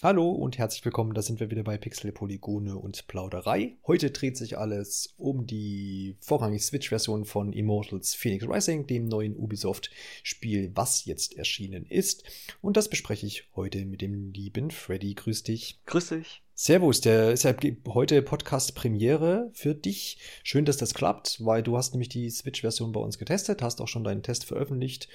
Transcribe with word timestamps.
Hallo 0.00 0.30
und 0.30 0.58
herzlich 0.58 0.84
willkommen, 0.84 1.12
da 1.12 1.22
sind 1.22 1.40
wir 1.40 1.50
wieder 1.50 1.64
bei 1.64 1.76
Pixel, 1.76 2.12
Polygone 2.12 2.78
und 2.78 3.08
Plauderei. 3.08 3.78
Heute 3.84 4.12
dreht 4.12 4.36
sich 4.36 4.56
alles 4.56 5.12
um 5.16 5.44
die 5.44 6.16
vorrangig 6.20 6.62
Switch-Version 6.62 7.24
von 7.24 7.52
Immortals 7.52 8.14
Phoenix 8.14 8.46
Rising, 8.48 8.86
dem 8.86 9.08
neuen 9.08 9.34
Ubisoft-Spiel, 9.34 10.70
was 10.76 11.04
jetzt 11.04 11.36
erschienen 11.36 11.84
ist. 11.84 12.22
Und 12.60 12.76
das 12.76 12.88
bespreche 12.88 13.26
ich 13.26 13.48
heute 13.56 13.84
mit 13.86 14.00
dem 14.00 14.30
lieben 14.30 14.70
Freddy. 14.70 15.14
Grüß 15.14 15.42
dich. 15.42 15.80
Grüß 15.86 16.10
dich. 16.10 16.44
Servus, 16.54 17.00
der 17.00 17.32
ist 17.32 17.42
ja 17.42 17.56
heute 17.88 18.22
Podcast-Premiere 18.22 19.50
für 19.52 19.74
dich. 19.74 20.18
Schön, 20.44 20.64
dass 20.64 20.76
das 20.76 20.94
klappt, 20.94 21.44
weil 21.44 21.64
du 21.64 21.76
hast 21.76 21.92
nämlich 21.92 22.08
die 22.08 22.30
Switch-Version 22.30 22.92
bei 22.92 23.00
uns 23.00 23.18
getestet, 23.18 23.62
hast 23.62 23.80
auch 23.80 23.88
schon 23.88 24.04
deinen 24.04 24.22
Test 24.22 24.44
veröffentlicht 24.44 25.08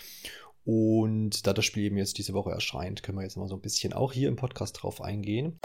und 0.65 1.45
da 1.45 1.53
das 1.53 1.65
Spiel 1.65 1.83
eben 1.83 1.97
jetzt 1.97 2.17
diese 2.17 2.33
Woche 2.33 2.51
erscheint, 2.51 3.03
können 3.03 3.17
wir 3.17 3.23
jetzt 3.23 3.37
mal 3.37 3.47
so 3.47 3.55
ein 3.55 3.61
bisschen 3.61 3.93
auch 3.93 4.13
hier 4.13 4.29
im 4.29 4.35
Podcast 4.35 4.81
drauf 4.81 5.01
eingehen. 5.01 5.59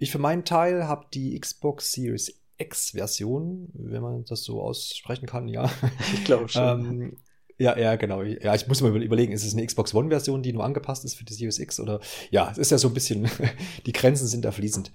Ich 0.00 0.12
für 0.12 0.18
meinen 0.18 0.44
Teil 0.44 0.86
habe 0.86 1.06
die 1.12 1.38
Xbox 1.38 1.92
Series 1.92 2.40
X-Version, 2.56 3.68
wenn 3.74 4.02
man 4.02 4.24
das 4.24 4.42
so 4.42 4.62
aussprechen 4.62 5.26
kann, 5.26 5.48
ja. 5.48 5.70
Ich 6.14 6.24
glaube 6.24 6.48
schon. 6.48 6.84
ähm, 6.84 7.16
ja, 7.58 7.76
ja, 7.76 7.96
genau. 7.96 8.22
Ja, 8.22 8.54
ich 8.54 8.66
muss 8.68 8.80
mal 8.80 9.02
überlegen, 9.02 9.32
ist 9.32 9.44
es 9.44 9.52
eine 9.52 9.66
Xbox 9.66 9.92
One-Version, 9.94 10.42
die 10.42 10.52
nur 10.52 10.64
angepasst 10.64 11.04
ist 11.04 11.14
für 11.14 11.24
die 11.24 11.34
Series 11.34 11.58
X 11.58 11.80
oder 11.80 12.00
ja, 12.30 12.50
es 12.50 12.58
ist 12.58 12.70
ja 12.70 12.78
so 12.78 12.88
ein 12.88 12.94
bisschen, 12.94 13.28
die 13.86 13.92
Grenzen 13.92 14.26
sind 14.28 14.44
da 14.44 14.52
fließend. 14.52 14.92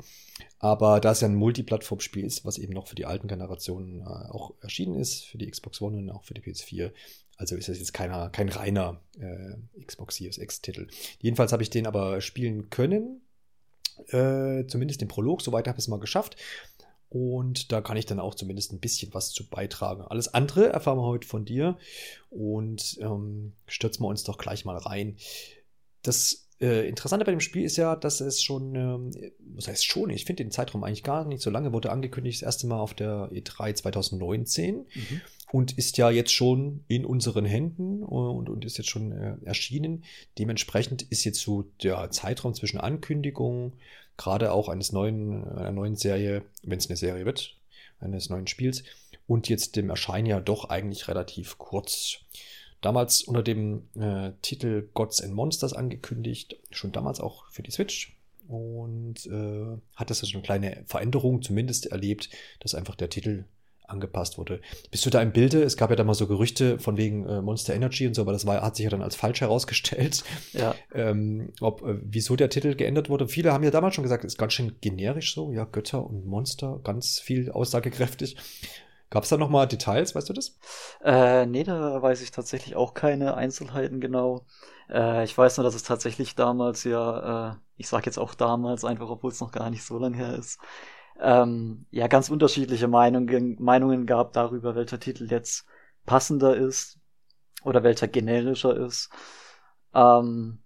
Aber 0.60 1.02
da 1.02 1.12
es 1.12 1.20
ja 1.20 1.28
ein 1.28 1.36
Multiplattform-Spiel 1.36 2.26
ist, 2.26 2.46
was 2.46 2.58
eben 2.58 2.74
noch 2.74 2.88
für 2.88 2.96
die 2.96 3.06
alten 3.06 3.28
Generationen 3.28 4.00
äh, 4.00 4.06
auch 4.06 4.54
erschienen 4.62 4.96
ist, 4.96 5.26
für 5.26 5.38
die 5.38 5.52
Xbox 5.52 5.82
One 5.82 5.98
und 5.98 6.10
auch 6.10 6.24
für 6.24 6.34
die 6.34 6.42
PS4, 6.42 6.92
also 7.36 7.58
ist 7.58 7.68
das 7.68 7.80
jetzt 7.80 7.94
keiner, 7.94 8.30
kein 8.30 8.48
reiner 8.48 9.02
äh, 9.20 9.84
Xbox 9.84 10.16
Series 10.16 10.38
X-Titel. 10.38 10.88
Jedenfalls 11.20 11.52
habe 11.52 11.64
ich 11.64 11.70
den 11.70 11.86
aber 11.86 12.22
spielen 12.22 12.70
können, 12.70 13.22
äh, 14.08 14.66
zumindest 14.68 15.02
den 15.02 15.08
Prolog, 15.08 15.42
soweit 15.42 15.68
habe 15.68 15.78
ich 15.78 15.84
es 15.84 15.88
mal 15.90 16.00
geschafft. 16.00 16.38
Und 17.14 17.72
da 17.72 17.82
kann 17.82 17.96
ich 17.96 18.08
dann 18.08 18.20
auch 18.20 18.34
zumindest 18.34 18.74
ein 18.74 18.80
bisschen 18.80 19.14
was 19.14 19.30
zu 19.32 19.48
beitragen. 19.48 20.02
Alles 20.02 20.34
andere 20.34 20.70
erfahren 20.70 20.98
wir 20.98 21.06
heute 21.06 21.28
von 21.28 21.46
dir. 21.46 21.78
Und 22.32 22.98
ähm, 23.02 23.54
stürzen 23.68 24.04
wir 24.04 24.08
uns 24.08 24.24
doch 24.24 24.40
gleich 24.40 24.66
mal 24.66 24.78
rein. 24.78 25.18
Das 26.02 26.50
äh, 26.60 26.90
Interessante 26.90 27.24
bei 27.24 27.32
dem 27.32 27.40
Spiel 27.40 27.66
ist 27.66 27.78
ja, 27.78 27.96
dass 27.96 28.20
es 28.20 28.42
schon, 28.42 28.74
ähm, 28.74 29.12
was 29.40 29.68
heißt 29.68 29.86
schon, 29.86 30.10
ich 30.10 30.26
finde 30.26 30.44
den 30.44 30.50
Zeitraum 30.50 30.84
eigentlich 30.84 31.04
gar 31.04 31.24
nicht 31.24 31.44
so 31.44 31.52
lange, 31.52 31.72
wurde 31.72 31.92
angekündigt, 31.92 32.42
das 32.42 32.48
erste 32.48 32.66
Mal 32.66 32.80
auf 32.80 32.96
der 32.96 33.30
E3 33.32 33.76
2019 33.76 34.78
mhm. 34.78 35.22
Und 35.54 35.78
ist 35.78 36.00
ja 36.00 36.10
jetzt 36.10 36.32
schon 36.34 36.84
in 36.88 37.06
unseren 37.06 37.46
Händen 37.46 38.02
und, 38.02 38.50
und 38.50 38.66
ist 38.66 38.80
jetzt 38.80 38.90
schon 38.90 39.12
äh, 39.12 39.36
erschienen. 39.46 40.04
Dementsprechend 40.40 41.04
ist 41.04 41.26
jetzt 41.26 41.42
so 41.42 41.66
der 41.84 42.10
Zeitraum 42.10 42.56
zwischen 42.56 42.80
Ankündigung, 42.80 43.74
gerade 44.18 44.52
auch 44.52 44.68
eines 44.68 44.94
neuen, 44.94 45.48
einer 45.48 45.72
neuen 45.72 45.96
Serie, 45.96 46.42
wenn 46.64 46.80
es 46.80 46.90
eine 46.90 46.98
Serie 46.98 47.26
wird, 47.26 47.56
eines 48.00 48.32
neuen 48.32 48.48
Spiels 48.48 48.84
und 49.28 49.48
jetzt 49.48 49.76
dem 49.76 49.92
Erscheinen 49.92 50.26
ja 50.26 50.40
doch 50.40 50.70
eigentlich 50.72 51.08
relativ 51.08 51.60
kurz. 51.60 52.22
Damals 52.82 53.22
unter 53.22 53.44
dem 53.44 53.84
äh, 53.94 54.32
Titel 54.42 54.90
Gods 54.96 55.22
and 55.22 55.36
Monsters 55.36 55.74
angekündigt, 55.74 56.58
schon 56.72 56.92
damals 56.92 57.20
auch 57.20 57.46
für 57.52 57.62
die 57.62 57.70
Switch 57.70 58.18
und 58.48 59.28
äh, 59.28 59.78
hat 59.96 60.10
das 60.10 60.24
also 60.24 60.34
eine 60.34 60.42
kleine 60.42 60.84
Veränderung 60.88 61.44
zumindest 61.44 61.86
erlebt, 61.86 62.32
dass 62.60 62.74
einfach 62.74 62.96
der 62.96 63.12
Titel 63.12 63.46
angepasst 63.94 64.38
wurde. 64.38 64.60
Bist 64.92 65.06
du 65.06 65.10
da 65.10 65.22
im 65.22 65.32
Bilde? 65.32 65.64
Es 65.64 65.78
gab 65.78 65.90
ja 65.90 65.96
da 65.96 66.04
mal 66.04 66.14
so 66.14 66.28
Gerüchte 66.28 66.80
von 66.80 66.98
wegen 66.98 67.26
äh, 67.26 67.42
Monster 67.42 67.74
Energy 67.74 68.06
und 68.06 68.16
so, 68.16 68.24
aber 68.24 68.34
das 68.34 68.46
war, 68.46 68.62
hat 68.62 68.76
sich 68.76 68.84
ja 68.84 68.90
dann 68.90 69.02
als 69.02 69.16
falsch 69.16 69.42
herausgestellt. 69.42 70.24
Ja. 70.54 70.76
Ähm, 70.94 71.52
ob, 71.62 71.82
äh, 71.84 71.98
wieso 72.04 72.36
der 72.36 72.50
Titel 72.50 72.76
geändert 72.76 73.10
wurde. 73.10 73.28
Viele 73.28 73.54
haben 73.54 73.64
ja 73.64 73.72
damals 73.72 73.96
schon 73.96 74.04
gesagt, 74.04 74.24
ist 74.24 74.38
ganz 74.38 74.54
schön 74.54 74.76
generisch 74.82 75.34
so, 75.34 75.52
ja, 75.52 75.64
Götter 75.64 76.06
und 76.06 76.26
Monster, 76.26 76.80
ganz 76.84 77.20
viel 77.20 77.52
aussagekräftig. 77.52 78.36
Gab 79.14 79.24
es 79.24 79.30
da 79.30 79.38
nochmal 79.38 79.68
Details, 79.68 80.16
weißt 80.16 80.30
du 80.30 80.34
das? 80.34 80.58
Äh, 81.04 81.46
nee, 81.46 81.64
da 81.64 82.02
weiß 82.02 82.22
ich 82.22 82.32
tatsächlich 82.32 82.76
auch 82.76 82.96
keine 82.96 83.36
Einzelheiten 83.36 84.02
genau. 84.02 84.46
Äh, 84.90 85.24
ich 85.24 85.38
weiß 85.38 85.58
nur, 85.58 85.64
dass 85.64 85.76
es 85.76 85.84
tatsächlich 85.84 86.34
damals 86.34 86.84
ja, 86.84 87.52
äh, 87.52 87.56
ich 87.78 87.88
sag 87.88 88.08
jetzt 88.08 88.18
auch 88.18 88.34
damals, 88.34 88.84
einfach 88.84 89.10
obwohl 89.10 89.32
es 89.32 89.40
noch 89.40 89.52
gar 89.52 89.70
nicht 89.70 89.84
so 89.84 90.00
lange 90.00 90.18
her 90.18 90.34
ist, 90.34 90.60
ähm, 91.20 91.86
ja 91.92 92.08
ganz 92.08 92.30
unterschiedliche 92.30 92.88
Meinungen, 92.88 93.58
Meinungen 93.60 94.06
gab 94.06 94.34
darüber, 94.34 94.76
welcher 94.76 95.00
Titel 95.00 95.30
jetzt 95.30 95.66
passender 96.06 96.56
ist 96.56 97.00
oder 97.64 97.84
welcher 97.84 98.08
generischer 98.08 98.76
ist. 98.76 99.10
Ähm, 99.94 100.60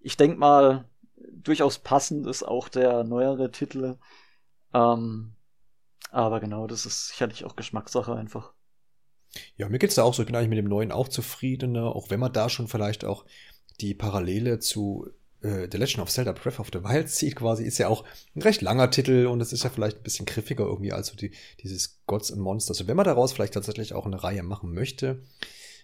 ich 0.00 0.16
denke 0.16 0.38
mal, 0.38 0.88
durchaus 1.32 1.78
passend 1.78 2.26
ist 2.26 2.42
auch 2.42 2.68
der 2.68 3.04
neuere 3.04 3.50
Titel. 3.50 3.98
Ähm, 4.74 5.34
aber 6.10 6.40
genau, 6.40 6.66
das 6.66 6.86
ist 6.86 7.08
sicherlich 7.08 7.44
auch 7.44 7.56
Geschmackssache 7.56 8.14
einfach. 8.14 8.52
Ja, 9.56 9.68
mir 9.68 9.78
geht's 9.78 9.96
da 9.96 10.02
auch 10.02 10.14
so. 10.14 10.22
Ich 10.22 10.26
bin 10.26 10.36
eigentlich 10.36 10.48
mit 10.48 10.58
dem 10.58 10.68
neuen 10.68 10.92
auch 10.92 11.08
zufriedener, 11.08 11.94
auch 11.94 12.10
wenn 12.10 12.20
man 12.20 12.32
da 12.32 12.48
schon 12.48 12.68
vielleicht 12.68 13.04
auch 13.04 13.24
die 13.80 13.94
Parallele 13.94 14.58
zu 14.58 15.08
äh, 15.46 15.68
The 15.70 15.78
Legend 15.78 16.00
of 16.00 16.10
Zelda 16.10 16.32
Breath 16.32 16.60
of 16.60 16.70
the 16.72 16.82
Wild 16.82 17.08
sieht, 17.08 17.36
quasi, 17.36 17.64
ist 17.64 17.78
ja 17.78 17.88
auch 17.88 18.04
ein 18.34 18.42
recht 18.42 18.60
langer 18.60 18.90
Titel 18.90 19.26
und 19.26 19.40
es 19.40 19.52
ist 19.52 19.64
ja 19.64 19.70
vielleicht 19.70 19.98
ein 19.98 20.02
bisschen 20.02 20.26
griffiger 20.26 20.64
irgendwie 20.64 20.92
als 20.92 21.08
so 21.08 21.16
die, 21.16 21.32
dieses 21.62 22.00
Gods 22.06 22.32
and 22.32 22.40
Monsters. 22.40 22.80
Und 22.80 22.88
wenn 22.88 22.96
man 22.96 23.06
daraus 23.06 23.32
vielleicht 23.32 23.54
tatsächlich 23.54 23.94
auch 23.94 24.06
eine 24.06 24.22
Reihe 24.22 24.42
machen 24.42 24.72
möchte, 24.72 25.22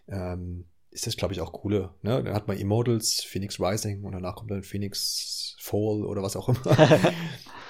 ähm, 0.08 0.66
ist 0.90 1.06
das, 1.06 1.16
glaube 1.16 1.32
ich, 1.32 1.40
auch 1.40 1.52
cooler. 1.52 1.94
Ne? 2.02 2.22
Dann 2.22 2.34
hat 2.34 2.48
man 2.48 2.58
Immortals, 2.58 3.22
Phoenix 3.22 3.58
Rising 3.58 4.04
und 4.04 4.12
danach 4.12 4.36
kommt 4.36 4.50
dann 4.50 4.62
Phoenix 4.62 5.56
Fall 5.58 6.04
oder 6.04 6.22
was 6.22 6.36
auch 6.36 6.48
immer. 6.48 6.60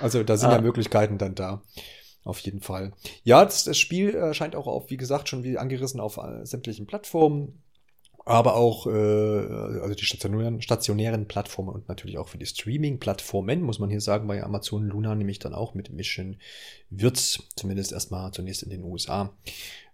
also 0.00 0.22
da 0.22 0.36
sind 0.36 0.50
ah. 0.50 0.56
ja 0.56 0.60
Möglichkeiten 0.60 1.19
dann 1.19 1.34
da. 1.34 1.62
Auf 2.25 2.38
jeden 2.41 2.60
Fall. 2.60 2.92
Ja, 3.25 3.44
das, 3.44 3.64
das 3.64 3.78
Spiel 3.78 4.14
erscheint 4.14 4.54
auch 4.54 4.69
auf, 4.69 4.91
wie 4.91 4.97
gesagt, 4.97 5.28
schon 5.28 5.42
wie 5.42 5.58
angerissen 5.58 5.98
auf 5.98 6.19
äh, 6.19 6.47
sämtlichen 6.47 6.86
Plattformen 6.86 7.61
aber 8.24 8.56
auch 8.56 8.86
äh, 8.86 8.90
also 8.90 9.94
die 9.94 10.04
stationären, 10.04 10.62
stationären 10.62 11.26
Plattformen 11.26 11.70
und 11.70 11.88
natürlich 11.88 12.18
auch 12.18 12.28
für 12.28 12.38
die 12.38 12.46
Streaming-Plattformen, 12.46 13.62
muss 13.62 13.78
man 13.78 13.90
hier 13.90 14.00
sagen, 14.00 14.28
weil 14.28 14.42
Amazon 14.42 14.86
Luna 14.86 15.14
nämlich 15.14 15.38
dann 15.38 15.54
auch 15.54 15.74
mitmischen 15.74 16.40
wird, 16.90 17.18
zumindest 17.56 17.92
erstmal 17.92 18.30
zunächst 18.32 18.62
in 18.62 18.70
den 18.70 18.84
USA. 18.84 19.32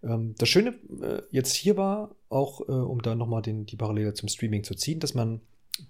Ähm, 0.03 0.35
das 0.39 0.49
Schöne 0.49 0.75
äh, 1.03 1.23
jetzt 1.31 1.55
hier 1.55 1.77
war, 1.77 2.15
auch 2.29 2.61
äh, 2.69 2.73
um 2.73 3.01
da 3.03 3.15
nochmal 3.15 3.43
die 3.43 3.77
Parallele 3.77 4.15
zum 4.15 4.29
Streaming 4.29 4.65
zu 4.65 4.75
ziehen, 4.75 5.01
dass 5.01 5.15
man, 5.15 5.41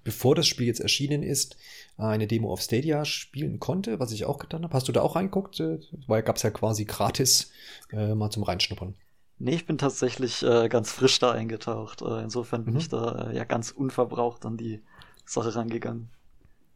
bevor 0.05 0.35
das 0.35 0.47
Spiel 0.47 0.67
jetzt 0.67 0.81
erschienen 0.81 1.23
ist, 1.23 1.57
eine 1.97 2.29
Demo 2.29 2.53
auf 2.53 2.61
Stadia 2.61 3.05
spielen 3.05 3.59
konnte, 3.59 3.99
was 3.99 4.13
ich 4.13 4.25
auch 4.27 4.39
getan 4.39 4.63
habe. 4.63 4.75
Hast 4.75 4.87
du 4.87 4.93
da 4.93 5.03
auch 5.03 5.17
reinguckt? 5.17 5.59
Äh, 5.59 5.79
weil 6.07 6.23
gab 6.23 6.37
es 6.37 6.43
ja 6.43 6.51
quasi 6.51 6.85
gratis 6.85 7.51
äh, 7.93 8.15
mal 8.15 8.31
zum 8.31 8.45
Reinschnuppern. 8.45 8.95
Nee, 9.39 9.55
ich 9.55 9.67
bin 9.67 9.79
tatsächlich 9.79 10.43
äh, 10.43 10.69
ganz 10.69 10.91
frisch 10.91 11.19
da 11.19 11.31
eingetaucht. 11.31 12.03
Äh, 12.03 12.23
insofern 12.23 12.65
bin 12.65 12.75
mhm. 12.75 12.81
ich 12.81 12.89
da 12.89 13.31
äh, 13.31 13.37
ja 13.37 13.45
ganz 13.45 13.71
unverbraucht 13.71 14.45
an 14.45 14.57
die 14.57 14.83
Sache 15.25 15.55
rangegangen. 15.55 16.11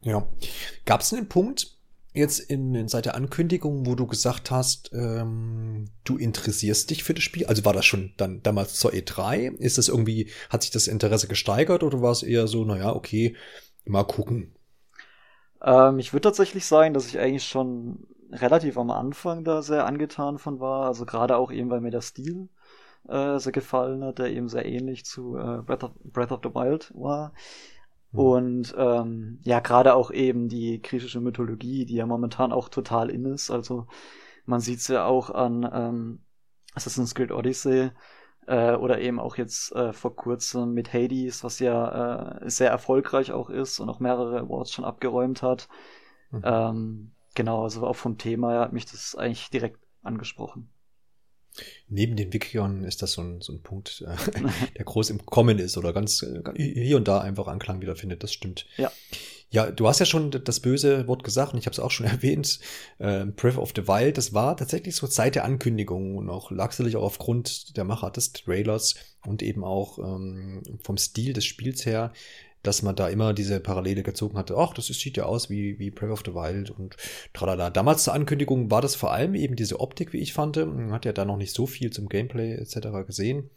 Ja. 0.03 0.27
Gab 0.85 1.01
es 1.01 1.13
einen 1.13 1.29
Punkt 1.29 1.79
jetzt 2.15 2.39
in, 2.39 2.75
in, 2.75 2.89
seit 2.89 3.07
der 3.07 3.15
Ankündigung, 3.15 3.87
wo 3.87 3.95
du 3.95 4.07
gesagt 4.07 4.51
hast, 4.51 4.91
ähm, 4.93 5.87
du 6.05 6.19
interessierst 6.19 6.91
dich 6.91 7.05
für 7.05 7.15
das 7.15 7.25
Spiel? 7.25 7.47
Also 7.47 7.65
war 7.65 7.73
das 7.73 7.87
schon 7.87 8.13
dann 8.17 8.43
damals 8.43 8.75
zur 8.75 8.93
E3? 8.93 9.57
Ist 9.57 9.79
das 9.79 9.89
irgendwie, 9.89 10.31
hat 10.51 10.63
sich 10.63 10.71
das 10.71 10.87
Interesse 10.87 11.29
gesteigert 11.29 11.83
oder 11.83 12.03
war 12.03 12.13
es 12.13 12.23
eher 12.23 12.47
so, 12.47 12.65
naja, 12.65 12.95
okay, 12.95 13.37
mal 13.85 14.05
gucken? 14.05 14.55
Ähm, 15.63 15.99
ich 15.99 16.13
würde 16.13 16.23
tatsächlich 16.29 16.67
sagen, 16.67 16.95
dass 16.95 17.07
ich 17.07 17.19
eigentlich 17.19 17.45
schon 17.45 18.07
relativ 18.33 18.79
am 18.79 18.91
Anfang 18.91 19.45
da 19.45 19.63
sehr 19.63 19.87
angetan 19.87 20.39
von 20.39 20.61
war. 20.61 20.87
Also 20.87 21.05
gerade 21.07 21.37
auch 21.37 21.53
eben, 21.53 21.71
weil 21.71 21.81
mir 21.81 21.91
der 21.91 22.01
Stil 22.01 22.49
äh, 23.09 23.39
sehr 23.39 23.53
gefallen 23.53 24.05
hat, 24.05 24.19
der 24.19 24.31
eben 24.33 24.49
sehr 24.49 24.67
ähnlich 24.67 25.05
zu 25.05 25.37
äh, 25.37 25.63
Breath, 25.63 25.85
of, 25.85 25.93
Breath 26.05 26.33
of 26.33 26.41
the 26.43 26.55
Wild 26.55 26.93
war. 26.95 27.33
Mhm. 28.13 28.19
Und 28.19 28.75
ähm, 28.77 29.41
ja, 29.43 29.61
gerade 29.61 29.95
auch 29.95 30.11
eben 30.11 30.49
die 30.49 30.81
griechische 30.81 31.21
Mythologie, 31.21 31.85
die 31.85 31.95
ja 31.95 32.07
momentan 32.07 32.53
auch 32.53 32.69
total 32.69 33.11
in 33.11 33.25
ist. 33.27 33.51
Also 33.51 33.87
man 34.47 34.61
sieht 34.61 34.81
es 34.81 34.89
ja 34.89 35.05
auch 35.05 35.31
an 35.31 35.69
ähm, 35.73 36.21
Assassin's 36.75 37.15
Creed 37.15 37.33
Odyssey 37.33 37.91
äh, 38.47 38.75
oder 38.75 39.01
eben 39.01 39.21
auch 39.21 39.37
jetzt 39.37 39.75
äh, 39.75 39.93
vor 39.93 40.17
kurzem 40.17 40.73
mit 40.73 40.93
Hades, 40.93 41.45
was 41.45 41.59
ja 41.59 42.39
äh, 42.41 42.51
sehr 42.51 42.71
erfolgreich 42.71 43.33
auch 43.33 43.51
ist 43.51 43.81
und 43.81 43.89
auch 43.89 44.01
mehrere 44.01 44.41
Awards 44.41 44.73
schon 44.73 44.85
abgeräumt 44.85 45.43
hat. 45.43 45.69
Mhm. 46.31 46.43
Ähm, 46.45 47.13
Genau, 47.35 47.63
also 47.65 47.87
auch 47.87 47.97
vom 47.97 48.19
Thema 48.19 48.61
hat 48.61 48.73
mich 48.73 48.87
das 48.87 49.15
eigentlich 49.15 49.49
direkt 49.51 49.79
angesprochen. 50.03 50.69
Neben 51.89 52.17
den 52.17 52.33
Wikionen 52.33 52.85
ist 52.85 53.03
das 53.03 53.13
so 53.13 53.23
ein, 53.23 53.41
so 53.43 53.53
ein 53.53 53.63
Punkt, 53.63 54.05
äh, 54.07 54.41
der 54.77 54.85
groß 54.85 55.11
im 55.11 55.25
Kommen 55.27 55.59
ist 55.59 55.77
oder 55.77 55.93
ganz 55.93 56.23
äh, 56.23 56.43
hier 56.57 56.97
und 56.97 57.09
da 57.09 57.21
einfach 57.21 57.47
Anklang 57.47 57.81
wiederfindet. 57.81 58.23
Das 58.23 58.33
stimmt. 58.33 58.67
Ja. 58.77 58.91
Ja, 59.51 59.71
du 59.71 59.87
hast 59.87 59.99
ja 59.99 60.07
schon 60.07 60.31
das 60.31 60.61
böse 60.61 61.07
Wort 61.09 61.25
gesagt 61.25 61.53
und 61.53 61.59
ich 61.59 61.67
habe 61.67 61.75
es 61.75 61.79
auch 61.79 61.91
schon 61.91 62.07
erwähnt. 62.11 62.59
Äh, 62.99 63.27
Breath 63.27 63.59
of 63.59 63.73
the 63.77 63.87
Wild, 63.87 64.17
das 64.17 64.33
war 64.33 64.57
tatsächlich 64.57 64.97
so 64.97 65.07
Zeit 65.07 65.35
der 65.35 65.45
Ankündigung 65.45 66.17
und 66.17 66.31
auch 66.31 66.51
lag 66.51 66.73
sicherlich 66.73 66.97
auch 66.97 67.03
aufgrund 67.03 67.77
der 67.77 67.85
Macher 67.85 68.11
des 68.11 68.33
Trailers 68.33 68.95
und 69.27 69.43
eben 69.43 69.63
auch 69.63 69.99
ähm, 69.99 70.63
vom 70.83 70.97
Stil 70.97 71.35
des 71.35 71.45
Spiels 71.45 71.85
her, 71.85 72.15
dass 72.63 72.83
man 72.83 72.97
da 72.97 73.09
immer 73.09 73.33
diese 73.33 73.61
Parallele 73.61 74.03
gezogen 74.03 74.39
hatte. 74.39 74.57
Ach, 74.57 74.73
das 74.75 74.87
sieht 74.87 75.17
ja 75.17 75.25
aus 75.25 75.51
wie, 75.51 75.79
wie 75.79 75.91
Breath 75.91 76.11
of 76.11 76.23
the 76.25 76.35
Wild 76.35 76.71
und 76.71 76.97
tralala. 77.33 77.71
Damals 77.71 78.05
zur 78.05 78.15
Ankündigung 78.15 78.71
war 78.71 78.81
das 78.81 78.95
vor 78.95 79.13
allem 79.13 79.35
eben 79.35 79.57
diese 79.57 79.81
Optik, 79.81 80.13
wie 80.13 80.19
ich 80.19 80.33
fand. 80.33 80.57
Man 80.57 80.93
hat 80.93 81.05
ja 81.05 81.13
da 81.13 81.25
noch 81.25 81.37
nicht 81.37 81.55
so 81.55 81.67
viel 81.67 81.91
zum 81.91 82.09
Gameplay 82.09 82.55
etc. 82.55 83.07
gesehen. 83.07 83.51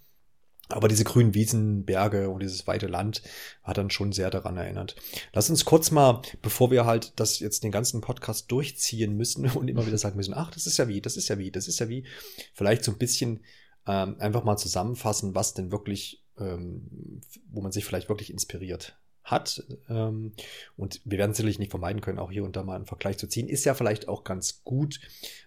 Aber 0.68 0.88
diese 0.88 1.04
grünen 1.04 1.36
Wiesen, 1.36 1.86
Berge 1.86 2.30
und 2.30 2.42
dieses 2.42 2.66
weite 2.66 2.88
Land 2.88 3.22
hat 3.62 3.78
dann 3.78 3.92
schon 3.92 4.12
sehr 4.12 4.32
daran 4.32 4.58
erinnert. 4.58 4.96
Lass 5.32 5.50
uns 5.50 5.64
kurz 5.64 5.92
mal, 5.92 6.24
bevor 6.42 6.72
wir 6.72 6.86
halt 6.86 7.14
das 7.20 7.40
jetzt 7.40 7.64
den 7.64 7.72
ganzen 7.72 8.02
Podcast 8.02 8.52
durchziehen 8.52 9.16
müssen 9.16 9.48
und 9.52 9.68
immer 9.68 9.86
wieder 9.86 10.00
sagen 10.00 10.18
müssen, 10.18 10.34
ach, 10.34 10.52
das 10.52 10.66
ist 10.66 10.78
ja 10.78 10.88
wie, 10.88 11.02
das 11.02 11.18
ist 11.18 11.28
ja 11.28 11.38
wie, 11.38 11.52
das 11.52 11.68
ist 11.68 11.80
ja 11.80 11.88
wie, 11.88 12.06
vielleicht 12.54 12.84
so 12.84 12.92
ein 12.92 12.98
bisschen 12.98 13.42
ähm, 13.88 14.16
einfach 14.20 14.44
mal 14.44 14.58
zusammenfassen, 14.58 15.36
was 15.36 15.54
denn 15.54 15.72
wirklich, 15.72 16.24
ähm, 16.38 17.22
wo 17.50 17.62
man 17.62 17.72
sich 17.72 17.86
vielleicht 17.86 18.10
wirklich 18.10 18.32
inspiriert 18.32 18.98
hat. 19.26 19.64
Ähm, 19.90 20.34
und 20.78 21.02
wir 21.04 21.18
werden 21.18 21.34
sicherlich 21.34 21.60
nicht 21.60 21.72
vermeiden 21.72 22.02
können, 22.02 22.20
auch 22.20 22.32
hier 22.32 22.44
und 22.44 22.56
da 22.56 22.64
mal 22.64 22.76
einen 22.76 22.86
Vergleich 22.86 23.18
zu 23.18 23.28
ziehen. 23.28 23.48
Ist 23.48 23.66
ja 23.66 23.74
vielleicht 23.74 24.08
auch 24.08 24.24
ganz 24.24 24.64
gut, 24.64 25.00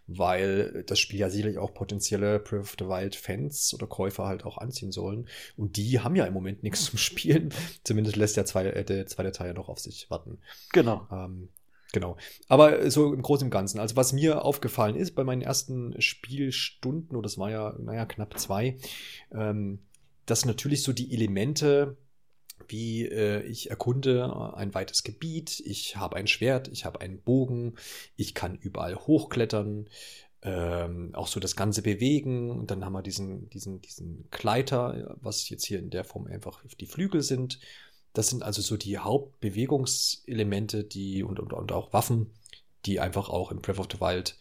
weil 0.06 0.84
das 0.86 0.98
Spiel 0.98 1.20
ja 1.20 1.30
sicherlich 1.30 1.58
auch 1.58 1.72
potenzielle 1.72 2.40
Breath 2.40 2.60
of 2.60 2.76
the 2.78 2.86
Wild 2.86 3.14
Fans 3.14 3.72
oder 3.72 3.86
Käufer 3.86 4.26
halt 4.26 4.44
auch 4.44 4.58
anziehen 4.58 4.92
sollen. 4.92 5.28
Und 5.56 5.76
die 5.76 6.00
haben 6.00 6.16
ja 6.16 6.26
im 6.26 6.34
Moment 6.34 6.62
nichts 6.62 6.84
zum 6.86 6.98
Spielen. 6.98 7.54
Zumindest 7.84 8.16
lässt 8.16 8.36
der 8.36 8.46
zweite, 8.46 8.74
äh, 8.74 8.84
der 8.84 9.06
zweite 9.06 9.32
Teil 9.32 9.48
ja 9.48 9.54
noch 9.54 9.68
auf 9.68 9.78
sich 9.78 10.10
warten. 10.10 10.38
Genau. 10.72 11.06
Ähm, 11.12 11.48
Genau. 11.92 12.16
Aber 12.48 12.90
so 12.90 13.14
im 13.14 13.22
Großen 13.22 13.46
und 13.46 13.50
Ganzen. 13.50 13.78
Also 13.78 13.96
was 13.96 14.12
mir 14.12 14.44
aufgefallen 14.44 14.96
ist 14.96 15.14
bei 15.14 15.24
meinen 15.24 15.42
ersten 15.42 16.00
Spielstunden, 16.00 17.16
oder 17.16 17.24
das 17.24 17.38
war 17.38 17.50
ja, 17.50 17.74
naja, 17.78 18.04
knapp 18.04 18.38
zwei, 18.38 18.76
ähm, 19.32 19.80
dass 20.26 20.44
natürlich 20.44 20.82
so 20.82 20.92
die 20.92 21.14
Elemente, 21.14 21.96
wie 22.66 23.06
äh, 23.06 23.42
ich 23.44 23.70
erkunde 23.70 24.54
ein 24.54 24.74
weites 24.74 25.02
Gebiet, 25.02 25.60
ich 25.60 25.96
habe 25.96 26.16
ein 26.16 26.26
Schwert, 26.26 26.68
ich 26.68 26.84
habe 26.84 27.00
einen 27.00 27.22
Bogen, 27.22 27.76
ich 28.16 28.34
kann 28.34 28.56
überall 28.56 28.96
hochklettern, 28.96 29.88
ähm, 30.42 31.14
auch 31.14 31.26
so 31.26 31.40
das 31.40 31.56
Ganze 31.56 31.82
bewegen. 31.82 32.50
Und 32.50 32.70
dann 32.70 32.84
haben 32.84 32.92
wir 32.92 33.02
diesen, 33.02 33.48
diesen, 33.50 33.80
diesen 33.80 34.28
Gleiter, 34.30 35.16
was 35.20 35.48
jetzt 35.48 35.64
hier 35.64 35.78
in 35.78 35.90
der 35.90 36.04
Form 36.04 36.26
einfach 36.26 36.62
die 36.78 36.86
Flügel 36.86 37.22
sind. 37.22 37.58
Das 38.18 38.26
sind 38.26 38.42
also 38.42 38.62
so 38.62 38.76
die 38.76 38.98
Hauptbewegungselemente, 38.98 40.82
die 40.82 41.22
und, 41.22 41.38
und, 41.38 41.52
und 41.52 41.70
auch 41.70 41.92
Waffen, 41.92 42.32
die 42.84 42.98
einfach 42.98 43.28
auch 43.28 43.52
im 43.52 43.60
Breath 43.60 43.78
of 43.78 43.86
the 43.92 44.00
Wild 44.00 44.36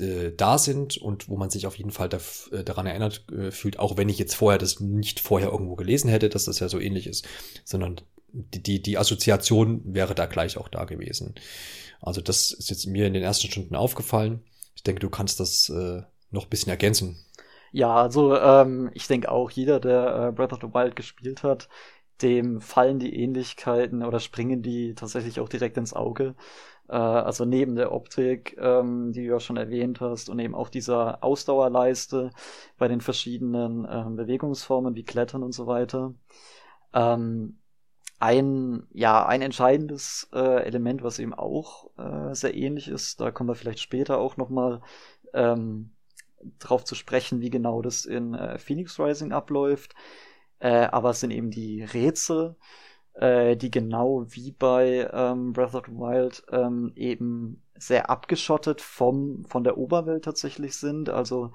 äh, 0.00 0.32
da 0.34 0.56
sind 0.56 0.96
und 0.96 1.28
wo 1.28 1.36
man 1.36 1.50
sich 1.50 1.66
auf 1.66 1.76
jeden 1.76 1.90
Fall 1.90 2.08
da, 2.08 2.18
äh, 2.52 2.64
daran 2.64 2.86
erinnert 2.86 3.30
äh, 3.30 3.50
fühlt, 3.50 3.78
auch 3.78 3.98
wenn 3.98 4.08
ich 4.08 4.18
jetzt 4.18 4.34
vorher 4.34 4.56
das 4.56 4.80
nicht 4.80 5.20
vorher 5.20 5.50
irgendwo 5.50 5.76
gelesen 5.76 6.08
hätte, 6.08 6.30
dass 6.30 6.46
das 6.46 6.58
ja 6.58 6.70
so 6.70 6.80
ähnlich 6.80 7.06
ist, 7.06 7.28
sondern 7.66 8.00
die, 8.32 8.62
die, 8.62 8.80
die 8.80 8.96
Assoziation 8.96 9.82
wäre 9.84 10.14
da 10.14 10.24
gleich 10.24 10.56
auch 10.56 10.68
da 10.68 10.86
gewesen. 10.86 11.34
Also 12.00 12.22
das 12.22 12.50
ist 12.50 12.70
jetzt 12.70 12.86
mir 12.86 13.06
in 13.06 13.12
den 13.12 13.22
ersten 13.22 13.46
Stunden 13.46 13.76
aufgefallen. 13.76 14.42
Ich 14.74 14.84
denke, 14.84 15.00
du 15.00 15.10
kannst 15.10 15.38
das 15.38 15.68
äh, 15.68 16.00
noch 16.30 16.44
ein 16.44 16.48
bisschen 16.48 16.70
ergänzen. 16.70 17.22
Ja, 17.72 17.94
also 17.94 18.36
ähm, 18.38 18.90
ich 18.94 19.06
denke 19.06 19.30
auch, 19.30 19.50
jeder, 19.50 19.80
der 19.80 20.28
äh, 20.28 20.32
Breath 20.32 20.52
of 20.52 20.60
the 20.62 20.74
Wild 20.74 20.94
gespielt 20.94 21.42
hat, 21.42 21.68
dem 22.20 22.60
fallen 22.60 22.98
die 22.98 23.16
Ähnlichkeiten 23.16 24.02
oder 24.04 24.20
springen 24.20 24.62
die 24.62 24.94
tatsächlich 24.94 25.40
auch 25.40 25.48
direkt 25.48 25.76
ins 25.76 25.94
Auge. 25.94 26.34
Äh, 26.88 26.96
also 26.96 27.44
neben 27.44 27.74
der 27.74 27.92
Optik, 27.92 28.56
ähm, 28.60 29.12
die 29.12 29.24
du 29.24 29.32
ja 29.32 29.40
schon 29.40 29.56
erwähnt 29.56 30.00
hast, 30.00 30.28
und 30.28 30.38
eben 30.38 30.54
auch 30.54 30.68
dieser 30.68 31.24
Ausdauerleiste 31.24 32.30
bei 32.78 32.88
den 32.88 33.00
verschiedenen 33.00 33.86
ähm, 33.90 34.16
Bewegungsformen 34.16 34.94
wie 34.94 35.04
Klettern 35.04 35.42
und 35.42 35.52
so 35.52 35.66
weiter. 35.66 36.14
Ähm, 36.94 37.58
ein, 38.20 38.86
ja, 38.92 39.26
ein 39.26 39.42
entscheidendes 39.42 40.28
äh, 40.32 40.62
Element, 40.64 41.02
was 41.02 41.18
eben 41.18 41.34
auch 41.34 41.90
äh, 41.98 42.34
sehr 42.34 42.54
ähnlich 42.54 42.88
ist, 42.88 43.20
da 43.20 43.32
kommen 43.32 43.48
wir 43.50 43.56
vielleicht 43.56 43.80
später 43.80 44.18
auch 44.18 44.36
nochmal 44.36 44.80
ähm, 45.34 45.90
drauf 46.60 46.84
zu 46.84 46.94
sprechen, 46.94 47.40
wie 47.40 47.50
genau 47.50 47.82
das 47.82 48.04
in 48.04 48.34
äh, 48.34 48.58
Phoenix 48.58 48.98
Rising 49.00 49.32
abläuft. 49.32 49.94
Äh, 50.62 50.86
aber 50.92 51.10
es 51.10 51.20
sind 51.20 51.32
eben 51.32 51.50
die 51.50 51.82
Rätsel, 51.82 52.54
äh, 53.14 53.56
die 53.56 53.70
genau 53.70 54.26
wie 54.28 54.52
bei 54.52 55.10
ähm, 55.12 55.52
Breath 55.52 55.74
of 55.74 55.86
the 55.86 55.92
Wild 55.92 56.44
ähm, 56.52 56.92
eben 56.94 57.62
sehr 57.74 58.10
abgeschottet 58.10 58.80
vom, 58.80 59.44
von 59.44 59.64
der 59.64 59.76
Oberwelt 59.76 60.24
tatsächlich 60.24 60.76
sind. 60.76 61.08
Also 61.10 61.50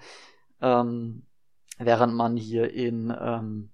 ähm, 0.61 1.23
während 1.77 2.15
man 2.15 2.35
hier 2.35 2.73
in 2.73 3.15
ähm, 3.17 3.69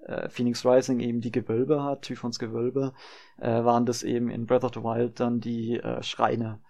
äh, 0.00 0.28
Phoenix 0.28 0.66
Rising 0.66 1.00
eben 1.00 1.22
die 1.22 1.32
Gewölbe 1.32 1.82
hat, 1.82 2.02
Typhons 2.02 2.38
Gewölbe, 2.38 2.92
äh, 3.38 3.64
waren 3.64 3.86
das 3.86 4.02
eben 4.02 4.28
in 4.28 4.44
Breath 4.44 4.64
of 4.64 4.72
the 4.74 4.82
Wild 4.82 5.20
dann 5.20 5.40
die 5.40 5.80
äh, 5.80 6.02
Schreine, 6.02 6.60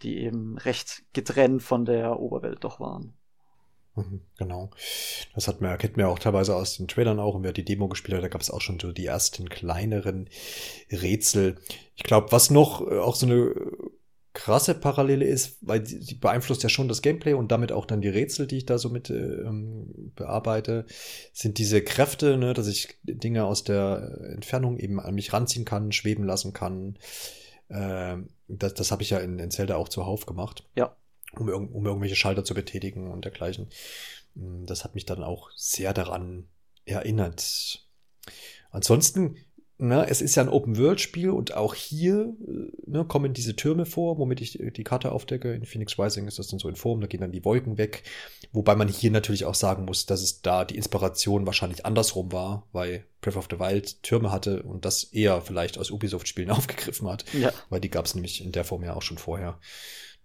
die 0.00 0.16
eben 0.20 0.56
recht 0.56 1.04
getrennt 1.12 1.62
von 1.62 1.84
der 1.84 2.18
Oberwelt 2.20 2.64
doch 2.64 2.80
waren. 2.80 3.19
Mhm, 3.96 4.20
genau. 4.38 4.70
Das 5.34 5.48
hat 5.48 5.60
man, 5.60 5.76
kennt 5.78 5.96
man 5.96 6.06
ja 6.06 6.12
auch 6.12 6.18
teilweise 6.18 6.54
aus 6.54 6.76
den 6.76 6.88
Trailern 6.88 7.18
auch 7.18 7.34
und 7.34 7.42
wer 7.42 7.52
die 7.52 7.64
Demo 7.64 7.88
gespielt 7.88 8.16
hat, 8.16 8.24
da 8.24 8.28
gab 8.28 8.40
es 8.40 8.50
auch 8.50 8.60
schon 8.60 8.78
so 8.78 8.92
die 8.92 9.06
ersten 9.06 9.48
kleineren 9.48 10.28
Rätsel. 10.90 11.56
Ich 11.96 12.04
glaube, 12.04 12.32
was 12.32 12.50
noch 12.50 12.86
äh, 12.86 12.98
auch 12.98 13.16
so 13.16 13.26
eine 13.26 13.54
krasse 14.32 14.74
Parallele 14.74 15.24
ist, 15.24 15.58
weil 15.60 15.80
die, 15.80 16.14
beeinflusst 16.14 16.62
ja 16.62 16.68
schon 16.68 16.86
das 16.86 17.02
Gameplay 17.02 17.32
und 17.34 17.50
damit 17.50 17.72
auch 17.72 17.84
dann 17.84 18.00
die 18.00 18.08
Rätsel, 18.08 18.46
die 18.46 18.58
ich 18.58 18.66
da 18.66 18.78
so 18.78 18.88
mit 18.88 19.10
äh, 19.10 19.14
ähm, 19.14 20.12
bearbeite, 20.14 20.86
sind 21.32 21.58
diese 21.58 21.82
Kräfte, 21.82 22.36
ne, 22.36 22.54
dass 22.54 22.68
ich 22.68 22.96
Dinge 23.02 23.44
aus 23.44 23.64
der 23.64 24.20
Entfernung 24.32 24.78
eben 24.78 25.00
an 25.00 25.16
mich 25.16 25.32
ranziehen 25.32 25.64
kann, 25.64 25.90
schweben 25.90 26.24
lassen 26.24 26.52
kann. 26.52 26.96
Äh, 27.68 28.18
das 28.46 28.74
das 28.74 28.92
habe 28.92 29.02
ich 29.02 29.10
ja 29.10 29.18
in, 29.18 29.40
in 29.40 29.50
Zelda 29.50 29.74
auch 29.74 29.88
zuhauf 29.88 30.26
gemacht. 30.26 30.64
Ja 30.76 30.96
um, 31.38 31.48
um 31.48 31.86
irgendwelche 31.86 32.16
Schalter 32.16 32.44
zu 32.44 32.54
betätigen 32.54 33.10
und 33.10 33.24
dergleichen. 33.24 33.68
Mm, 34.34 34.64
das 34.66 34.84
hat 34.84 34.94
mich 34.94 35.06
dann 35.06 35.22
auch 35.22 35.50
sehr 35.54 35.92
daran 35.92 36.48
erinnert. 36.84 37.86
Ansonsten, 38.70 39.36
ne, 39.78 40.06
es 40.08 40.20
ist 40.20 40.34
ja 40.34 40.42
ein 40.42 40.48
Open-World-Spiel 40.48 41.30
und 41.30 41.54
auch 41.54 41.74
hier 41.74 42.34
äh, 42.46 42.90
ne, 42.90 43.04
kommen 43.04 43.32
diese 43.32 43.56
Türme 43.56 43.86
vor, 43.86 44.18
womit 44.18 44.40
ich 44.40 44.58
die 44.76 44.84
Karte 44.84 45.12
aufdecke. 45.12 45.52
In 45.54 45.64
Phoenix 45.64 45.98
Rising 45.98 46.26
ist 46.26 46.38
das 46.38 46.48
dann 46.48 46.58
so 46.58 46.68
in 46.68 46.76
Form, 46.76 47.00
da 47.00 47.06
gehen 47.06 47.20
dann 47.20 47.32
die 47.32 47.44
Wolken 47.44 47.78
weg. 47.78 48.04
Wobei 48.52 48.74
man 48.74 48.88
hier 48.88 49.10
natürlich 49.10 49.44
auch 49.44 49.54
sagen 49.54 49.84
muss, 49.84 50.06
dass 50.06 50.22
es 50.22 50.42
da 50.42 50.64
die 50.64 50.76
Inspiration 50.76 51.46
wahrscheinlich 51.46 51.86
andersrum 51.86 52.32
war, 52.32 52.68
weil 52.72 53.04
Breath 53.20 53.36
of 53.36 53.48
the 53.50 53.58
Wild 53.58 54.02
Türme 54.02 54.30
hatte 54.30 54.62
und 54.62 54.84
das 54.84 55.04
eher 55.04 55.40
vielleicht 55.42 55.78
aus 55.78 55.90
Ubisoft-Spielen 55.90 56.50
aufgegriffen 56.50 57.08
hat. 57.08 57.24
Ja. 57.32 57.52
Weil 57.68 57.80
die 57.80 57.90
gab 57.90 58.06
es 58.06 58.14
nämlich 58.14 58.44
in 58.44 58.52
der 58.52 58.64
Form 58.64 58.84
ja 58.84 58.94
auch 58.94 59.02
schon 59.02 59.18
vorher. 59.18 59.58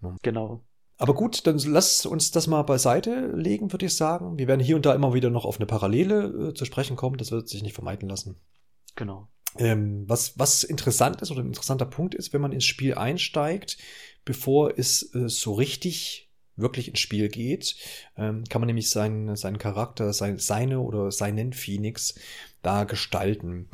Ne? 0.02 0.16
Genau. 0.22 0.64
Aber 0.98 1.14
gut, 1.14 1.46
dann 1.46 1.58
lass 1.60 2.06
uns 2.06 2.32
das 2.32 2.48
mal 2.48 2.64
beiseite 2.64 3.32
legen, 3.36 3.72
würde 3.74 3.86
ich 3.86 3.96
sagen. 3.96 4.38
Wir 4.38 4.48
werden 4.48 4.62
hier 4.62 4.76
und 4.76 4.86
da 4.86 4.94
immer 4.94 5.14
wieder 5.14 5.30
noch 5.30 5.46
auf 5.46 5.58
eine 5.58 5.66
Parallele 5.66 6.50
äh, 6.50 6.54
zu 6.54 6.66
sprechen 6.66 6.96
kommen. 6.96 7.18
Das 7.18 7.32
wird 7.32 7.50
sich 7.50 7.64
nicht 7.64 7.74
vermeiden 7.74 8.08
lassen. 8.08 8.38
Genau. 8.96 9.28
Ähm, 9.58 10.04
was, 10.08 10.38
was 10.38 10.64
interessant 10.64 11.22
ist 11.22 11.32
oder 11.32 11.42
ein 11.42 11.48
interessanter 11.48 11.86
Punkt 11.86 12.16
ist, 12.16 12.34
wenn 12.34 12.42
man 12.42 12.52
ins 12.52 12.66
Spiel 12.66 12.96
einsteigt, 12.96 13.78
bevor 14.24 14.78
es 14.78 15.14
äh, 15.14 15.28
so 15.28 15.54
richtig 15.54 16.26
wirklich 16.58 16.88
ins 16.88 17.00
Spiel 17.00 17.28
geht, 17.28 17.76
ähm, 18.18 18.46
kann 18.46 18.62
man 18.62 18.68
nämlich 18.68 18.90
seinen, 18.90 19.36
seinen 19.36 19.58
Charakter, 19.58 20.14
sein, 20.14 20.38
seine 20.40 20.80
oder 20.80 21.12
seinen 21.12 21.52
Phoenix 21.52 22.16
da 22.62 22.86
gestalten. 22.86 23.70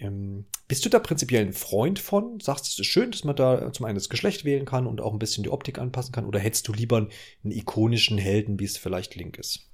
Ähm, 0.00 0.46
bist 0.66 0.84
du 0.84 0.88
da 0.88 0.98
prinzipiell 0.98 1.44
ein 1.44 1.52
Freund 1.52 1.98
von? 1.98 2.40
Sagst 2.40 2.64
du, 2.64 2.68
es 2.68 2.78
ist 2.78 2.86
schön, 2.86 3.10
dass 3.10 3.24
man 3.24 3.36
da 3.36 3.70
zum 3.72 3.86
einen 3.86 3.96
das 3.96 4.08
Geschlecht 4.08 4.44
wählen 4.44 4.64
kann 4.64 4.86
und 4.86 5.00
auch 5.00 5.12
ein 5.12 5.18
bisschen 5.18 5.44
die 5.44 5.50
Optik 5.50 5.78
anpassen 5.78 6.12
kann? 6.12 6.24
Oder 6.24 6.40
hättest 6.40 6.66
du 6.68 6.72
lieber 6.72 6.96
einen 6.96 7.52
ikonischen 7.52 8.16
Helden, 8.16 8.58
wie 8.58 8.64
es 8.64 8.78
vielleicht 8.78 9.14
Link 9.14 9.38
ist? 9.38 9.70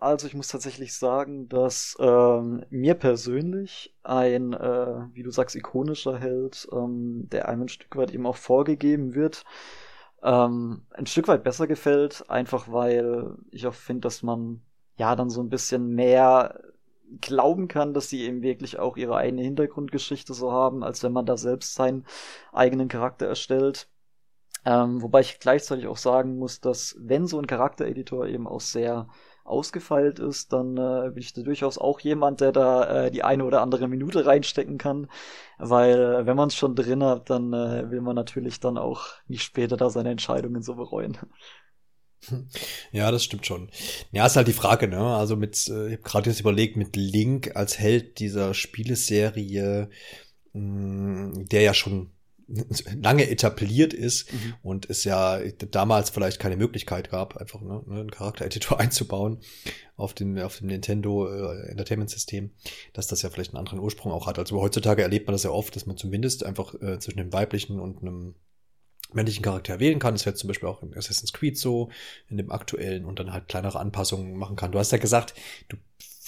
Also 0.00 0.26
ich 0.26 0.34
muss 0.34 0.48
tatsächlich 0.48 0.94
sagen, 0.94 1.48
dass 1.48 1.96
ähm, 2.00 2.64
mir 2.70 2.94
persönlich 2.94 3.94
ein, 4.02 4.52
äh, 4.52 5.06
wie 5.12 5.22
du 5.22 5.30
sagst, 5.30 5.54
ikonischer 5.54 6.18
Held, 6.18 6.68
ähm, 6.72 7.28
der 7.30 7.48
einem 7.48 7.62
ein 7.62 7.68
Stück 7.68 7.96
weit 7.96 8.12
eben 8.12 8.26
auch 8.26 8.36
vorgegeben 8.36 9.14
wird, 9.14 9.44
ähm, 10.22 10.86
ein 10.90 11.06
Stück 11.06 11.28
weit 11.28 11.44
besser 11.44 11.68
gefällt, 11.68 12.28
einfach 12.28 12.70
weil 12.70 13.36
ich 13.52 13.66
auch 13.66 13.74
finde, 13.74 14.00
dass 14.00 14.24
man 14.24 14.62
ja 14.96 15.14
dann 15.14 15.30
so 15.30 15.40
ein 15.40 15.48
bisschen 15.48 15.94
mehr 15.94 16.60
glauben 17.20 17.68
kann, 17.68 17.94
dass 17.94 18.08
sie 18.08 18.22
eben 18.22 18.42
wirklich 18.42 18.78
auch 18.78 18.96
ihre 18.96 19.16
eigene 19.16 19.42
Hintergrundgeschichte 19.42 20.34
so 20.34 20.52
haben, 20.52 20.82
als 20.82 21.02
wenn 21.02 21.12
man 21.12 21.26
da 21.26 21.36
selbst 21.36 21.74
seinen 21.74 22.04
eigenen 22.52 22.88
Charakter 22.88 23.26
erstellt. 23.26 23.88
Ähm, 24.64 25.02
wobei 25.02 25.20
ich 25.20 25.40
gleichzeitig 25.40 25.86
auch 25.88 25.96
sagen 25.96 26.38
muss, 26.38 26.60
dass 26.60 26.96
wenn 26.98 27.26
so 27.26 27.38
ein 27.38 27.46
Charaktereditor 27.46 28.26
eben 28.26 28.46
auch 28.46 28.60
sehr 28.60 29.08
ausgefeilt 29.44 30.20
ist, 30.20 30.52
dann 30.52 30.76
äh, 30.76 31.10
bin 31.10 31.18
ich 31.18 31.32
da 31.32 31.42
durchaus 31.42 31.78
auch 31.78 31.98
jemand, 32.00 32.40
der 32.40 32.52
da 32.52 33.06
äh, 33.06 33.10
die 33.10 33.24
eine 33.24 33.44
oder 33.44 33.60
andere 33.60 33.88
Minute 33.88 34.24
reinstecken 34.24 34.78
kann. 34.78 35.08
Weil 35.58 36.00
äh, 36.00 36.26
wenn 36.26 36.36
man 36.36 36.48
es 36.48 36.54
schon 36.54 36.76
drin 36.76 37.02
hat, 37.02 37.28
dann 37.28 37.52
äh, 37.52 37.90
will 37.90 38.00
man 38.00 38.14
natürlich 38.14 38.60
dann 38.60 38.78
auch 38.78 39.06
nicht 39.26 39.42
später 39.42 39.76
da 39.76 39.90
seine 39.90 40.10
Entscheidungen 40.10 40.62
so 40.62 40.76
bereuen. 40.76 41.18
Ja, 42.92 43.10
das 43.10 43.24
stimmt 43.24 43.46
schon. 43.46 43.70
Ja, 44.12 44.26
ist 44.26 44.36
halt 44.36 44.48
die 44.48 44.52
Frage, 44.52 44.88
ne? 44.88 44.98
Also 44.98 45.36
mit, 45.36 45.56
äh, 45.68 45.88
ich 45.88 45.92
habe 45.92 46.02
gerade 46.02 46.30
jetzt 46.30 46.40
überlegt, 46.40 46.76
mit 46.76 46.96
Link 46.96 47.56
als 47.56 47.78
Held 47.78 48.18
dieser 48.18 48.54
Spieleserie, 48.54 49.88
mh, 50.52 50.60
mm, 50.60 51.48
der 51.48 51.62
ja 51.62 51.74
schon 51.74 52.10
lange 53.00 53.30
etabliert 53.30 53.94
ist 53.94 54.32
mhm. 54.32 54.54
und 54.62 54.90
es 54.90 55.04
ja 55.04 55.40
damals 55.70 56.10
vielleicht 56.10 56.38
keine 56.38 56.56
Möglichkeit 56.56 57.10
gab, 57.10 57.36
einfach 57.36 57.60
ne, 57.60 57.82
einen 57.88 58.10
Charaktereditor 58.10 58.78
einzubauen 58.80 59.38
auf 59.96 60.14
dem, 60.14 60.36
auf 60.38 60.58
dem 60.58 60.66
Nintendo 60.66 61.28
äh, 61.28 61.70
Entertainment 61.70 62.10
System, 62.10 62.50
dass 62.92 63.06
das 63.06 63.22
ja 63.22 63.30
vielleicht 63.30 63.52
einen 63.52 63.60
anderen 63.60 63.78
Ursprung 63.78 64.12
auch 64.12 64.26
hat. 64.26 64.38
Also 64.38 64.60
heutzutage 64.60 65.02
erlebt 65.02 65.26
man 65.26 65.32
das 65.32 65.44
ja 65.44 65.50
oft, 65.50 65.74
dass 65.76 65.86
man 65.86 65.96
zumindest 65.96 66.44
einfach 66.44 66.74
äh, 66.74 66.98
zwischen 66.98 67.20
einem 67.20 67.32
weiblichen 67.32 67.80
und 67.80 68.02
einem 68.02 68.34
männlichen 69.14 69.42
Charakter 69.42 69.80
wählen 69.80 69.98
kann. 69.98 70.14
Das 70.14 70.26
wäre 70.26 70.34
zum 70.34 70.48
Beispiel 70.48 70.68
auch 70.68 70.82
in 70.82 70.96
Assassin's 70.96 71.32
Creed 71.32 71.58
so, 71.58 71.90
in 72.28 72.36
dem 72.36 72.50
aktuellen 72.50 73.04
und 73.04 73.18
dann 73.18 73.32
halt 73.32 73.48
kleinere 73.48 73.78
Anpassungen 73.78 74.36
machen 74.36 74.56
kann. 74.56 74.72
Du 74.72 74.78
hast 74.78 74.92
ja 74.92 74.98
gesagt, 74.98 75.34
du 75.68 75.76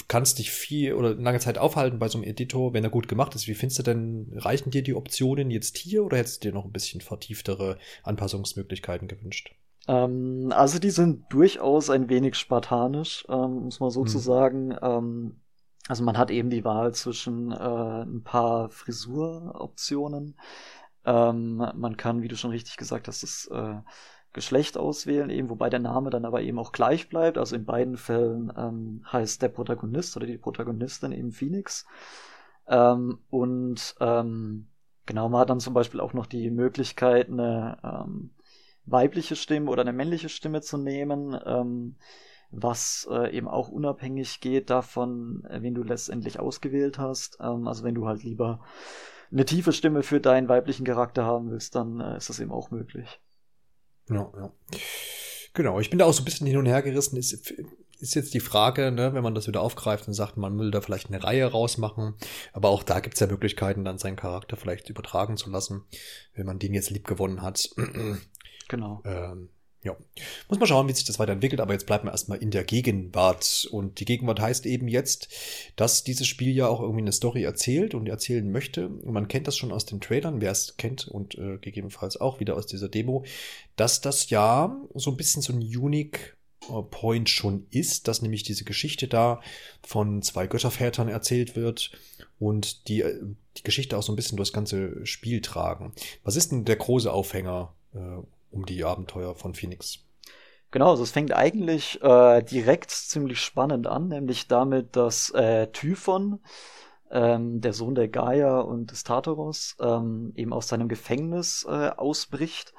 kannst 0.08 0.38
dich 0.38 0.50
viel 0.50 0.94
oder 0.94 1.14
lange 1.14 1.38
Zeit 1.38 1.58
aufhalten 1.58 1.98
bei 1.98 2.08
so 2.08 2.18
einem 2.18 2.26
Editor, 2.26 2.74
wenn 2.74 2.84
er 2.84 2.90
gut 2.90 3.08
gemacht 3.08 3.34
ist. 3.34 3.46
Wie 3.46 3.54
findest 3.54 3.78
du 3.78 3.82
denn, 3.82 4.32
reichen 4.36 4.70
dir 4.70 4.82
die 4.82 4.94
Optionen 4.94 5.50
jetzt 5.50 5.78
hier 5.78 6.04
oder 6.04 6.18
hättest 6.18 6.44
du 6.44 6.48
dir 6.48 6.54
noch 6.54 6.64
ein 6.64 6.72
bisschen 6.72 7.00
vertieftere 7.00 7.78
Anpassungsmöglichkeiten 8.02 9.08
gewünscht? 9.08 9.54
Ähm, 9.86 10.52
also 10.54 10.78
die 10.78 10.90
sind 10.90 11.24
durchaus 11.32 11.90
ein 11.90 12.08
wenig 12.08 12.36
spartanisch, 12.36 13.24
ähm, 13.28 13.64
muss 13.64 13.80
man 13.80 13.90
sozusagen. 13.90 14.72
Hm. 14.72 14.78
Ähm, 14.82 15.40
also 15.86 16.02
man 16.02 16.16
hat 16.16 16.30
eben 16.30 16.48
die 16.48 16.64
Wahl 16.64 16.94
zwischen 16.94 17.52
äh, 17.52 17.56
ein 17.56 18.22
paar 18.22 18.70
Frisuroptionen. 18.70 20.36
Ähm, 21.06 21.56
man 21.56 21.96
kann, 21.96 22.22
wie 22.22 22.28
du 22.28 22.36
schon 22.36 22.50
richtig 22.50 22.76
gesagt 22.76 23.08
hast, 23.08 23.22
das 23.22 23.46
äh, 23.52 23.80
Geschlecht 24.32 24.76
auswählen, 24.76 25.30
eben, 25.30 25.48
wobei 25.48 25.70
der 25.70 25.80
Name 25.80 26.10
dann 26.10 26.24
aber 26.24 26.42
eben 26.42 26.58
auch 26.58 26.72
gleich 26.72 27.08
bleibt. 27.08 27.38
Also 27.38 27.54
in 27.54 27.64
beiden 27.64 27.96
Fällen 27.96 28.52
ähm, 28.56 29.04
heißt 29.10 29.40
der 29.40 29.48
Protagonist 29.48 30.16
oder 30.16 30.26
die 30.26 30.38
Protagonistin 30.38 31.12
eben 31.12 31.30
Phoenix. 31.30 31.86
Ähm, 32.66 33.18
und 33.30 33.94
ähm, 34.00 34.66
genau, 35.06 35.28
man 35.28 35.40
hat 35.40 35.50
dann 35.50 35.60
zum 35.60 35.72
Beispiel 35.72 36.00
auch 36.00 36.14
noch 36.14 36.26
die 36.26 36.50
Möglichkeit, 36.50 37.28
eine 37.28 37.78
ähm, 37.84 38.30
weibliche 38.86 39.36
Stimme 39.36 39.70
oder 39.70 39.82
eine 39.82 39.92
männliche 39.92 40.28
Stimme 40.28 40.60
zu 40.60 40.78
nehmen, 40.78 41.38
ähm, 41.46 41.96
was 42.50 43.08
äh, 43.10 43.36
eben 43.36 43.48
auch 43.48 43.68
unabhängig 43.68 44.40
geht 44.40 44.70
davon, 44.70 45.44
äh, 45.48 45.62
wen 45.62 45.74
du 45.74 45.82
letztendlich 45.82 46.40
ausgewählt 46.40 46.98
hast. 46.98 47.38
Ähm, 47.40 47.68
also 47.68 47.84
wenn 47.84 47.94
du 47.94 48.06
halt 48.06 48.22
lieber 48.22 48.64
eine 49.34 49.44
tiefe 49.44 49.72
Stimme 49.72 50.02
für 50.02 50.20
deinen 50.20 50.48
weiblichen 50.48 50.86
Charakter 50.86 51.24
haben 51.24 51.50
willst, 51.50 51.74
dann 51.74 52.00
äh, 52.00 52.16
ist 52.16 52.28
das 52.28 52.40
eben 52.40 52.52
auch 52.52 52.70
möglich. 52.70 53.20
Ja, 54.08 54.30
ja. 54.36 54.52
Genau, 55.54 55.80
ich 55.80 55.90
bin 55.90 55.98
da 55.98 56.06
auch 56.06 56.12
so 56.12 56.22
ein 56.22 56.24
bisschen 56.24 56.46
hin 56.46 56.56
und 56.56 56.66
her 56.66 56.82
gerissen. 56.82 57.16
Ist, 57.16 57.52
ist 58.00 58.14
jetzt 58.14 58.34
die 58.34 58.40
Frage, 58.40 58.90
ne, 58.90 59.12
wenn 59.14 59.22
man 59.22 59.34
das 59.34 59.46
wieder 59.46 59.60
aufgreift 59.60 60.08
und 60.08 60.14
sagt, 60.14 60.36
man 60.36 60.58
will 60.58 60.70
da 60.70 60.80
vielleicht 60.80 61.08
eine 61.08 61.22
Reihe 61.22 61.46
rausmachen. 61.46 62.14
Aber 62.52 62.68
auch 62.68 62.82
da 62.82 63.00
gibt's 63.00 63.20
ja 63.20 63.26
Möglichkeiten, 63.26 63.84
dann 63.84 63.98
seinen 63.98 64.16
Charakter 64.16 64.56
vielleicht 64.56 64.88
übertragen 64.88 65.36
zu 65.36 65.50
lassen, 65.50 65.84
wenn 66.34 66.46
man 66.46 66.58
den 66.58 66.74
jetzt 66.74 66.90
lieb 66.90 67.06
gewonnen 67.06 67.42
hat. 67.42 67.70
Genau. 68.68 69.02
Ähm, 69.04 69.50
ja, 69.84 69.94
muss 70.48 70.58
man 70.58 70.66
schauen, 70.66 70.88
wie 70.88 70.92
sich 70.94 71.04
das 71.04 71.18
weiterentwickelt, 71.18 71.60
aber 71.60 71.74
jetzt 71.74 71.86
bleiben 71.86 72.08
wir 72.08 72.12
erstmal 72.12 72.38
in 72.38 72.50
der 72.50 72.64
Gegenwart. 72.64 73.68
Und 73.70 74.00
die 74.00 74.06
Gegenwart 74.06 74.40
heißt 74.40 74.64
eben 74.64 74.88
jetzt, 74.88 75.28
dass 75.76 76.04
dieses 76.04 76.26
Spiel 76.26 76.54
ja 76.54 76.66
auch 76.68 76.80
irgendwie 76.80 77.02
eine 77.02 77.12
Story 77.12 77.44
erzählt 77.44 77.94
und 77.94 78.08
erzählen 78.08 78.50
möchte. 78.50 78.88
Man 79.04 79.28
kennt 79.28 79.46
das 79.46 79.58
schon 79.58 79.72
aus 79.72 79.84
den 79.84 80.00
Trailern, 80.00 80.40
wer 80.40 80.52
es 80.52 80.78
kennt 80.78 81.06
und 81.06 81.36
äh, 81.36 81.58
gegebenenfalls 81.58 82.18
auch 82.18 82.40
wieder 82.40 82.56
aus 82.56 82.66
dieser 82.66 82.88
Demo, 82.88 83.24
dass 83.76 84.00
das 84.00 84.30
ja 84.30 84.74
so 84.94 85.10
ein 85.10 85.18
bisschen 85.18 85.42
so 85.42 85.52
ein 85.52 85.58
Unique 85.58 86.34
äh, 86.70 86.82
Point 86.82 87.28
schon 87.28 87.66
ist, 87.70 88.08
dass 88.08 88.22
nämlich 88.22 88.42
diese 88.42 88.64
Geschichte 88.64 89.06
da 89.06 89.42
von 89.82 90.22
zwei 90.22 90.46
Göttervätern 90.46 91.08
erzählt 91.08 91.56
wird 91.56 91.92
und 92.38 92.88
die, 92.88 93.02
äh, 93.02 93.20
die 93.58 93.62
Geschichte 93.62 93.98
auch 93.98 94.02
so 94.02 94.12
ein 94.12 94.16
bisschen 94.16 94.36
durchs 94.36 94.54
ganze 94.54 95.04
Spiel 95.04 95.42
tragen. 95.42 95.92
Was 96.22 96.36
ist 96.36 96.52
denn 96.52 96.64
der 96.64 96.76
große 96.76 97.12
Aufhänger 97.12 97.74
äh, 97.94 98.22
um 98.54 98.64
die 98.64 98.84
Abenteuer 98.84 99.34
von 99.34 99.54
Phoenix. 99.54 99.98
Genau, 100.70 100.90
also 100.90 101.02
es 101.02 101.12
fängt 101.12 101.32
eigentlich 101.32 102.02
äh, 102.02 102.42
direkt 102.42 102.90
ziemlich 102.90 103.40
spannend 103.40 103.86
an, 103.86 104.08
nämlich 104.08 104.48
damit, 104.48 104.96
dass 104.96 105.30
äh, 105.30 105.68
Typhon, 105.68 106.40
ähm, 107.10 107.60
der 107.60 107.72
Sohn 107.72 107.94
der 107.94 108.08
Gaia 108.08 108.60
und 108.60 108.90
des 108.90 109.04
Tartaros, 109.04 109.76
ähm, 109.80 110.32
eben 110.34 110.52
aus 110.52 110.66
seinem 110.66 110.88
Gefängnis 110.88 111.64
äh, 111.68 111.90
ausbricht, 111.90 112.74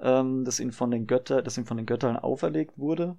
ähm, 0.00 0.44
das 0.44 0.58
ihm 0.58 0.72
von 0.72 0.90
den 0.90 1.06
Göttern, 1.06 1.44
das 1.44 1.56
ihm 1.56 1.66
von 1.66 1.76
den 1.76 1.86
Göttern 1.86 2.16
auferlegt 2.16 2.78
wurde. 2.78 3.16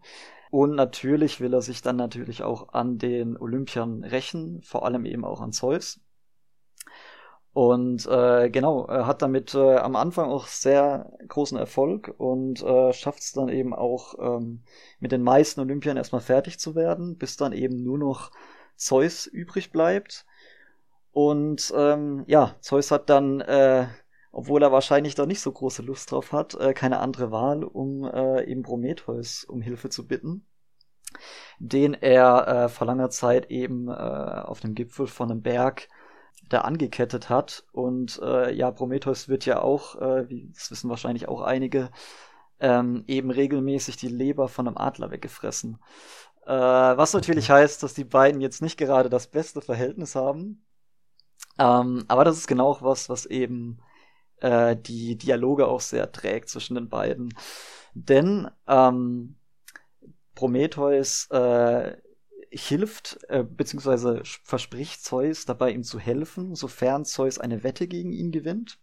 Und 0.49 0.75
natürlich 0.75 1.39
will 1.39 1.53
er 1.53 1.61
sich 1.61 1.81
dann 1.81 1.95
natürlich 1.95 2.43
auch 2.43 2.73
an 2.73 2.97
den 2.97 3.37
Olympiern 3.37 4.03
rächen, 4.03 4.61
vor 4.61 4.85
allem 4.85 5.05
eben 5.05 5.25
auch 5.25 5.41
an 5.41 5.51
Zeus. 5.51 6.01
Und 7.57 8.05
äh, 8.05 8.51
genau, 8.51 8.85
er 8.85 9.07
hat 9.07 9.23
damit 9.23 9.55
äh, 9.55 9.77
am 9.77 9.95
Anfang 9.95 10.29
auch 10.29 10.45
sehr 10.45 11.11
großen 11.27 11.57
Erfolg 11.57 12.13
und 12.19 12.61
äh, 12.61 12.93
schafft 12.93 13.21
es 13.21 13.33
dann 13.33 13.49
eben 13.49 13.73
auch 13.73 14.13
ähm, 14.19 14.61
mit 14.99 15.11
den 15.11 15.23
meisten 15.23 15.61
Olympiern 15.61 15.97
erstmal 15.97 16.21
fertig 16.21 16.59
zu 16.59 16.75
werden, 16.75 17.17
bis 17.17 17.35
dann 17.35 17.53
eben 17.53 17.81
nur 17.81 17.97
noch 17.97 18.29
Zeus 18.75 19.25
übrig 19.25 19.71
bleibt. 19.71 20.27
Und 21.11 21.73
ähm, 21.75 22.25
ja, 22.27 22.55
Zeus 22.59 22.91
hat 22.91 23.09
dann, 23.09 23.41
äh, 23.41 23.87
obwohl 24.31 24.61
er 24.61 24.71
wahrscheinlich 24.71 25.15
da 25.15 25.25
nicht 25.25 25.41
so 25.41 25.51
große 25.51 25.81
Lust 25.81 26.11
drauf 26.11 26.33
hat, 26.33 26.53
äh, 26.53 26.75
keine 26.75 26.99
andere 26.99 27.31
Wahl, 27.31 27.63
um 27.63 28.03
äh, 28.03 28.43
eben 28.43 28.61
Prometheus 28.61 29.45
um 29.45 29.63
Hilfe 29.63 29.89
zu 29.89 30.05
bitten, 30.05 30.45
den 31.57 31.95
er 31.95 32.47
äh, 32.47 32.69
vor 32.69 32.85
langer 32.85 33.09
Zeit 33.09 33.49
eben 33.49 33.87
äh, 33.87 33.93
auf 33.93 34.59
dem 34.59 34.75
Gipfel 34.75 35.07
von 35.07 35.31
einem 35.31 35.41
Berg 35.41 35.87
da 36.49 36.61
angekettet 36.61 37.29
hat. 37.29 37.65
Und 37.71 38.19
äh, 38.23 38.53
ja, 38.53 38.71
Prometheus 38.71 39.27
wird 39.29 39.45
ja 39.45 39.61
auch, 39.61 39.95
äh, 40.01 40.29
wie 40.29 40.49
das 40.53 40.71
wissen 40.71 40.89
wahrscheinlich 40.89 41.27
auch 41.27 41.41
einige, 41.41 41.89
ähm, 42.59 43.03
eben 43.07 43.31
regelmäßig 43.31 43.97
die 43.97 44.07
Leber 44.07 44.47
von 44.47 44.67
einem 44.67 44.77
Adler 44.77 45.11
weggefressen. 45.11 45.79
Äh, 46.45 46.51
was 46.51 47.13
natürlich 47.13 47.49
heißt, 47.49 47.83
dass 47.83 47.93
die 47.93 48.05
beiden 48.05 48.41
jetzt 48.41 48.61
nicht 48.61 48.77
gerade 48.77 49.09
das 49.09 49.27
beste 49.27 49.61
Verhältnis 49.61 50.15
haben. 50.15 50.65
Ähm, 51.59 52.05
aber 52.07 52.23
das 52.23 52.37
ist 52.37 52.47
genau 52.47 52.67
auch 52.69 52.81
was, 52.81 53.09
was 53.09 53.25
eben 53.25 53.79
äh, 54.41 54.75
die 54.75 55.17
Dialoge 55.17 55.67
auch 55.67 55.81
sehr 55.81 56.11
trägt 56.11 56.49
zwischen 56.49 56.75
den 56.75 56.89
beiden. 56.89 57.33
Denn 57.93 58.49
ähm, 58.67 59.35
Prometheus 60.35 61.27
äh, 61.31 61.97
hilft 62.65 63.19
äh, 63.29 63.43
bzw. 63.43 64.21
verspricht 64.23 65.03
Zeus 65.03 65.45
dabei, 65.45 65.71
ihm 65.71 65.83
zu 65.83 65.99
helfen, 65.99 66.55
sofern 66.55 67.05
Zeus 67.05 67.39
eine 67.39 67.63
Wette 67.63 67.87
gegen 67.87 68.11
ihn 68.11 68.31
gewinnt. 68.31 68.79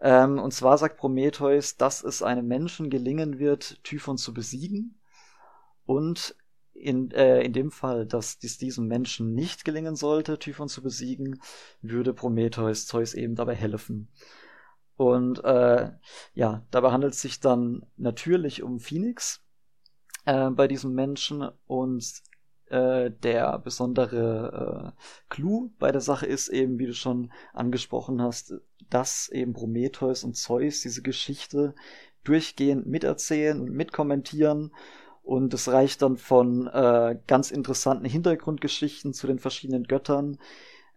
Ähm, 0.00 0.38
und 0.38 0.52
zwar 0.52 0.78
sagt 0.78 0.98
Prometheus, 0.98 1.76
dass 1.76 2.02
es 2.02 2.22
einem 2.22 2.46
Menschen 2.46 2.90
gelingen 2.90 3.38
wird, 3.38 3.82
Typhon 3.82 4.18
zu 4.18 4.34
besiegen. 4.34 5.00
Und 5.86 6.36
in, 6.74 7.10
äh, 7.12 7.40
in 7.40 7.52
dem 7.52 7.70
Fall, 7.70 8.06
dass 8.06 8.38
dies 8.38 8.58
diesem 8.58 8.86
Menschen 8.86 9.34
nicht 9.34 9.64
gelingen 9.64 9.96
sollte, 9.96 10.38
Typhon 10.38 10.68
zu 10.68 10.82
besiegen, 10.82 11.40
würde 11.80 12.12
Prometheus 12.12 12.86
Zeus 12.86 13.14
eben 13.14 13.34
dabei 13.34 13.54
helfen. 13.54 14.08
Und 14.96 15.44
äh, 15.44 15.90
ja, 16.34 16.66
dabei 16.70 16.90
handelt 16.90 17.14
es 17.14 17.20
sich 17.20 17.40
dann 17.40 17.86
natürlich 17.96 18.62
um 18.62 18.80
Phoenix, 18.80 19.45
äh, 20.26 20.50
bei 20.50 20.68
diesem 20.68 20.94
Menschen 20.94 21.48
und 21.66 22.22
äh, 22.68 23.10
der 23.10 23.58
besondere 23.58 24.94
äh, 24.96 25.02
Clou 25.28 25.70
bei 25.78 25.92
der 25.92 26.00
Sache 26.00 26.26
ist 26.26 26.48
eben, 26.48 26.78
wie 26.78 26.86
du 26.86 26.94
schon 26.94 27.32
angesprochen 27.52 28.20
hast, 28.20 28.54
dass 28.90 29.28
eben 29.28 29.52
Prometheus 29.52 30.24
und 30.24 30.36
Zeus 30.36 30.80
diese 30.80 31.02
Geschichte 31.02 31.74
durchgehend 32.24 32.86
miterzählen 32.86 33.60
und 33.60 33.70
mitkommentieren. 33.70 34.72
Und 35.22 35.54
es 35.54 35.68
reicht 35.68 36.02
dann 36.02 36.16
von 36.16 36.68
äh, 36.68 37.18
ganz 37.26 37.50
interessanten 37.50 38.04
Hintergrundgeschichten 38.04 39.12
zu 39.12 39.26
den 39.26 39.38
verschiedenen 39.38 39.84
Göttern 39.84 40.38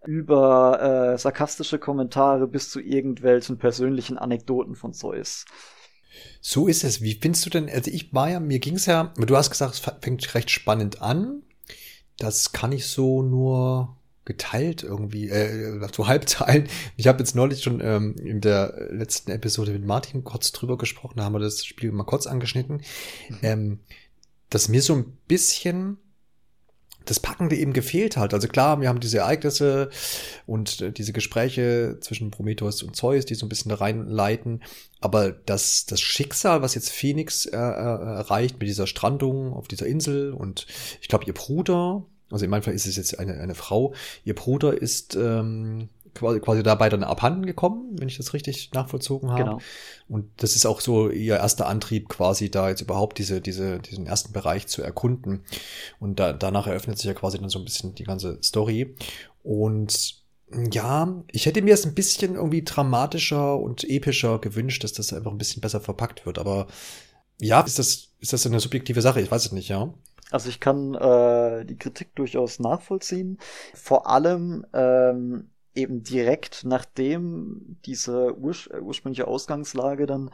über 0.06 0.82
äh, 1.14 1.18
sarkastische 1.18 1.80
Kommentare 1.80 2.48
bis 2.48 2.70
zu 2.70 2.80
irgendwelchen 2.80 3.58
persönlichen 3.58 4.18
Anekdoten 4.18 4.76
von 4.76 4.94
Zeus. 4.94 5.46
So 6.42 6.68
ist 6.68 6.84
es. 6.84 7.02
Wie 7.02 7.16
findest 7.16 7.46
du 7.46 7.50
denn, 7.50 7.70
also 7.70 7.92
ich 7.92 8.14
war 8.14 8.30
ja, 8.30 8.40
mir 8.40 8.60
ging 8.60 8.76
es 8.76 8.86
ja, 8.86 9.14
du 9.18 9.38
hast 9.38 9.50
gesagt, 9.50 9.74
es 9.74 9.80
fängt 10.02 10.34
recht 10.36 10.52
spannend 10.52 11.02
an. 11.02 11.44
Das 12.18 12.52
kann 12.52 12.72
ich 12.72 12.88
so 12.88 13.22
nur 13.22 13.96
geteilt 14.26 14.84
irgendwie, 14.84 15.30
äh, 15.30 15.80
so 15.94 16.08
halb 16.08 16.26
teilen. 16.26 16.70
Ich 16.98 17.08
habe 17.08 17.20
jetzt 17.20 17.36
neulich 17.36 17.64
schon 17.64 17.82
ähm, 17.82 18.16
in 18.18 18.42
der 18.42 18.90
letzten 18.92 19.32
Episode 19.32 19.72
mit 19.72 19.86
Martin 19.86 20.24
kurz 20.24 20.52
drüber 20.52 20.78
gesprochen, 20.78 21.16
da 21.18 21.24
haben 21.24 21.34
wir 21.34 21.40
das 21.40 21.66
Spiel 21.66 21.92
mal 21.92 22.04
kurz 22.04 22.28
angeschnitten. 22.28 22.82
Mhm. 23.30 23.38
Ähm, 23.42 23.80
dass 24.50 24.68
mir 24.68 24.82
so 24.82 24.96
ein 24.96 25.18
bisschen 25.28 25.98
das 27.10 27.20
Packende 27.20 27.56
eben 27.56 27.74
gefehlt 27.74 28.18
hat. 28.18 28.34
Also 28.34 28.48
klar, 28.48 28.80
wir 28.82 28.90
haben 28.90 29.00
diese 29.00 29.20
Ereignisse 29.20 29.90
und 30.46 30.82
äh, 30.82 30.92
diese 30.92 31.14
Gespräche 31.14 31.98
zwischen 32.02 32.32
Prometheus 32.32 32.84
und 32.84 32.96
Zeus, 32.96 33.26
die 33.26 33.36
so 33.36 33.46
ein 33.46 33.50
bisschen 33.50 33.70
da 33.70 33.76
reinleiten. 33.76 34.62
Aber 35.02 35.32
das, 35.32 35.86
das 35.86 36.02
Schicksal, 36.02 36.62
was 36.62 36.76
jetzt 36.76 36.92
Phoenix 36.92 37.46
äh, 37.46 37.58
äh, 37.58 37.60
erreicht 37.60 38.60
mit 38.60 38.68
dieser 38.68 38.88
Strandung 38.88 39.54
auf 39.54 39.68
dieser 39.68 39.88
Insel 39.88 40.34
und 40.34 40.68
ich 41.02 41.08
glaube, 41.08 41.26
ihr 41.26 41.34
Bruder, 41.34 42.06
also 42.30 42.46
in 42.46 42.52
meinem 42.52 42.64
Fall 42.64 42.74
ist 42.74 42.86
es 42.86 42.96
jetzt 42.96 43.18
eine, 43.18 43.40
eine 43.40 43.56
Frau, 43.56 43.94
ihr 44.24 44.36
Bruder 44.36 44.80
ist 44.80 45.16
ähm, 45.16 45.90
quasi, 46.14 46.40
quasi 46.40 46.64
dabei 46.64 46.90
dann 46.90 47.04
abhanden 47.04 47.46
gekommen, 47.46 48.00
wenn 48.00 48.08
ich 48.08 48.18
das 48.18 48.34
richtig 48.34 48.72
nachvollzogen 48.74 49.32
habe. 49.32 49.44
Genau. 49.44 49.60
Und 50.08 50.30
das 50.38 50.56
ist 50.56 50.66
auch 50.66 50.82
so 50.82 51.10
ihr 51.10 51.38
erster 51.38 51.68
Antrieb, 51.68 52.10
quasi 52.10 52.50
da 52.50 52.70
jetzt 52.70 52.82
überhaupt 52.82 53.18
diese, 53.18 53.42
diese, 53.42 53.80
diesen 53.80 54.08
ersten 54.08 54.34
Bereich 54.34 54.68
zu 54.68 54.82
erkunden. 54.82 55.44
Und 56.00 56.20
da, 56.20 56.34
danach 56.34 56.68
eröffnet 56.68 56.98
sich 56.98 57.08
ja 57.08 57.14
quasi 57.14 57.40
dann 57.40 57.50
so 57.50 57.60
ein 57.60 57.66
bisschen 57.66 57.96
die 57.96 58.04
ganze 58.04 58.40
Story. 58.44 58.96
Und 59.44 60.20
ja, 60.72 61.24
ich 61.32 61.46
hätte 61.46 61.62
mir 61.62 61.74
es 61.74 61.86
ein 61.86 61.94
bisschen 61.94 62.36
irgendwie 62.36 62.64
dramatischer 62.64 63.58
und 63.58 63.84
epischer 63.84 64.40
gewünscht, 64.40 64.84
dass 64.84 64.94
das 64.94 65.14
einfach 65.14 65.32
ein 65.32 65.38
bisschen 65.38 65.62
besser 65.62 65.80
verpackt 65.80 66.26
wird. 66.26 66.40
Aber 66.40 66.68
ja, 67.40 67.62
ist 67.62 67.80
das, 67.80 68.10
ist 68.20 68.34
das 68.34 68.46
eine 68.46 68.60
subjektive 68.60 69.02
Sache? 69.02 69.22
Ich 69.22 69.32
weiß 69.32 69.46
es 69.46 69.52
nicht, 69.52 69.70
ja. 69.70 69.94
Also 70.32 70.50
ich 70.50 70.60
kann 70.60 70.94
äh, 70.96 71.66
die 71.66 71.78
Kritik 71.78 72.16
durchaus 72.16 72.60
nachvollziehen. 72.60 73.40
Vor 73.74 74.08
allem 74.08 74.66
ähm, 74.74 75.50
eben 75.80 76.04
direkt 76.04 76.64
nachdem 76.66 77.78
diese 77.86 78.38
ur 78.38 78.54
äh, 78.72 78.80
ursprüngliche 78.80 79.28
Ausgangslage 79.28 80.06
dann 80.06 80.32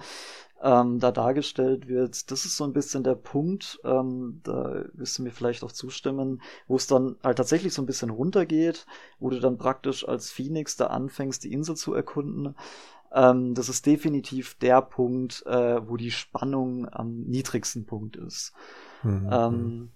ähm, 0.61 0.99
da 0.99 1.11
dargestellt 1.11 1.87
wird, 1.87 2.31
das 2.31 2.45
ist 2.45 2.57
so 2.57 2.63
ein 2.63 2.73
bisschen 2.73 3.03
der 3.03 3.15
Punkt, 3.15 3.79
ähm, 3.83 4.39
da 4.43 4.85
wirst 4.93 5.19
du 5.19 5.23
mir 5.23 5.31
vielleicht 5.31 5.63
auch 5.63 5.71
zustimmen, 5.71 6.41
wo 6.67 6.77
es 6.77 6.87
dann 6.87 7.17
halt 7.23 7.37
tatsächlich 7.37 7.73
so 7.73 7.81
ein 7.81 7.85
bisschen 7.85 8.09
runtergeht, 8.09 8.85
wo 9.19 9.29
du 9.29 9.39
dann 9.39 9.57
praktisch 9.57 10.07
als 10.07 10.31
Phoenix 10.31 10.77
da 10.77 10.87
anfängst, 10.87 11.43
die 11.43 11.53
Insel 11.53 11.75
zu 11.75 11.93
erkunden. 11.93 12.55
Ähm, 13.13 13.53
das 13.53 13.69
ist 13.69 13.85
definitiv 13.85 14.55
der 14.55 14.81
Punkt, 14.81 15.45
äh, 15.45 15.87
wo 15.87 15.97
die 15.97 16.11
Spannung 16.11 16.87
am 16.89 17.23
niedrigsten 17.23 17.85
Punkt 17.85 18.15
ist. 18.15 18.53
Mhm. 19.03 19.29
Ähm, 19.31 19.91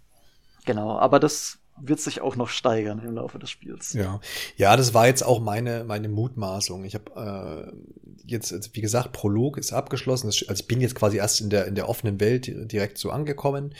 genau, 0.65 0.99
aber 0.99 1.19
das 1.19 1.58
wird 1.81 1.99
sich 1.99 2.21
auch 2.21 2.35
noch 2.35 2.49
steigern 2.49 2.99
im 2.99 3.15
Laufe 3.15 3.39
des 3.39 3.49
Spiels. 3.49 3.93
Ja, 3.93 4.19
ja, 4.57 4.75
das 4.75 4.93
war 4.93 5.07
jetzt 5.07 5.23
auch 5.23 5.39
meine 5.39 5.83
meine 5.83 6.09
Mutmaßung. 6.09 6.83
Ich 6.85 6.95
habe 6.95 7.71
äh, 7.73 8.19
jetzt, 8.25 8.75
wie 8.75 8.81
gesagt, 8.81 9.11
Prolog 9.11 9.57
ist 9.57 9.73
abgeschlossen. 9.73 10.27
Also 10.27 10.51
ich 10.51 10.67
bin 10.67 10.81
jetzt 10.81 10.95
quasi 10.95 11.17
erst 11.17 11.41
in 11.41 11.49
der 11.49 11.67
in 11.67 11.75
der 11.75 11.89
offenen 11.89 12.19
Welt 12.19 12.51
direkt 12.71 12.97
so 12.97 13.11
angekommen. 13.11 13.73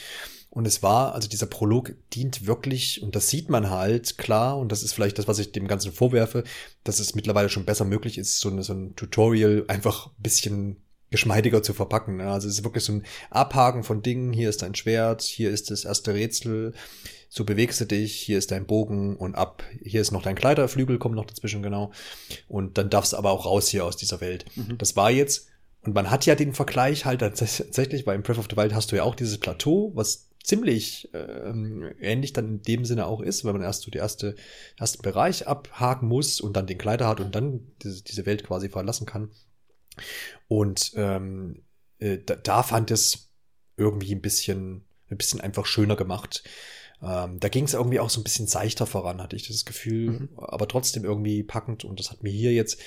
Und 0.51 0.65
es 0.65 0.81
war, 0.81 1.13
also 1.13 1.29
dieser 1.29 1.45
Prolog 1.45 1.93
dient 2.11 2.47
wirklich, 2.47 3.03
und 3.03 3.15
das 3.15 3.29
sieht 3.29 3.49
man 3.49 3.69
halt 3.69 4.17
klar, 4.17 4.57
und 4.57 4.71
das 4.71 4.81
ist 4.81 4.93
vielleicht 4.93 5.19
das, 5.19 5.27
was 5.27 5.37
ich 5.37 5.51
dem 5.51 5.67
Ganzen 5.67 5.91
vorwerfe, 5.91 6.43
dass 6.83 6.99
es 6.99 7.13
mittlerweile 7.13 7.49
schon 7.49 7.65
besser 7.65 7.85
möglich 7.85 8.17
ist, 8.17 8.39
so, 8.39 8.49
eine, 8.49 8.63
so 8.63 8.73
ein 8.73 8.95
Tutorial 8.95 9.65
einfach 9.67 10.07
ein 10.07 10.23
bisschen 10.23 10.77
geschmeidiger 11.11 11.61
zu 11.61 11.73
verpacken. 11.73 12.17
Ne? 12.17 12.31
Also 12.31 12.47
es 12.47 12.55
ist 12.55 12.63
wirklich 12.63 12.83
so 12.83 12.93
ein 12.93 13.05
Abhaken 13.29 13.83
von 13.83 14.01
Dingen. 14.01 14.33
Hier 14.33 14.49
ist 14.49 14.61
dein 14.61 14.75
Schwert, 14.75 15.21
hier 15.21 15.49
ist 15.51 15.71
das 15.71 15.85
erste 15.85 16.13
Rätsel, 16.13 16.73
so 17.29 17.45
bewegst 17.45 17.79
du 17.79 17.85
dich, 17.85 18.15
hier 18.15 18.39
ist 18.39 18.51
dein 18.51 18.65
Bogen 18.65 19.15
und 19.15 19.35
ab, 19.35 19.63
hier 19.83 20.01
ist 20.01 20.11
noch 20.11 20.23
dein 20.23 20.35
Kleiderflügel, 20.35 20.97
kommt 20.97 21.15
noch 21.15 21.27
dazwischen, 21.27 21.61
genau. 21.61 21.91
Und 22.47 22.77
dann 22.79 22.89
darfst 22.89 23.13
du 23.13 23.17
aber 23.17 23.29
auch 23.29 23.45
raus 23.45 23.69
hier 23.69 23.85
aus 23.85 23.95
dieser 23.95 24.19
Welt. 24.19 24.45
Mhm. 24.55 24.79
Das 24.79 24.95
war 24.95 25.11
jetzt, 25.11 25.47
und 25.81 25.93
man 25.93 26.09
hat 26.09 26.25
ja 26.25 26.33
den 26.33 26.53
Vergleich 26.53 27.05
halt 27.05 27.19
tatsächlich, 27.19 28.07
weil 28.07 28.15
im 28.15 28.23
Breath 28.23 28.39
of 28.39 28.47
the 28.49 28.57
Wild 28.57 28.73
hast 28.73 28.91
du 28.91 28.95
ja 28.95 29.03
auch 29.03 29.13
dieses 29.13 29.37
Plateau, 29.37 29.91
was 29.93 30.27
ziemlich 30.43 31.09
ähm, 31.13 31.91
ähnlich 31.99 32.33
dann 32.33 32.47
in 32.47 32.61
dem 32.63 32.85
Sinne 32.85 33.05
auch 33.05 33.21
ist, 33.21 33.45
weil 33.45 33.53
man 33.53 33.61
erst 33.61 33.83
so 33.83 33.91
die 33.91 33.99
erste, 33.99 34.35
ersten 34.77 35.03
Bereich 35.03 35.47
abhaken 35.47 36.07
muss 36.07 36.41
und 36.41 36.53
dann 36.57 36.65
den 36.65 36.79
Kleider 36.79 37.07
hat 37.07 37.19
und 37.19 37.35
dann 37.35 37.61
diese, 37.83 38.03
diese 38.03 38.25
Welt 38.25 38.43
quasi 38.43 38.69
verlassen 38.69 39.05
kann. 39.05 39.29
Und 40.47 40.93
ähm, 40.95 41.61
äh, 41.99 42.17
da, 42.17 42.35
da 42.35 42.63
fand 42.63 42.89
es 42.89 43.29
irgendwie 43.77 44.15
ein 44.15 44.21
bisschen, 44.21 44.85
ein 45.09 45.17
bisschen 45.17 45.41
einfach 45.41 45.67
schöner 45.67 45.95
gemacht. 45.95 46.43
Ähm, 47.01 47.39
da 47.39 47.47
ging 47.47 47.65
es 47.65 47.73
irgendwie 47.73 47.99
auch 47.99 48.09
so 48.09 48.19
ein 48.19 48.23
bisschen 48.23 48.47
seichter 48.47 48.85
voran, 48.85 49.21
hatte 49.21 49.35
ich 49.35 49.47
das 49.47 49.65
Gefühl, 49.65 50.11
mhm. 50.11 50.29
aber 50.37 50.67
trotzdem 50.67 51.05
irgendwie 51.05 51.43
packend. 51.43 51.85
Und 51.85 51.99
das 51.99 52.11
hat 52.11 52.23
mir 52.23 52.31
hier 52.31 52.53
jetzt, 52.53 52.79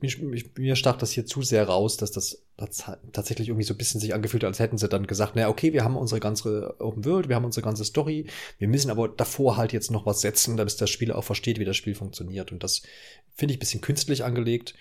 mich, 0.00 0.22
mir 0.56 0.74
stach 0.74 0.96
das 0.96 1.10
hier 1.10 1.26
zu 1.26 1.42
sehr 1.42 1.68
raus, 1.68 1.96
dass 1.98 2.12
das, 2.12 2.42
das 2.56 2.84
tatsächlich 3.12 3.48
irgendwie 3.48 3.66
so 3.66 3.74
ein 3.74 3.78
bisschen 3.78 4.00
sich 4.00 4.14
angefühlt, 4.14 4.44
als 4.44 4.58
hätten 4.58 4.78
sie 4.78 4.88
dann 4.88 5.06
gesagt, 5.06 5.36
naja, 5.36 5.48
okay, 5.48 5.72
wir 5.72 5.84
haben 5.84 5.96
unsere 5.96 6.20
ganze 6.20 6.74
Open 6.80 7.04
World, 7.04 7.28
wir 7.28 7.36
haben 7.36 7.44
unsere 7.44 7.64
ganze 7.64 7.84
Story, 7.84 8.26
wir 8.58 8.68
müssen 8.68 8.90
aber 8.90 9.08
davor 9.08 9.56
halt 9.56 9.72
jetzt 9.72 9.90
noch 9.90 10.06
was 10.06 10.22
setzen, 10.22 10.56
damit 10.56 10.80
das 10.80 10.90
Spiel 10.90 11.12
auch 11.12 11.24
versteht, 11.24 11.58
wie 11.58 11.66
das 11.66 11.76
Spiel 11.76 11.94
funktioniert. 11.94 12.52
Und 12.52 12.64
das 12.64 12.82
finde 13.34 13.52
ich 13.52 13.58
ein 13.58 13.60
bisschen 13.60 13.80
künstlich 13.82 14.24
angelegt. 14.24 14.74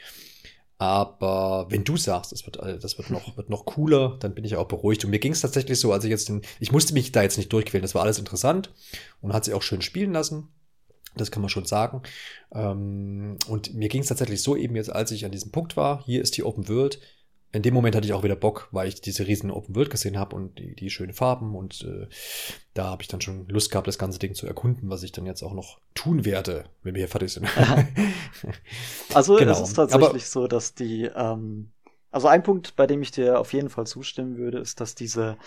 Aber 0.77 1.67
wenn 1.69 1.83
du 1.83 1.97
sagst, 1.97 2.33
es 2.33 2.45
wird, 2.45 2.57
äh, 2.57 2.79
das 2.79 2.97
wird 2.97 3.09
noch, 3.09 3.37
wird 3.37 3.49
noch 3.49 3.65
cooler, 3.65 4.17
dann 4.19 4.33
bin 4.33 4.43
ich 4.43 4.55
auch 4.55 4.67
beruhigt. 4.67 5.05
Und 5.05 5.11
mir 5.11 5.19
ging 5.19 5.31
es 5.31 5.41
tatsächlich 5.41 5.79
so, 5.79 5.93
als 5.93 6.03
ich 6.03 6.09
jetzt 6.09 6.29
den, 6.29 6.41
ich 6.59 6.71
musste 6.71 6.93
mich 6.93 7.11
da 7.11 7.21
jetzt 7.21 7.37
nicht 7.37 7.53
durchquälen. 7.53 7.83
Das 7.83 7.95
war 7.95 8.01
alles 8.01 8.19
interessant 8.19 8.71
und 9.21 9.33
hat 9.33 9.45
sich 9.45 9.53
auch 9.53 9.61
schön 9.61 9.81
spielen 9.81 10.13
lassen. 10.13 10.49
Das 11.15 11.31
kann 11.31 11.41
man 11.41 11.49
schon 11.49 11.65
sagen. 11.65 12.01
Ähm, 12.53 13.37
und 13.47 13.73
mir 13.75 13.89
ging 13.89 14.01
es 14.01 14.07
tatsächlich 14.07 14.41
so 14.41 14.55
eben 14.55 14.75
jetzt, 14.75 14.91
als 14.91 15.11
ich 15.11 15.25
an 15.25 15.31
diesem 15.31 15.51
Punkt 15.51 15.77
war. 15.77 16.03
Hier 16.05 16.21
ist 16.21 16.37
die 16.37 16.43
Open 16.43 16.67
World 16.67 16.99
in 17.53 17.61
dem 17.61 17.75
Moment 17.75 17.95
hatte 17.95 18.07
ich 18.07 18.13
auch 18.13 18.23
wieder 18.23 18.35
Bock, 18.35 18.67
weil 18.71 18.87
ich 18.87 18.99
diese 18.99 19.27
riesen 19.27 19.51
Open 19.51 19.75
World 19.75 19.91
gesehen 19.91 20.17
habe 20.17 20.35
und 20.35 20.57
die, 20.57 20.75
die 20.75 20.89
schönen 20.89 21.13
Farben 21.13 21.55
und 21.55 21.83
äh, 21.83 22.07
da 22.73 22.85
habe 22.85 23.03
ich 23.03 23.07
dann 23.07 23.21
schon 23.21 23.47
Lust 23.47 23.69
gehabt, 23.69 23.87
das 23.87 23.99
ganze 23.99 24.17
Ding 24.17 24.33
zu 24.33 24.47
erkunden, 24.47 24.89
was 24.89 25.03
ich 25.03 25.11
dann 25.11 25.27
jetzt 25.27 25.43
auch 25.43 25.53
noch 25.53 25.79
tun 25.93 26.25
werde, 26.25 26.65
wenn 26.81 26.95
wir 26.95 27.01
hier 27.01 27.07
fertig 27.07 27.31
sind. 27.31 27.47
also 29.13 29.35
genau. 29.35 29.51
es 29.51 29.61
ist 29.61 29.73
tatsächlich 29.75 30.09
Aber, 30.09 30.19
so, 30.19 30.47
dass 30.47 30.73
die, 30.73 31.03
ähm, 31.03 31.69
also 32.09 32.27
ein 32.27 32.41
Punkt, 32.41 32.75
bei 32.75 32.87
dem 32.87 33.03
ich 33.03 33.11
dir 33.11 33.39
auf 33.39 33.53
jeden 33.53 33.69
Fall 33.69 33.85
zustimmen 33.85 34.37
würde, 34.37 34.57
ist, 34.57 34.81
dass 34.81 34.95
diese 34.95 35.37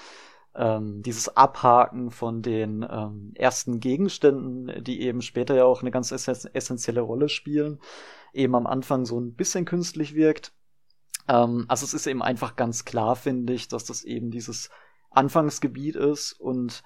ähm, 0.54 1.02
dieses 1.02 1.36
Abhaken 1.36 2.10
von 2.10 2.40
den 2.40 2.86
ähm, 2.88 3.32
ersten 3.34 3.78
Gegenständen, 3.78 4.82
die 4.82 5.02
eben 5.02 5.20
später 5.20 5.54
ja 5.54 5.64
auch 5.64 5.82
eine 5.82 5.90
ganz 5.90 6.12
essentielle 6.12 7.02
Rolle 7.02 7.28
spielen, 7.28 7.78
eben 8.32 8.54
am 8.54 8.66
Anfang 8.66 9.04
so 9.04 9.20
ein 9.20 9.34
bisschen 9.34 9.66
künstlich 9.66 10.14
wirkt 10.14 10.55
ähm, 11.28 11.64
also 11.68 11.84
es 11.84 11.94
ist 11.94 12.06
eben 12.06 12.22
einfach 12.22 12.56
ganz 12.56 12.84
klar, 12.84 13.16
finde 13.16 13.52
ich, 13.52 13.68
dass 13.68 13.84
das 13.84 14.02
eben 14.02 14.30
dieses 14.30 14.70
Anfangsgebiet 15.10 15.96
ist 15.96 16.32
und 16.32 16.82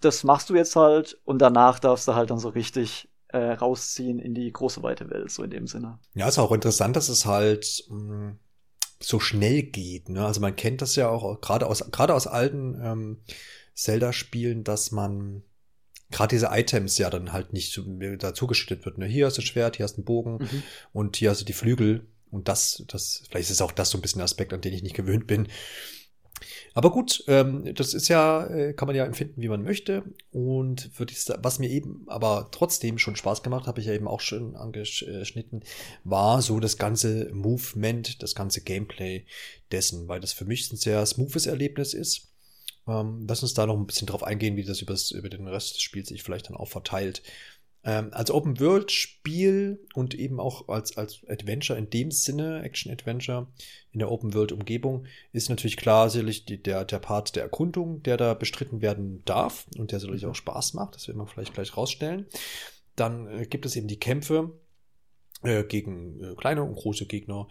das 0.00 0.24
machst 0.24 0.50
du 0.50 0.54
jetzt 0.54 0.76
halt 0.76 1.18
und 1.24 1.38
danach 1.38 1.78
darfst 1.78 2.06
du 2.06 2.14
halt 2.14 2.30
dann 2.30 2.38
so 2.38 2.50
richtig 2.50 3.08
äh, 3.28 3.52
rausziehen 3.52 4.18
in 4.18 4.34
die 4.34 4.52
große 4.52 4.82
weite 4.82 5.10
Welt, 5.10 5.30
so 5.30 5.42
in 5.42 5.50
dem 5.50 5.66
Sinne. 5.66 5.98
Ja, 6.14 6.28
ist 6.28 6.38
auch 6.38 6.52
interessant, 6.52 6.94
dass 6.96 7.08
es 7.08 7.26
halt 7.26 7.84
mh, 7.88 7.96
mm, 7.98 8.38
so 9.00 9.18
schnell 9.18 9.62
geht. 9.62 10.08
Ne? 10.08 10.24
Also 10.24 10.40
man 10.40 10.54
kennt 10.56 10.82
das 10.82 10.96
ja 10.96 11.08
auch 11.08 11.40
gerade 11.40 11.66
aus 11.66 11.90
gerade 11.90 12.14
aus 12.14 12.26
alten 12.26 12.80
ähm, 12.82 13.22
Zelda-Spielen, 13.74 14.62
dass 14.62 14.92
man 14.92 15.42
gerade 16.10 16.34
diese 16.36 16.50
Items 16.52 16.96
ja 16.98 17.10
dann 17.10 17.32
halt 17.32 17.52
nicht 17.52 17.80
dazu 18.18 18.46
geschüttet 18.46 18.84
wird. 18.84 18.98
Ne? 18.98 19.06
Hier 19.06 19.26
hast 19.26 19.38
du 19.38 19.42
Schwert, 19.42 19.76
hier 19.76 19.84
hast 19.84 19.94
du 19.94 19.98
einen 19.98 20.04
Bogen 20.04 20.38
mhm. 20.38 20.62
und 20.92 21.16
hier 21.16 21.30
hast 21.30 21.40
du 21.40 21.44
die 21.44 21.52
Flügel 21.52 22.06
und 22.30 22.48
das, 22.48 22.84
das, 22.88 23.22
vielleicht 23.30 23.50
ist 23.50 23.62
auch 23.62 23.72
das 23.72 23.90
so 23.90 23.98
ein 23.98 24.02
bisschen 24.02 24.22
Aspekt, 24.22 24.52
an 24.52 24.60
den 24.60 24.72
ich 24.72 24.82
nicht 24.82 24.96
gewöhnt 24.96 25.26
bin. 25.26 25.48
Aber 26.74 26.90
gut, 26.90 27.22
ähm, 27.28 27.72
das 27.74 27.94
ist 27.94 28.08
ja, 28.08 28.46
äh, 28.46 28.72
kann 28.74 28.86
man 28.86 28.96
ja 28.96 29.04
empfinden, 29.04 29.40
wie 29.40 29.48
man 29.48 29.62
möchte. 29.62 30.02
Und 30.32 30.90
dies, 31.08 31.32
was 31.38 31.58
mir 31.58 31.70
eben 31.70 32.04
aber 32.08 32.48
trotzdem 32.50 32.98
schon 32.98 33.16
Spaß 33.16 33.42
gemacht, 33.42 33.66
habe 33.66 33.80
ich 33.80 33.86
ja 33.86 33.92
eben 33.92 34.08
auch 34.08 34.20
schon 34.20 34.56
angeschnitten, 34.56 35.62
war 36.02 36.42
so 36.42 36.58
das 36.60 36.76
ganze 36.76 37.32
Movement, 37.32 38.22
das 38.22 38.34
ganze 38.34 38.62
Gameplay 38.62 39.24
dessen, 39.70 40.08
weil 40.08 40.20
das 40.20 40.32
für 40.32 40.44
mich 40.44 40.70
ein 40.72 40.76
sehr 40.76 41.06
smoothes 41.06 41.46
Erlebnis 41.46 41.94
ist. 41.94 42.28
Ähm, 42.86 43.24
lass 43.28 43.42
uns 43.42 43.54
da 43.54 43.66
noch 43.66 43.76
ein 43.76 43.86
bisschen 43.86 44.06
drauf 44.06 44.22
eingehen, 44.22 44.56
wie 44.56 44.64
das 44.64 44.80
über 44.82 45.28
den 45.28 45.48
Rest 45.48 45.74
des 45.74 45.82
Spiels 45.82 46.08
sich 46.08 46.22
vielleicht 46.22 46.48
dann 46.48 46.56
auch 46.56 46.68
verteilt. 46.68 47.22
Ähm, 47.84 48.08
als 48.12 48.30
Open-World-Spiel 48.30 49.86
und 49.94 50.14
eben 50.14 50.40
auch 50.40 50.68
als, 50.68 50.96
als 50.96 51.20
Adventure 51.28 51.78
in 51.78 51.90
dem 51.90 52.10
Sinne, 52.10 52.62
Action-Adventure 52.62 53.48
in 53.92 53.98
der 53.98 54.10
Open-World-Umgebung, 54.10 55.06
ist 55.32 55.50
natürlich 55.50 55.76
klar 55.76 56.08
sicherlich 56.08 56.46
die, 56.46 56.62
der, 56.62 56.84
der 56.84 56.98
Part 56.98 57.36
der 57.36 57.42
Erkundung, 57.42 58.02
der 58.02 58.16
da 58.16 58.34
bestritten 58.34 58.80
werden 58.80 59.22
darf 59.26 59.66
und 59.78 59.92
der 59.92 60.00
sicherlich 60.00 60.24
auch 60.24 60.34
Spaß 60.34 60.74
macht. 60.74 60.94
Das 60.94 61.08
werden 61.08 61.18
wir 61.18 61.26
vielleicht 61.26 61.52
gleich 61.52 61.76
rausstellen. 61.76 62.26
Dann 62.96 63.28
äh, 63.28 63.46
gibt 63.46 63.66
es 63.66 63.76
eben 63.76 63.88
die 63.88 64.00
Kämpfe 64.00 64.52
gegen 65.44 66.22
äh, 66.22 66.34
kleine 66.34 66.62
und 66.62 66.74
große 66.74 67.06
Gegner. 67.06 67.48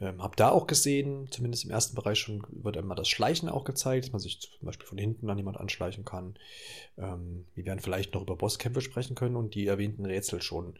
Ähm, 0.00 0.22
hab 0.22 0.36
da 0.36 0.50
auch 0.50 0.66
gesehen, 0.66 1.28
zumindest 1.30 1.64
im 1.64 1.70
ersten 1.70 1.94
Bereich 1.94 2.18
schon 2.18 2.42
wird 2.50 2.76
einmal 2.76 2.96
das 2.96 3.08
Schleichen 3.08 3.48
auch 3.48 3.64
gezeigt, 3.64 4.06
dass 4.06 4.12
man 4.12 4.20
sich 4.20 4.40
zum 4.40 4.66
Beispiel 4.66 4.86
von 4.86 4.98
hinten 4.98 5.28
an 5.30 5.38
jemand 5.38 5.58
anschleichen 5.58 6.04
kann. 6.04 6.34
Ähm, 6.96 7.46
wir 7.54 7.66
werden 7.66 7.80
vielleicht 7.80 8.14
noch 8.14 8.22
über 8.22 8.36
Bosskämpfe 8.36 8.80
sprechen 8.80 9.14
können 9.14 9.36
und 9.36 9.54
die 9.54 9.66
erwähnten 9.66 10.06
Rätsel 10.06 10.42
schon. 10.42 10.74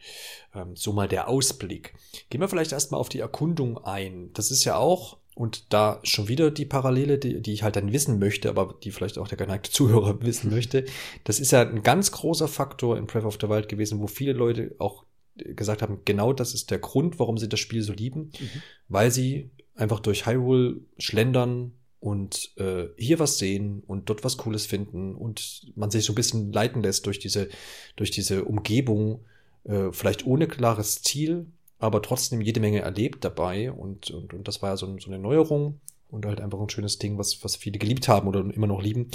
Ähm, 0.55 0.77
so 0.77 0.92
mal 0.92 1.09
der 1.09 1.29
Ausblick. 1.29 1.94
Gehen 2.31 2.40
wir 2.40 2.48
vielleicht 2.48 2.72
erstmal 2.72 3.00
auf 3.00 3.09
die 3.09 3.20
Erkundung 3.20 3.79
ein. 3.79 4.31
Das 4.33 4.50
ist 4.50 4.64
ja 4.64 4.77
auch 4.77 5.18
und 5.35 5.72
da 5.72 6.00
schon 6.05 6.29
wieder 6.29 6.50
die 6.50 6.64
Parallele, 6.64 7.18
die, 7.18 7.42
die 7.42 7.53
ich 7.53 7.64
halt 7.64 7.77
dann 7.77 7.92
wissen 7.92 8.18
möchte, 8.18 8.48
aber 8.48 8.74
die 8.83 8.92
vielleicht 8.92 9.18
auch 9.18 9.29
der 9.29 9.38
geneigte 9.38 9.70
Zuhörer 9.70 10.20
wissen 10.22 10.50
möchte. 10.50 10.85
Das 11.24 11.40
ist 11.40 11.50
ja 11.50 11.62
ein 11.62 11.83
ganz 11.83 12.12
großer 12.12 12.48
Faktor 12.48 12.96
in 12.96 13.07
Breath 13.07 13.24
of 13.24 13.38
the 13.40 13.48
Wild 13.48 13.68
gewesen, 13.68 14.00
wo 14.00 14.07
viele 14.07 14.33
Leute 14.33 14.74
auch 14.79 15.05
gesagt 15.37 15.83
haben, 15.83 16.01
genau 16.05 16.33
das 16.33 16.55
ist 16.55 16.70
der 16.70 16.79
Grund, 16.79 17.18
warum 17.18 17.38
sie 17.38 17.49
das 17.49 17.61
Spiel 17.61 17.83
so 17.83 17.92
lieben, 17.92 18.31
mhm. 18.38 18.62
weil 18.88 19.11
sie 19.11 19.51
einfach 19.75 20.01
durch 20.01 20.27
Hyrule 20.27 20.81
schlendern 20.99 21.73
und 22.01 22.53
äh, 22.59 22.88
hier 22.97 23.18
was 23.18 23.38
sehen 23.38 23.83
und 23.87 24.09
dort 24.09 24.25
was 24.25 24.37
Cooles 24.37 24.66
finden 24.66 25.14
und 25.14 25.73
man 25.75 25.90
sich 25.90 26.05
so 26.05 26.12
ein 26.12 26.16
bisschen 26.16 26.53
leiten 26.53 26.83
lässt 26.83 27.07
durch 27.07 27.18
diese, 27.18 27.49
durch 27.97 28.11
diese 28.11 28.44
Umgebung, 28.44 29.25
äh, 29.64 29.90
vielleicht 29.90 30.27
ohne 30.27 30.47
klares 30.47 31.03
Ziel, 31.03 31.47
aber 31.79 32.03
trotzdem 32.03 32.40
jede 32.40 32.61
Menge 32.61 32.81
erlebt 32.81 33.25
dabei 33.25 33.73
und, 33.73 34.11
und, 34.11 34.35
und 34.35 34.47
das 34.47 34.62
war 34.62 34.70
ja 34.70 34.77
so, 34.77 34.99
so 34.99 35.07
eine 35.11 35.18
Neuerung 35.18 35.81
und 36.11 36.27
halt 36.27 36.40
einfach 36.40 36.61
ein 36.61 36.70
schönes 36.70 36.99
Ding, 36.99 37.18
was, 37.18 37.42
was 37.42 37.57
viele 37.57 37.79
geliebt 37.79 38.07
haben 38.07 38.29
oder 38.29 38.40
immer 38.40 38.66
noch 38.66 38.83
lieben. 38.83 39.09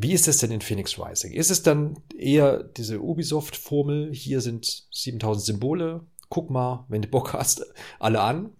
Wie 0.00 0.12
ist 0.12 0.28
es 0.28 0.38
denn 0.38 0.52
in 0.52 0.60
Phoenix 0.60 0.96
Rising? 0.96 1.32
Ist 1.32 1.50
es 1.50 1.64
dann 1.64 2.00
eher 2.16 2.62
diese 2.62 3.00
Ubisoft-Formel, 3.00 4.14
hier 4.14 4.40
sind 4.40 4.84
7000 4.92 5.44
Symbole, 5.44 6.06
guck 6.28 6.50
mal, 6.50 6.86
wenn 6.88 7.02
du 7.02 7.08
Bock 7.08 7.32
hast, 7.32 7.66
alle 7.98 8.20
an? 8.20 8.50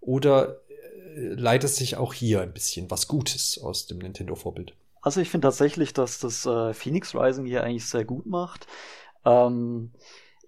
Oder 0.00 0.60
äh, 1.16 1.28
leitet 1.28 1.70
sich 1.70 1.96
auch 1.96 2.12
hier 2.12 2.42
ein 2.42 2.52
bisschen 2.52 2.90
was 2.90 3.08
Gutes 3.08 3.58
aus 3.58 3.86
dem 3.86 3.98
Nintendo-Vorbild? 3.98 4.74
Also 5.00 5.22
ich 5.22 5.30
finde 5.30 5.46
tatsächlich, 5.46 5.94
dass 5.94 6.18
das 6.18 6.44
äh, 6.44 6.74
Phoenix 6.74 7.14
Rising 7.14 7.46
hier 7.46 7.64
eigentlich 7.64 7.86
sehr 7.86 8.04
gut 8.04 8.26
macht. 8.26 8.66
Ähm, 9.24 9.92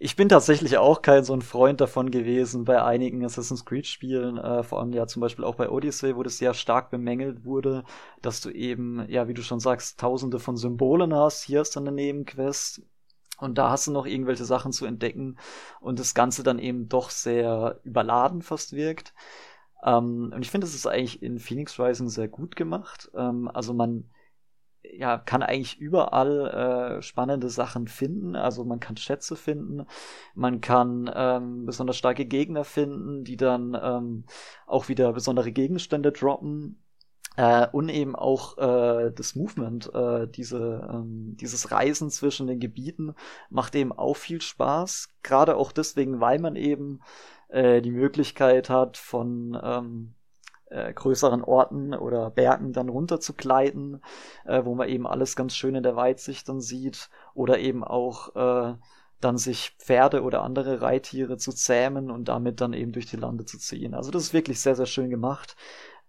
ich 0.05 0.17
bin 0.17 0.29
tatsächlich 0.29 0.77
auch 0.77 1.01
kein 1.01 1.25
so 1.25 1.33
ein 1.33 1.41
Freund 1.41 1.81
davon 1.81 2.11
gewesen 2.11 2.67
bei 2.67 2.83
einigen 2.83 3.25
Assassin's 3.25 3.65
Creed 3.65 3.87
Spielen, 3.87 4.37
äh, 4.37 4.63
vor 4.63 4.81
allem 4.81 4.93
ja 4.93 5.07
zum 5.07 5.21
Beispiel 5.21 5.47
auch 5.47 5.55
bei 5.55 5.71
Odyssey, 5.71 6.15
wo 6.15 6.23
das 6.23 6.37
sehr 6.37 6.53
stark 6.53 6.91
bemängelt 6.91 7.47
wurde, 7.47 7.85
dass 8.21 8.43
du 8.43 8.51
eben, 8.51 9.09
ja, 9.09 9.29
wie 9.29 9.33
du 9.33 9.41
schon 9.43 9.61
sagst, 9.61 9.99
tausende 9.99 10.41
von 10.41 10.59
Symbolen 10.59 11.15
hast. 11.15 11.45
Hier 11.45 11.63
ist 11.63 11.75
dann 11.75 11.89
eine 11.89 11.97
Nebenquest. 11.97 12.83
Und 13.39 13.57
da 13.57 13.71
hast 13.71 13.87
du 13.87 13.93
noch 13.93 14.05
irgendwelche 14.05 14.45
Sachen 14.45 14.73
zu 14.73 14.85
entdecken 14.85 15.39
und 15.81 15.99
das 15.99 16.15
Ganze 16.15 16.43
dann 16.43 16.59
eben 16.59 16.91
doch 16.91 17.09
sehr 17.09 17.81
überladen 17.85 18.43
fast 18.43 18.75
wirkt. 18.75 19.15
Ähm, 19.83 20.33
und 20.35 20.43
ich 20.43 20.51
finde, 20.51 20.67
es 20.67 20.75
ist 20.75 20.87
eigentlich 20.87 21.23
in 21.23 21.39
Phoenix 21.39 21.81
Rising 21.81 22.11
sehr 22.11 22.29
gut 22.29 22.57
gemacht. 22.57 23.11
Ähm, 23.17 23.51
also 23.55 23.73
man, 23.73 24.11
ja, 24.93 25.19
kann 25.19 25.43
eigentlich 25.43 25.79
überall 25.79 26.99
äh, 26.99 27.03
spannende 27.03 27.49
Sachen 27.49 27.89
finden. 27.89 28.37
Also 28.37 28.65
man 28.65 28.81
kann 28.81 28.97
Schätze 28.97 29.37
finden, 29.37 29.87
man 30.35 30.61
kann 30.61 31.11
ähm, 31.15 31.67
besonders 31.67 31.97
starke 31.97 32.27
Gegner 32.27 32.65
finden, 32.65 33.25
die 33.25 33.37
dann 33.37 33.79
ähm, 33.81 34.25
auch 34.67 34.89
wieder 34.89 35.13
besondere 35.13 35.53
Gegenstände 35.53 36.13
droppen. 36.13 36.81
Äh, 37.37 37.67
und 37.73 37.89
eben 37.89 38.15
auch 38.15 38.59
äh, 38.59 39.11
das 39.11 39.35
Movement, 39.35 39.93
äh, 39.93 40.29
diese, 40.29 40.89
ähm, 40.93 41.37
dieses 41.41 41.73
Reisen 41.73 42.11
zwischen 42.11 42.47
den 42.47 42.61
Gebieten 42.61 43.15
macht 43.51 43.75
eben 43.75 43.93
auch 43.93 44.15
viel 44.15 44.41
Spaß. 44.41 45.09
Gerade 45.25 45.57
auch 45.57 45.73
deswegen, 45.73 46.21
weil 46.21 46.39
man 46.39 46.55
eben 46.55 47.01
äh, 47.49 47.83
die 47.83 47.91
Möglichkeit 47.91 48.71
hat, 48.71 48.97
von 48.97 49.59
ähm, 49.61 50.15
äh, 50.67 50.93
größeren 50.93 51.43
Orten 51.43 51.95
oder 51.95 52.31
Bergen 52.31 52.73
dann 52.73 52.89
runter 52.89 53.21
zu 53.21 53.35
äh, 53.35 54.65
wo 54.65 54.75
man 54.75 54.89
eben 54.89 55.07
alles 55.07 55.37
ganz 55.37 55.55
schön 55.55 55.75
in 55.75 55.83
der 55.83 55.97
Weitsicht 55.97 56.49
dann 56.49 56.61
sieht 56.61 57.11
oder 57.35 57.59
eben 57.59 57.85
auch 57.85 58.35
äh, 58.37 58.75
dann 59.21 59.39
sich 59.39 59.75
Pferde 59.79 60.23
oder 60.23 60.43
andere 60.43 60.83
Reittiere 60.83 61.39
zu 61.39 61.53
zähmen 61.53 62.11
und 62.11 62.29
damit 62.29 62.61
dann 62.61 62.73
eben 62.73 62.93
durch 62.93 63.07
die 63.07 63.17
Lande 63.17 63.45
zu 63.45 63.59
ziehen. 63.59 63.95
Also 63.95 64.11
das 64.11 64.25
ist 64.25 64.35
wirklich 64.35 64.61
sehr, 64.61 64.77
sehr 64.77 64.87
schön 64.87 65.11
gemacht. 65.11 65.57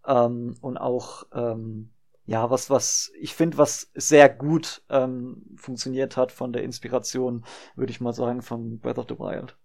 Ähm, 0.05 0.55
und 0.61 0.77
auch, 0.77 1.25
ähm, 1.33 1.91
ja, 2.25 2.49
was, 2.49 2.69
was, 2.69 3.11
ich 3.19 3.33
finde, 3.33 3.57
was 3.57 3.91
sehr 3.93 4.29
gut 4.29 4.83
ähm, 4.89 5.43
funktioniert 5.55 6.17
hat 6.17 6.31
von 6.31 6.51
der 6.53 6.63
Inspiration, 6.63 7.45
würde 7.75 7.91
ich 7.91 8.01
mal 8.01 8.13
sagen, 8.13 8.41
von 8.41 8.79
Breath 8.79 8.97
of 8.97 9.05
the 9.07 9.19
Wild. 9.19 9.55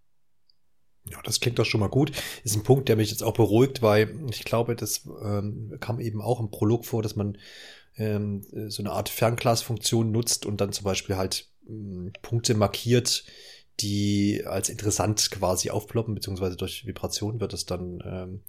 Ja, 1.11 1.19
das 1.25 1.41
klingt 1.41 1.59
doch 1.59 1.65
schon 1.65 1.81
mal 1.81 1.89
gut. 1.89 2.13
Ist 2.45 2.57
ein 2.57 2.63
Punkt, 2.63 2.89
der 2.89 2.97
mich 2.97 3.11
jetzt 3.11 3.23
auch 3.23 3.35
beruhigt, 3.35 3.83
weil 3.83 4.15
ich 4.31 4.45
glaube, 4.45 4.77
das 4.77 5.07
ähm, 5.25 5.77
kam 5.81 5.99
eben 6.01 6.23
auch 6.23 6.41
im 6.41 6.51
Prolog 6.51 6.87
vor, 6.87 7.03
dass 7.03 7.17
man 7.17 7.37
ähm, 7.97 8.43
so 8.69 8.83
eine 8.83 8.93
Art 8.93 9.09
Fernglasfunktion 9.09 10.13
nutzt 10.13 10.47
und 10.47 10.61
dann 10.61 10.73
zum 10.73 10.85
Beispiel 10.85 11.17
halt 11.17 11.49
ähm, 11.69 12.13
Punkte 12.23 12.55
markiert, 12.55 13.25
die 13.81 14.43
als 14.47 14.69
interessant 14.69 15.31
quasi 15.31 15.71
aufploppen, 15.71 16.15
beziehungsweise 16.15 16.57
durch 16.57 16.87
Vibration 16.87 17.41
wird 17.41 17.55
es 17.55 17.67
dann 17.67 18.03
ähm, 18.05 18.41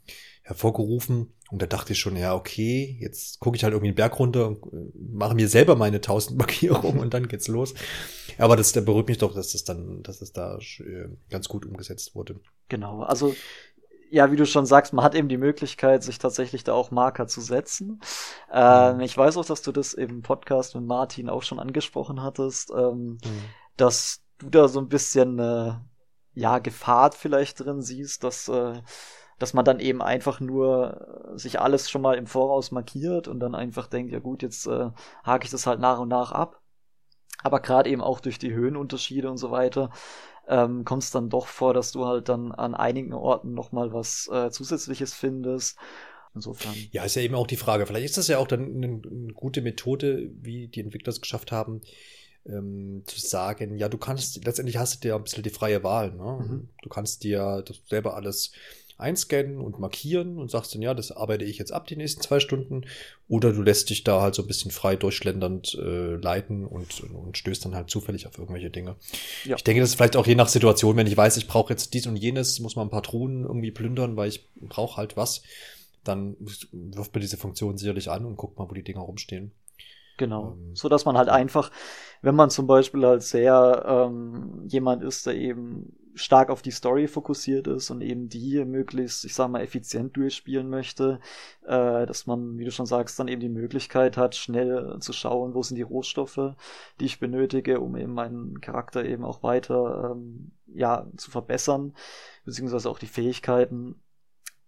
hervorgerufen. 0.43 1.33
Und 1.51 1.61
da 1.61 1.65
dachte 1.65 1.93
ich 1.93 1.99
schon, 1.99 2.15
ja, 2.15 2.33
okay, 2.33 2.97
jetzt 3.01 3.39
gucke 3.39 3.57
ich 3.57 3.63
halt 3.63 3.73
irgendwie 3.73 3.91
den 3.91 3.95
Berg 3.95 4.17
runter 4.19 4.47
und 4.47 4.63
äh, 4.71 4.91
mache 4.95 5.35
mir 5.35 5.47
selber 5.47 5.75
meine 5.75 5.99
tausend 6.01 6.37
Markierungen 6.37 6.99
und 6.99 7.13
dann 7.13 7.27
geht's 7.27 7.47
los. 7.47 7.73
Aber 8.37 8.55
das, 8.55 8.71
der 8.71 8.81
beruhigt 8.81 9.09
mich 9.09 9.17
doch, 9.17 9.33
dass 9.33 9.51
das 9.51 9.63
dann, 9.63 10.01
dass 10.03 10.21
es 10.21 10.31
da 10.31 10.57
äh, 10.57 11.09
ganz 11.29 11.49
gut 11.49 11.65
umgesetzt 11.65 12.15
wurde. 12.15 12.39
Genau, 12.69 13.01
also 13.01 13.33
ja, 14.11 14.29
wie 14.29 14.35
du 14.35 14.45
schon 14.45 14.65
sagst, 14.65 14.91
man 14.91 15.05
hat 15.05 15.15
eben 15.15 15.29
die 15.29 15.37
Möglichkeit, 15.37 16.03
sich 16.03 16.19
tatsächlich 16.19 16.65
da 16.65 16.73
auch 16.73 16.91
Marker 16.91 17.27
zu 17.27 17.39
setzen. 17.39 18.01
Ähm, 18.51 18.95
mhm. 18.95 19.01
ich 19.01 19.17
weiß 19.17 19.37
auch, 19.37 19.45
dass 19.45 19.61
du 19.61 19.71
das 19.71 19.93
im 19.93 20.21
Podcast 20.21 20.75
mit 20.75 20.85
Martin 20.85 21.29
auch 21.29 21.43
schon 21.43 21.59
angesprochen 21.59 22.21
hattest, 22.21 22.71
ähm, 22.71 23.19
mhm. 23.23 23.43
dass 23.77 24.21
du 24.37 24.49
da 24.49 24.67
so 24.67 24.79
ein 24.79 24.89
bisschen 24.89 25.39
äh, 25.39 25.73
ja 26.33 26.59
Gefahr 26.59 27.13
vielleicht 27.13 27.61
drin 27.61 27.81
siehst, 27.81 28.23
dass 28.25 28.49
äh, 28.49 28.81
dass 29.41 29.53
man 29.53 29.65
dann 29.65 29.79
eben 29.79 30.01
einfach 30.01 30.39
nur 30.39 31.31
äh, 31.33 31.37
sich 31.37 31.59
alles 31.59 31.89
schon 31.89 32.01
mal 32.01 32.17
im 32.17 32.27
Voraus 32.27 32.71
markiert 32.71 33.27
und 33.27 33.39
dann 33.39 33.55
einfach 33.55 33.87
denkt, 33.87 34.11
ja 34.11 34.19
gut, 34.19 34.43
jetzt 34.43 34.67
äh, 34.67 34.91
hake 35.23 35.45
ich 35.45 35.51
das 35.51 35.65
halt 35.65 35.79
nach 35.79 35.99
und 35.99 36.09
nach 36.09 36.31
ab. 36.31 36.61
Aber 37.43 37.59
gerade 37.59 37.89
eben 37.89 38.01
auch 38.01 38.19
durch 38.19 38.37
die 38.37 38.53
Höhenunterschiede 38.53 39.29
und 39.29 39.37
so 39.37 39.49
weiter 39.49 39.89
ähm, 40.47 40.85
kommt 40.85 41.01
es 41.01 41.11
dann 41.11 41.29
doch 41.29 41.47
vor, 41.47 41.73
dass 41.73 41.91
du 41.91 42.05
halt 42.05 42.29
dann 42.29 42.51
an 42.51 42.75
einigen 42.75 43.13
Orten 43.13 43.53
nochmal 43.53 43.93
was 43.93 44.29
äh, 44.31 44.51
Zusätzliches 44.51 45.13
findest. 45.13 45.77
Insofern. 46.35 46.73
Ja, 46.91 47.03
ist 47.03 47.15
ja 47.15 47.23
eben 47.23 47.35
auch 47.35 47.47
die 47.47 47.57
Frage. 47.57 47.85
Vielleicht 47.85 48.05
ist 48.05 48.17
das 48.17 48.27
ja 48.27 48.37
auch 48.37 48.47
dann 48.47 48.75
eine, 48.75 49.01
eine 49.03 49.33
gute 49.33 49.61
Methode, 49.61 50.29
wie 50.39 50.67
die 50.67 50.81
Entwickler 50.81 51.09
es 51.09 51.19
geschafft 51.19 51.51
haben, 51.51 51.81
ähm, 52.45 53.03
zu 53.05 53.19
sagen, 53.19 53.77
ja, 53.77 53.89
du 53.89 53.97
kannst, 53.97 54.43
letztendlich 54.45 54.77
hast 54.77 54.95
du 54.95 54.99
dir 54.99 55.15
ein 55.15 55.23
bisschen 55.23 55.43
die 55.43 55.49
freie 55.49 55.83
Wahl. 55.83 56.11
Ne? 56.11 56.45
Mhm. 56.45 56.69
Du 56.81 56.89
kannst 56.89 57.23
dir 57.23 57.63
das 57.65 57.81
selber 57.87 58.15
alles 58.15 58.51
einscannen 59.01 59.59
und 59.59 59.79
markieren 59.79 60.37
und 60.37 60.49
sagst 60.49 60.73
dann, 60.73 60.81
ja, 60.81 60.93
das 60.93 61.11
arbeite 61.11 61.43
ich 61.43 61.57
jetzt 61.57 61.71
ab 61.71 61.87
die 61.87 61.95
nächsten 61.95 62.21
zwei 62.21 62.39
Stunden. 62.39 62.83
Oder 63.27 63.51
du 63.51 63.61
lässt 63.61 63.89
dich 63.89 64.03
da 64.03 64.21
halt 64.21 64.35
so 64.35 64.41
ein 64.41 64.47
bisschen 64.47 64.71
frei 64.71 64.95
durchschlendernd 64.95 65.77
äh, 65.81 66.15
leiten 66.15 66.65
und, 66.65 67.01
und 67.01 67.37
stößt 67.37 67.65
dann 67.65 67.75
halt 67.75 67.89
zufällig 67.89 68.27
auf 68.27 68.37
irgendwelche 68.37 68.69
Dinge. 68.69 68.95
Ja. 69.45 69.55
Ich 69.55 69.63
denke, 69.63 69.81
das 69.81 69.89
ist 69.89 69.95
vielleicht 69.95 70.15
auch 70.15 70.27
je 70.27 70.35
nach 70.35 70.49
Situation, 70.49 70.95
wenn 70.95 71.07
ich 71.07 71.17
weiß, 71.17 71.37
ich 71.37 71.47
brauche 71.47 71.73
jetzt 71.73 71.93
dies 71.93 72.07
und 72.07 72.15
jenes, 72.15 72.59
muss 72.59 72.75
man 72.75 72.87
ein 72.87 72.91
paar 72.91 73.03
Truhen 73.03 73.43
irgendwie 73.43 73.71
plündern, 73.71 74.15
weil 74.15 74.29
ich 74.29 74.47
brauche 74.55 74.97
halt 74.97 75.17
was, 75.17 75.41
dann 76.03 76.35
wirft 76.71 77.13
mir 77.13 77.21
diese 77.21 77.37
Funktion 77.37 77.77
sicherlich 77.77 78.09
an 78.09 78.25
und 78.25 78.37
guckt 78.37 78.57
mal, 78.57 78.69
wo 78.69 78.73
die 78.73 78.83
Dinger 78.83 79.01
rumstehen. 79.01 79.51
Genau. 80.21 80.51
Ähm, 80.51 80.75
so 80.75 80.87
dass 80.87 81.05
man 81.05 81.17
halt 81.17 81.29
einfach, 81.29 81.71
wenn 82.21 82.35
man 82.35 82.51
zum 82.51 82.67
Beispiel 82.67 83.03
halt 83.05 83.23
sehr 83.23 83.83
ähm, 83.87 84.67
jemand 84.67 85.03
ist, 85.03 85.25
der 85.25 85.33
eben 85.33 85.97
stark 86.13 86.51
auf 86.51 86.61
die 86.61 86.69
Story 86.69 87.07
fokussiert 87.07 87.65
ist 87.67 87.89
und 87.89 88.01
eben 88.01 88.29
die 88.29 88.63
möglichst, 88.65 89.25
ich 89.25 89.33
sag 89.33 89.49
mal, 89.49 89.61
effizient 89.61 90.15
durchspielen 90.15 90.69
möchte, 90.69 91.19
äh, 91.65 92.05
dass 92.05 92.27
man, 92.27 92.59
wie 92.59 92.65
du 92.65 92.71
schon 92.71 92.85
sagst, 92.85 93.17
dann 93.17 93.29
eben 93.29 93.41
die 93.41 93.49
Möglichkeit 93.49 94.15
hat, 94.15 94.35
schnell 94.35 94.97
zu 94.99 95.11
schauen, 95.11 95.55
wo 95.55 95.63
sind 95.63 95.77
die 95.77 95.81
Rohstoffe, 95.81 96.53
die 96.99 97.05
ich 97.05 97.19
benötige, 97.19 97.79
um 97.79 97.95
eben 97.95 98.13
meinen 98.13 98.61
Charakter 98.61 99.03
eben 99.03 99.23
auch 99.25 99.41
weiter 99.41 100.11
ähm, 100.11 100.51
ja 100.67 101.07
zu 101.17 101.31
verbessern, 101.31 101.95
beziehungsweise 102.45 102.91
auch 102.91 102.99
die 102.99 103.07
Fähigkeiten 103.07 103.95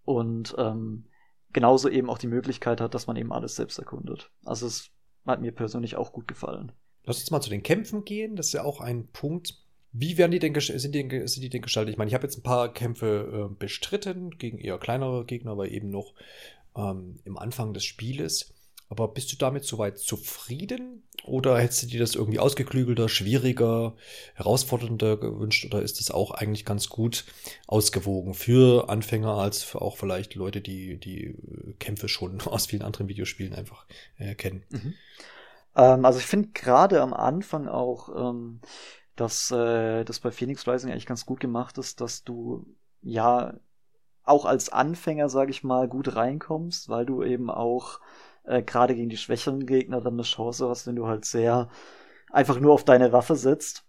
und 0.04 0.56
ähm, 0.58 1.06
genauso 1.52 1.90
eben 1.90 2.10
auch 2.10 2.18
die 2.18 2.28
Möglichkeit 2.28 2.82
hat, 2.82 2.96
dass 2.96 3.06
man 3.06 3.18
eben 3.18 3.32
alles 3.32 3.56
selbst 3.56 3.78
erkundet. 3.78 4.32
Also 4.46 4.66
es 4.66 4.90
hat 5.26 5.42
mir 5.42 5.52
persönlich 5.52 5.96
auch 5.96 6.12
gut 6.12 6.28
gefallen. 6.28 6.72
Lass 7.06 7.20
uns 7.20 7.32
mal 7.32 7.42
zu 7.42 7.50
den 7.50 7.64
Kämpfen 7.64 8.06
gehen. 8.06 8.36
Das 8.36 8.48
ist 8.48 8.54
ja 8.54 8.64
auch 8.64 8.80
ein 8.80 9.08
Punkt, 9.08 9.64
wie 9.92 10.18
werden 10.18 10.32
die 10.32 10.40
denn, 10.40 10.54
sind 10.60 10.96
die, 10.96 11.28
sind 11.28 11.44
die 11.44 11.50
denn 11.50 11.62
gestaltet? 11.62 11.94
Ich 11.94 11.98
meine, 11.98 12.10
ich 12.10 12.16
habe 12.16 12.24
jetzt 12.24 12.38
ein 12.38 12.44
paar 12.44 12.74
Kämpfe 12.74 13.50
äh, 13.52 13.56
bestritten 13.56 14.32
gegen 14.32 14.58
eher 14.58 14.80
kleinere 14.80 15.24
Gegner, 15.26 15.52
aber 15.52 15.70
eben 15.70 15.90
noch 15.90 16.14
ähm, 16.76 17.20
im 17.26 17.38
Anfang 17.38 17.74
des 17.74 17.86
Spieles. 17.86 18.54
Aber 18.94 19.08
bist 19.08 19.32
du 19.32 19.38
damit 19.38 19.66
soweit 19.66 19.98
zufrieden? 19.98 21.02
Oder 21.26 21.58
hättest 21.58 21.82
du 21.82 21.88
dir 21.88 22.00
das 22.00 22.14
irgendwie 22.14 22.38
ausgeklügelter, 22.38 23.10
schwieriger, 23.10 23.96
herausfordernder 24.36 25.18
gewünscht? 25.18 25.66
Oder 25.66 25.82
ist 25.82 26.00
das 26.00 26.12
auch 26.12 26.30
eigentlich 26.30 26.64
ganz 26.64 26.90
gut 26.90 27.26
ausgewogen 27.66 28.36
für 28.36 28.90
Anfänger 28.90 29.34
als 29.34 29.64
für 29.64 29.82
auch 29.82 29.98
vielleicht 29.98 30.36
Leute, 30.36 30.62
die 30.62 31.00
die 31.00 31.36
Kämpfe 31.80 32.08
schon 32.08 32.40
aus 32.46 32.68
vielen 32.68 32.84
anderen 32.84 33.08
Videospielen 33.08 33.56
einfach 33.56 33.88
äh, 34.20 34.36
kennen? 34.36 34.64
Mhm. 34.70 34.94
Ähm, 35.76 36.06
also 36.06 36.20
ich 36.20 36.28
finde 36.28 36.50
gerade 36.54 37.02
am 37.02 37.14
Anfang 37.14 37.68
auch 37.68 38.10
ähm, 38.16 38.60
dass 39.16 39.50
äh, 39.50 40.04
das 40.04 40.20
bei 40.20 40.30
Phoenix 40.30 40.68
Rising 40.68 40.92
eigentlich 40.92 41.08
ganz 41.08 41.26
gut 41.26 41.40
gemacht 41.40 41.80
ist, 41.80 42.00
dass 42.02 42.24
du 42.24 42.66
ja 43.02 43.56
auch 44.24 44.46
als 44.46 44.70
Anfänger, 44.70 45.30
sage 45.30 45.52
ich 45.52 45.64
mal, 45.64 45.88
gut 45.88 46.16
reinkommst, 46.16 46.90
weil 46.90 47.06
du 47.06 47.24
eben 47.24 47.50
auch 47.50 48.00
äh, 48.46 48.62
gerade 48.62 48.96
gegen 48.96 49.10
die 49.10 49.18
schwächeren 49.18 49.66
Gegner 49.66 50.02
dann 50.02 50.14
eine 50.14 50.24
Chance 50.24 50.68
hast, 50.68 50.88
wenn 50.88 50.96
du 50.96 51.08
halt 51.08 51.26
sehr 51.26 51.70
einfach 52.32 52.60
nur 52.60 52.74
auf 52.74 52.84
deine 52.84 53.12
Waffe 53.12 53.36
sitzt 53.36 53.86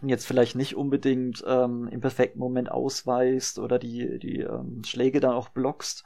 und 0.00 0.08
jetzt 0.08 0.26
vielleicht 0.26 0.56
nicht 0.56 0.76
unbedingt 0.76 1.44
ähm, 1.46 1.88
im 1.88 2.00
perfekten 2.00 2.38
Moment 2.38 2.70
ausweist 2.70 3.58
oder 3.58 3.78
die, 3.78 4.18
die 4.18 4.40
ähm, 4.40 4.82
Schläge 4.84 5.20
dann 5.20 5.32
auch 5.32 5.50
blockst. 5.50 6.04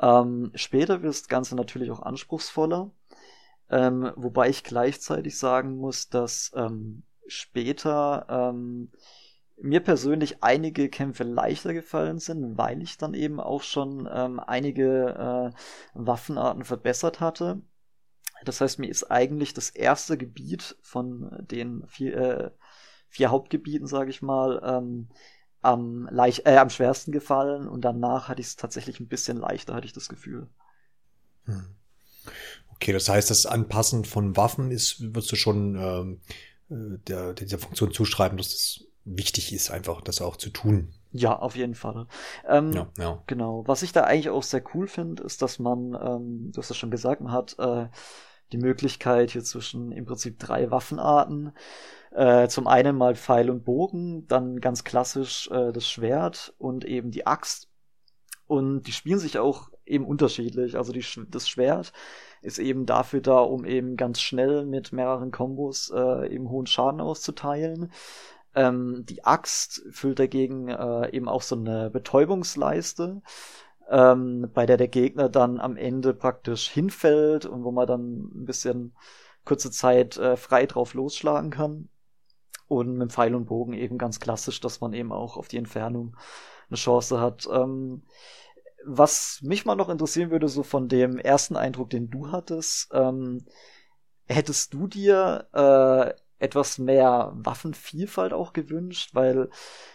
Ähm, 0.00 0.50
später 0.54 1.02
wird 1.02 1.12
das 1.12 1.28
Ganze 1.28 1.54
natürlich 1.54 1.90
auch 1.90 2.02
anspruchsvoller, 2.02 2.90
ähm, 3.70 4.12
wobei 4.16 4.48
ich 4.48 4.64
gleichzeitig 4.64 5.38
sagen 5.38 5.76
muss, 5.76 6.08
dass 6.08 6.52
ähm, 6.56 7.02
später 7.26 8.26
ähm, 8.28 8.90
mir 9.62 9.80
persönlich 9.80 10.42
einige 10.42 10.88
Kämpfe 10.88 11.24
leichter 11.24 11.72
gefallen 11.72 12.18
sind, 12.18 12.58
weil 12.58 12.82
ich 12.82 12.98
dann 12.98 13.14
eben 13.14 13.38
auch 13.40 13.62
schon 13.62 14.08
ähm, 14.12 14.40
einige 14.40 15.52
äh, 15.54 15.58
Waffenarten 15.94 16.64
verbessert 16.64 17.20
hatte. 17.20 17.62
Das 18.44 18.60
heißt, 18.60 18.80
mir 18.80 18.88
ist 18.88 19.10
eigentlich 19.10 19.54
das 19.54 19.70
erste 19.70 20.18
Gebiet 20.18 20.76
von 20.82 21.30
den 21.48 21.86
vier, 21.86 22.16
äh, 22.16 22.50
vier 23.08 23.30
Hauptgebieten, 23.30 23.86
sage 23.86 24.10
ich 24.10 24.20
mal, 24.20 24.60
ähm, 24.64 25.08
am, 25.60 26.08
leicht, 26.10 26.44
äh, 26.44 26.56
am 26.56 26.70
schwersten 26.70 27.12
gefallen 27.12 27.68
und 27.68 27.82
danach 27.82 28.28
hatte 28.28 28.40
ich 28.40 28.48
es 28.48 28.56
tatsächlich 28.56 28.98
ein 28.98 29.06
bisschen 29.06 29.36
leichter, 29.36 29.74
hatte 29.74 29.86
ich 29.86 29.92
das 29.92 30.08
Gefühl. 30.08 30.48
Hm. 31.44 31.76
Okay, 32.74 32.92
das 32.92 33.08
heißt, 33.08 33.30
das 33.30 33.46
Anpassen 33.46 34.04
von 34.04 34.36
Waffen 34.36 34.72
ist, 34.72 35.00
würdest 35.14 35.30
du 35.30 35.36
schon 35.36 35.76
ähm, 35.76 36.20
äh, 36.68 36.98
der, 37.06 37.34
dieser 37.34 37.58
Funktion 37.58 37.92
zuschreiben, 37.92 38.38
dass 38.38 38.50
das 38.50 38.91
wichtig 39.04 39.52
ist, 39.52 39.70
einfach 39.70 40.00
das 40.00 40.20
auch 40.20 40.36
zu 40.36 40.50
tun. 40.50 40.92
Ja, 41.12 41.38
auf 41.38 41.56
jeden 41.56 41.74
Fall. 41.74 42.06
Ähm, 42.48 42.72
ja, 42.72 42.88
ja. 42.98 43.22
Genau. 43.26 43.64
Was 43.66 43.82
ich 43.82 43.92
da 43.92 44.04
eigentlich 44.04 44.30
auch 44.30 44.42
sehr 44.42 44.62
cool 44.74 44.86
finde, 44.86 45.22
ist, 45.22 45.42
dass 45.42 45.58
man, 45.58 45.94
ähm, 45.94 46.52
du 46.52 46.58
hast 46.58 46.70
ja 46.70 46.74
schon 46.74 46.90
gesagt, 46.90 47.20
man 47.20 47.32
hat 47.32 47.56
äh, 47.58 47.88
die 48.52 48.58
Möglichkeit 48.58 49.30
hier 49.30 49.44
zwischen 49.44 49.92
im 49.92 50.06
Prinzip 50.06 50.38
drei 50.38 50.70
Waffenarten. 50.70 51.52
Äh, 52.12 52.48
zum 52.48 52.66
einen 52.66 52.96
mal 52.96 53.14
Pfeil 53.14 53.50
und 53.50 53.64
Bogen, 53.64 54.26
dann 54.28 54.60
ganz 54.60 54.84
klassisch 54.84 55.50
äh, 55.50 55.72
das 55.72 55.88
Schwert 55.88 56.54
und 56.58 56.84
eben 56.84 57.10
die 57.10 57.26
Axt. 57.26 57.68
Und 58.46 58.82
die 58.82 58.92
spielen 58.92 59.18
sich 59.18 59.38
auch 59.38 59.70
eben 59.86 60.04
unterschiedlich. 60.04 60.76
Also 60.76 60.92
die, 60.92 61.04
das 61.28 61.48
Schwert 61.48 61.92
ist 62.42 62.58
eben 62.58 62.86
dafür 62.86 63.20
da, 63.20 63.38
um 63.38 63.64
eben 63.64 63.96
ganz 63.96 64.20
schnell 64.20 64.66
mit 64.66 64.92
mehreren 64.92 65.30
Kombos 65.30 65.90
äh, 65.94 66.32
eben 66.32 66.50
hohen 66.50 66.66
Schaden 66.66 67.00
auszuteilen. 67.00 67.90
Ähm, 68.54 69.04
die 69.06 69.24
Axt 69.24 69.82
füllt 69.90 70.18
dagegen 70.18 70.68
äh, 70.68 71.10
eben 71.10 71.28
auch 71.28 71.42
so 71.42 71.56
eine 71.56 71.90
Betäubungsleiste, 71.90 73.22
ähm, 73.90 74.50
bei 74.52 74.66
der 74.66 74.76
der 74.76 74.88
Gegner 74.88 75.28
dann 75.28 75.60
am 75.60 75.76
Ende 75.76 76.14
praktisch 76.14 76.68
hinfällt 76.68 77.46
und 77.46 77.64
wo 77.64 77.70
man 77.72 77.86
dann 77.86 78.30
ein 78.34 78.44
bisschen 78.44 78.94
kurze 79.44 79.70
Zeit 79.70 80.16
äh, 80.16 80.36
frei 80.36 80.66
drauf 80.66 80.94
losschlagen 80.94 81.50
kann. 81.50 81.88
Und 82.68 82.96
mit 82.96 83.12
Pfeil 83.12 83.34
und 83.34 83.46
Bogen 83.46 83.74
eben 83.74 83.98
ganz 83.98 84.18
klassisch, 84.18 84.60
dass 84.60 84.80
man 84.80 84.94
eben 84.94 85.12
auch 85.12 85.36
auf 85.36 85.48
die 85.48 85.58
Entfernung 85.58 86.16
eine 86.70 86.78
Chance 86.78 87.20
hat. 87.20 87.46
Ähm, 87.52 88.02
was 88.84 89.40
mich 89.42 89.64
mal 89.64 89.74
noch 89.74 89.88
interessieren 89.88 90.30
würde, 90.30 90.48
so 90.48 90.62
von 90.62 90.88
dem 90.88 91.18
ersten 91.18 91.56
Eindruck, 91.56 91.90
den 91.90 92.10
du 92.10 92.32
hattest, 92.32 92.88
ähm, 92.92 93.44
hättest 94.26 94.74
du 94.74 94.86
dir 94.86 95.48
äh, 95.52 96.21
etwas 96.42 96.78
mehr 96.78 97.32
Waffenvielfalt 97.34 98.32
auch 98.32 98.52
gewünscht, 98.52 99.10
weil 99.14 99.48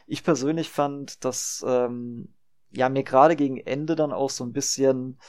ich 0.08 0.24
persönlich 0.24 0.70
fand, 0.70 1.26
dass 1.26 1.64
ähm, 1.68 2.34
ja 2.72 2.90
mir 2.90 3.04
gerade 3.04 3.36
gegen 3.36 3.58
Ende 3.58 3.96
dann 3.96 4.14
auch 4.14 4.30
so 4.30 4.44
ein 4.44 4.54
bisschen 4.54 5.20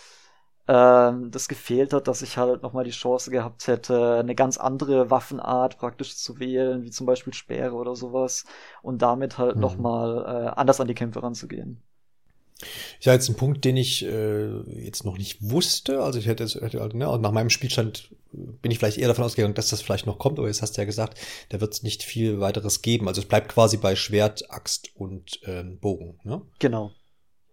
ähm, 0.69 1.31
das 1.31 1.49
gefehlt 1.49 1.93
hat, 1.93 2.09
dass 2.09 2.23
ich 2.23 2.37
halt 2.37 2.63
nochmal 2.63 2.85
die 2.85 2.91
Chance 2.91 3.31
gehabt 3.31 3.67
hätte, 3.67 4.17
eine 4.19 4.35
ganz 4.35 4.59
andere 4.59 5.11
Waffenart 5.11 5.79
praktisch 5.79 6.17
zu 6.17 6.39
wählen, 6.39 6.85
wie 6.85 6.91
zum 6.91 7.07
Beispiel 7.07 7.33
Speere 7.33 7.75
oder 7.75 7.97
sowas, 7.97 8.45
und 8.83 9.03
damit 9.03 9.39
halt 9.39 9.57
mhm. 9.57 9.63
nochmal 9.63 10.25
äh, 10.27 10.49
anders 10.61 10.81
an 10.81 10.89
die 10.89 10.95
Kämpfe 10.95 11.23
ranzugehen. 11.23 11.83
Ja, 13.01 13.13
jetzt 13.13 13.29
ein 13.29 13.37
Punkt, 13.37 13.65
den 13.65 13.77
ich 13.77 14.05
äh, 14.05 14.49
jetzt 14.83 15.05
noch 15.05 15.17
nicht 15.17 15.39
wusste. 15.41 16.03
Also 16.03 16.19
ich 16.19 16.27
hätte, 16.27 16.45
hätte 16.45 16.81
also, 16.81 16.97
ne, 16.97 17.19
nach 17.19 17.33
meinem 17.33 17.51
Spielstand 17.51 18.11
bin 18.33 18.71
ich 18.71 18.79
vielleicht 18.79 18.99
eher 18.99 19.09
davon 19.09 19.25
ausgegangen, 19.25 19.55
dass 19.55 19.69
das 19.69 19.81
vielleicht 19.81 20.07
noch 20.07 20.19
kommt, 20.19 20.39
aber 20.39 20.49
jetzt 20.49 20.61
hast 20.61 20.77
du 20.77 20.81
ja 20.81 20.85
gesagt, 20.85 21.19
da 21.49 21.61
wird 21.61 21.73
es 21.73 21.83
nicht 21.83 22.03
viel 22.03 22.41
weiteres 22.41 22.83
geben. 22.83 23.09
Also 23.09 23.21
es 23.21 23.29
bleibt 23.29 23.49
quasi 23.49 23.77
bei 23.77 23.97
Schwert, 23.97 24.51
Axt 24.51 24.91
und 24.97 25.41
ähm, 25.45 25.79
Bogen. 25.79 26.19
Ne? 26.25 26.43
Genau. 26.59 26.93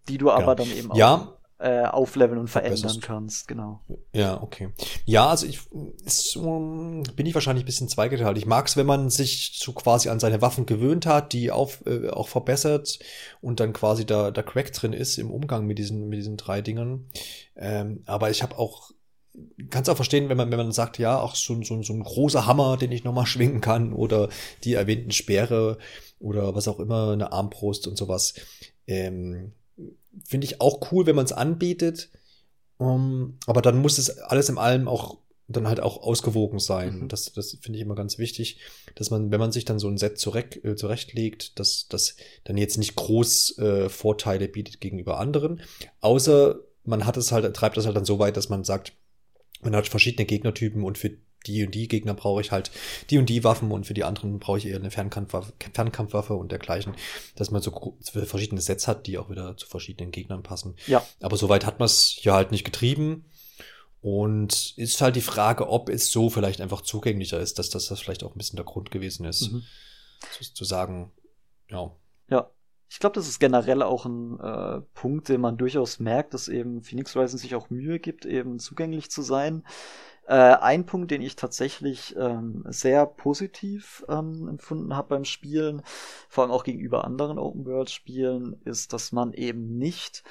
Die 0.08 0.18
du 0.18 0.30
aber 0.30 0.48
ja. 0.48 0.54
dann 0.54 0.70
eben 0.76 0.90
auch 0.90 0.96
ja, 0.96 1.36
äh, 1.58 1.84
aufleveln 1.84 2.38
und 2.38 2.48
verändern 2.48 3.00
kannst, 3.00 3.48
genau. 3.48 3.80
Ja, 4.12 4.42
okay. 4.42 4.68
Ja, 5.06 5.28
also 5.28 5.46
ich 5.46 5.60
ist, 6.04 6.36
um, 6.36 7.02
bin 7.14 7.24
ich 7.24 7.34
wahrscheinlich 7.34 7.64
ein 7.64 7.66
bisschen 7.66 7.88
zweigeteilt. 7.88 8.36
Ich 8.36 8.44
mag 8.44 8.66
es, 8.66 8.76
wenn 8.76 8.86
man 8.86 9.08
sich 9.08 9.58
so 9.58 9.72
quasi 9.72 10.10
an 10.10 10.20
seine 10.20 10.42
Waffen 10.42 10.66
gewöhnt 10.66 11.06
hat, 11.06 11.32
die 11.32 11.50
auf, 11.50 11.82
äh, 11.86 12.10
auch 12.10 12.28
verbessert 12.28 12.98
und 13.40 13.60
dann 13.60 13.72
quasi 13.72 14.04
da, 14.04 14.30
da 14.30 14.42
Crack 14.42 14.72
drin 14.72 14.92
ist 14.92 15.16
im 15.16 15.30
Umgang 15.30 15.66
mit 15.66 15.78
diesen, 15.78 16.08
mit 16.08 16.18
diesen 16.18 16.36
drei 16.36 16.60
Dingern. 16.60 17.06
Ähm, 17.56 18.02
aber 18.04 18.30
ich 18.30 18.42
habe 18.42 18.58
auch 18.58 18.90
kannst 19.70 19.90
auch 19.90 19.96
verstehen, 19.96 20.28
wenn 20.28 20.36
man, 20.36 20.50
wenn 20.50 20.58
man 20.58 20.72
sagt, 20.72 20.98
ja, 20.98 21.20
auch 21.20 21.34
so, 21.34 21.62
so, 21.62 21.82
so 21.82 21.92
ein 21.92 22.02
großer 22.02 22.46
Hammer, 22.46 22.76
den 22.76 22.92
ich 22.92 23.04
nochmal 23.04 23.26
schwingen 23.26 23.60
kann, 23.60 23.92
oder 23.92 24.28
die 24.64 24.74
erwähnten 24.74 25.10
Speere 25.10 25.78
oder 26.18 26.54
was 26.54 26.68
auch 26.68 26.80
immer, 26.80 27.12
eine 27.12 27.32
Armbrust 27.32 27.86
und 27.86 27.96
sowas. 27.96 28.34
Ähm, 28.86 29.52
finde 30.24 30.46
ich 30.46 30.60
auch 30.60 30.90
cool, 30.92 31.06
wenn 31.06 31.16
man 31.16 31.26
es 31.26 31.32
anbietet. 31.32 32.10
Um, 32.78 33.38
aber 33.46 33.62
dann 33.62 33.78
muss 33.78 33.96
es 33.96 34.18
alles 34.18 34.50
in 34.50 34.58
allem 34.58 34.86
auch 34.86 35.18
dann 35.48 35.68
halt 35.68 35.80
auch 35.80 36.02
ausgewogen 36.02 36.58
sein. 36.58 37.00
Mhm. 37.00 37.08
Das, 37.08 37.32
das 37.32 37.56
finde 37.60 37.78
ich 37.78 37.84
immer 37.84 37.94
ganz 37.94 38.18
wichtig, 38.18 38.58
dass 38.94 39.10
man, 39.10 39.30
wenn 39.30 39.40
man 39.40 39.52
sich 39.52 39.64
dann 39.64 39.78
so 39.78 39.88
ein 39.88 39.96
Set 39.96 40.18
zurecht, 40.18 40.64
äh, 40.64 40.76
zurechtlegt, 40.76 41.58
dass 41.58 41.86
das 41.88 42.16
dann 42.44 42.56
jetzt 42.56 42.78
nicht 42.78 42.96
groß 42.96 43.58
äh, 43.58 43.88
Vorteile 43.88 44.48
bietet 44.48 44.80
gegenüber 44.80 45.18
anderen. 45.18 45.62
Außer 46.00 46.60
man 46.84 47.06
hat 47.06 47.16
es 47.16 47.32
halt, 47.32 47.54
treibt 47.54 47.76
das 47.76 47.86
halt 47.86 47.96
dann 47.96 48.04
so 48.04 48.18
weit, 48.18 48.36
dass 48.36 48.48
man 48.48 48.64
sagt, 48.64 48.92
man 49.62 49.74
hat 49.74 49.86
verschiedene 49.86 50.26
Gegnertypen 50.26 50.82
und 50.82 50.98
für 50.98 51.16
die 51.46 51.64
und 51.64 51.74
die 51.74 51.88
Gegner 51.88 52.14
brauche 52.14 52.40
ich 52.40 52.52
halt 52.52 52.70
die 53.10 53.18
und 53.18 53.28
die 53.28 53.44
Waffen 53.44 53.70
und 53.70 53.86
für 53.86 53.94
die 53.94 54.04
anderen 54.04 54.38
brauche 54.38 54.58
ich 54.58 54.66
eher 54.66 54.76
eine 54.76 54.90
Fernkampfwaffe, 54.90 55.52
Fernkampfwaffe 55.72 56.34
und 56.34 56.52
dergleichen, 56.52 56.94
dass 57.34 57.50
man 57.50 57.62
so 57.62 57.96
verschiedene 58.02 58.60
Sets 58.60 58.88
hat, 58.88 59.06
die 59.06 59.18
auch 59.18 59.30
wieder 59.30 59.56
zu 59.56 59.66
verschiedenen 59.66 60.10
Gegnern 60.10 60.42
passen. 60.42 60.76
Ja. 60.86 61.04
Aber 61.20 61.36
soweit 61.36 61.66
hat 61.66 61.78
man 61.78 61.86
es 61.86 62.16
hier 62.18 62.32
halt 62.32 62.50
nicht 62.50 62.64
getrieben. 62.64 63.26
Und 64.02 64.74
ist 64.76 65.00
halt 65.00 65.16
die 65.16 65.20
Frage, 65.20 65.68
ob 65.68 65.88
es 65.88 66.12
so 66.12 66.30
vielleicht 66.30 66.60
einfach 66.60 66.82
zugänglicher 66.82 67.40
ist, 67.40 67.58
dass 67.58 67.70
das, 67.70 67.88
das 67.88 67.98
vielleicht 67.98 68.22
auch 68.22 68.36
ein 68.36 68.38
bisschen 68.38 68.54
der 68.54 68.64
Grund 68.64 68.92
gewesen 68.92 69.24
ist, 69.26 69.50
mhm. 69.50 69.64
zu, 70.32 70.54
zu, 70.54 70.64
sagen, 70.64 71.10
ja. 71.70 71.90
Ja, 72.28 72.48
ich 72.88 73.00
glaube, 73.00 73.14
das 73.14 73.26
ist 73.26 73.40
generell 73.40 73.82
auch 73.82 74.06
ein 74.06 74.38
äh, 74.38 74.80
Punkt, 74.94 75.28
den 75.28 75.40
man 75.40 75.56
durchaus 75.56 75.98
merkt, 75.98 76.34
dass 76.34 76.46
eben 76.46 76.82
Phoenix 76.82 77.16
Rising 77.16 77.38
sich 77.38 77.54
auch 77.56 77.68
Mühe 77.68 77.98
gibt, 77.98 78.24
eben 78.26 78.60
zugänglich 78.60 79.10
zu 79.10 79.22
sein. 79.22 79.64
Äh, 80.26 80.34
ein 80.34 80.86
Punkt, 80.86 81.12
den 81.12 81.22
ich 81.22 81.36
tatsächlich 81.36 82.16
ähm, 82.18 82.64
sehr 82.68 83.06
positiv 83.06 84.04
ähm, 84.08 84.48
empfunden 84.48 84.96
habe 84.96 85.08
beim 85.10 85.24
Spielen, 85.24 85.82
vor 86.28 86.42
allem 86.42 86.50
auch 86.50 86.64
gegenüber 86.64 87.04
anderen 87.04 87.38
Open-World-Spielen, 87.38 88.60
ist, 88.64 88.92
dass 88.92 89.12
man 89.12 89.32
eben 89.32 89.78
nicht 89.78 90.24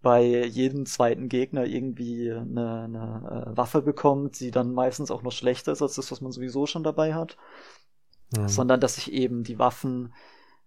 bei 0.00 0.44
jedem 0.46 0.86
zweiten 0.86 1.28
Gegner 1.28 1.64
irgendwie 1.64 2.32
eine, 2.32 2.82
eine 2.84 3.46
äh, 3.52 3.56
Waffe 3.56 3.82
bekommt, 3.82 4.40
die 4.40 4.50
dann 4.50 4.72
meistens 4.72 5.10
auch 5.10 5.22
noch 5.22 5.32
schlechter 5.32 5.72
ist 5.72 5.82
als 5.82 5.96
das, 5.96 6.10
was 6.10 6.22
man 6.22 6.32
sowieso 6.32 6.66
schon 6.66 6.82
dabei 6.82 7.14
hat, 7.14 7.36
mhm. 8.34 8.48
sondern 8.48 8.80
dass 8.80 8.94
sich 8.94 9.12
eben 9.12 9.44
die 9.44 9.58
Waffen 9.58 10.14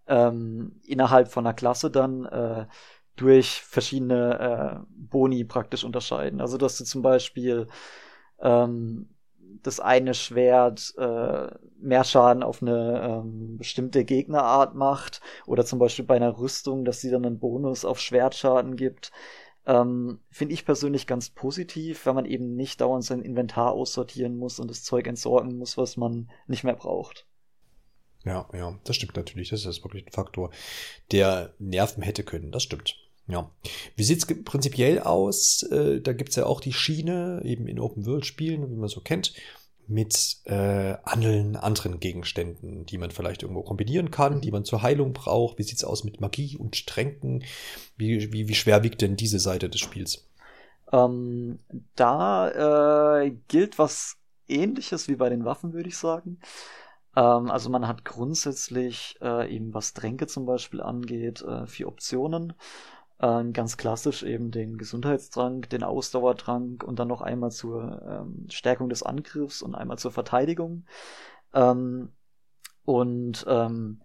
ähm, 0.07 0.79
innerhalb 0.85 1.31
von 1.31 1.45
einer 1.45 1.55
Klasse 1.55 1.89
dann 1.89 2.25
äh, 2.25 2.67
durch 3.15 3.61
verschiedene 3.61 4.39
äh, 4.39 4.85
Boni 4.89 5.43
praktisch 5.43 5.83
unterscheiden. 5.83 6.39
Also 6.39 6.57
dass 6.57 6.77
du 6.77 6.83
zum 6.83 7.01
Beispiel 7.01 7.67
ähm, 8.39 9.09
das 9.63 9.79
eine 9.79 10.13
Schwert 10.13 10.93
äh, 10.97 11.47
mehr 11.79 12.03
Schaden 12.03 12.43
auf 12.43 12.61
eine 12.61 13.23
ähm, 13.23 13.57
bestimmte 13.57 14.05
Gegnerart 14.05 14.75
macht 14.75 15.21
oder 15.45 15.65
zum 15.65 15.79
Beispiel 15.79 16.05
bei 16.05 16.15
einer 16.15 16.37
Rüstung, 16.37 16.85
dass 16.85 17.01
sie 17.01 17.09
dann 17.09 17.25
einen 17.25 17.39
Bonus 17.39 17.85
auf 17.85 17.99
Schwertschaden 17.99 18.75
gibt. 18.75 19.11
Ähm, 19.65 20.19
Finde 20.29 20.53
ich 20.53 20.65
persönlich 20.65 21.07
ganz 21.07 21.31
positiv, 21.31 22.05
wenn 22.05 22.15
man 22.15 22.25
eben 22.25 22.55
nicht 22.55 22.81
dauernd 22.81 23.03
sein 23.03 23.21
Inventar 23.21 23.71
aussortieren 23.71 24.37
muss 24.37 24.59
und 24.59 24.69
das 24.69 24.83
Zeug 24.83 25.07
entsorgen 25.07 25.57
muss, 25.57 25.77
was 25.77 25.97
man 25.97 26.29
nicht 26.47 26.63
mehr 26.63 26.75
braucht. 26.75 27.25
Ja, 28.23 28.47
ja, 28.53 28.77
das 28.83 28.95
stimmt 28.95 29.15
natürlich. 29.15 29.49
Das 29.49 29.65
ist 29.65 29.83
wirklich 29.83 30.05
ein 30.07 30.11
Faktor, 30.11 30.51
der 31.11 31.53
nerven 31.59 32.03
hätte 32.03 32.23
können. 32.23 32.51
Das 32.51 32.63
stimmt. 32.63 32.97
Ja. 33.27 33.49
Wie 33.95 34.03
sieht's 34.03 34.27
prinzipiell 34.43 34.99
aus? 34.99 35.63
Äh, 35.63 36.01
da 36.01 36.13
gibt's 36.13 36.35
ja 36.35 36.45
auch 36.45 36.61
die 36.61 36.73
Schiene, 36.73 37.41
eben 37.43 37.67
in 37.67 37.79
Open-World-Spielen, 37.79 38.69
wie 38.69 38.75
man 38.75 38.89
so 38.89 39.01
kennt, 39.01 39.33
mit 39.87 40.37
äh, 40.45 40.97
allen 41.03 41.55
anderen 41.55 41.99
Gegenständen, 41.99 42.85
die 42.85 42.97
man 42.97 43.11
vielleicht 43.11 43.43
irgendwo 43.43 43.61
kombinieren 43.61 44.11
kann, 44.11 44.41
die 44.41 44.51
man 44.51 44.65
zur 44.65 44.81
Heilung 44.81 45.13
braucht. 45.13 45.57
Wie 45.57 45.63
sieht's 45.63 45.83
aus 45.83 46.03
mit 46.03 46.21
Magie 46.21 46.57
und 46.57 46.87
Tränken? 46.87 47.43
Wie, 47.97 48.31
wie, 48.31 48.47
wie 48.47 48.55
schwer 48.55 48.83
wiegt 48.83 49.01
denn 49.01 49.15
diese 49.15 49.39
Seite 49.39 49.69
des 49.69 49.81
Spiels? 49.81 50.27
Ähm, 50.91 51.59
da 51.95 53.21
äh, 53.21 53.35
gilt 53.47 53.79
was 53.79 54.17
ähnliches 54.47 55.07
wie 55.07 55.15
bei 55.15 55.29
den 55.29 55.45
Waffen, 55.45 55.73
würde 55.73 55.89
ich 55.89 55.97
sagen. 55.97 56.39
Ähm, 57.15 57.49
also 57.49 57.69
man 57.69 57.87
hat 57.87 58.05
grundsätzlich 58.05 59.17
äh, 59.21 59.53
eben 59.53 59.73
was 59.73 59.93
Tränke 59.93 60.27
zum 60.27 60.45
Beispiel 60.45 60.81
angeht, 60.81 61.41
äh, 61.41 61.67
vier 61.67 61.87
Optionen. 61.87 62.53
Ähm, 63.21 63.53
ganz 63.53 63.77
klassisch 63.77 64.23
eben 64.23 64.51
den 64.51 64.77
Gesundheitstrank, 64.77 65.69
den 65.69 65.83
Ausdauertrank 65.83 66.83
und 66.83 66.99
dann 66.99 67.07
noch 67.07 67.21
einmal 67.21 67.51
zur 67.51 68.01
ähm, 68.07 68.47
Stärkung 68.49 68.89
des 68.89 69.03
Angriffs 69.03 69.61
und 69.61 69.73
einmal 69.73 69.97
zur 69.97 70.11
Verteidigung. 70.11 70.85
Ähm, 71.53 72.11
und 72.83 73.45
ähm, 73.47 74.01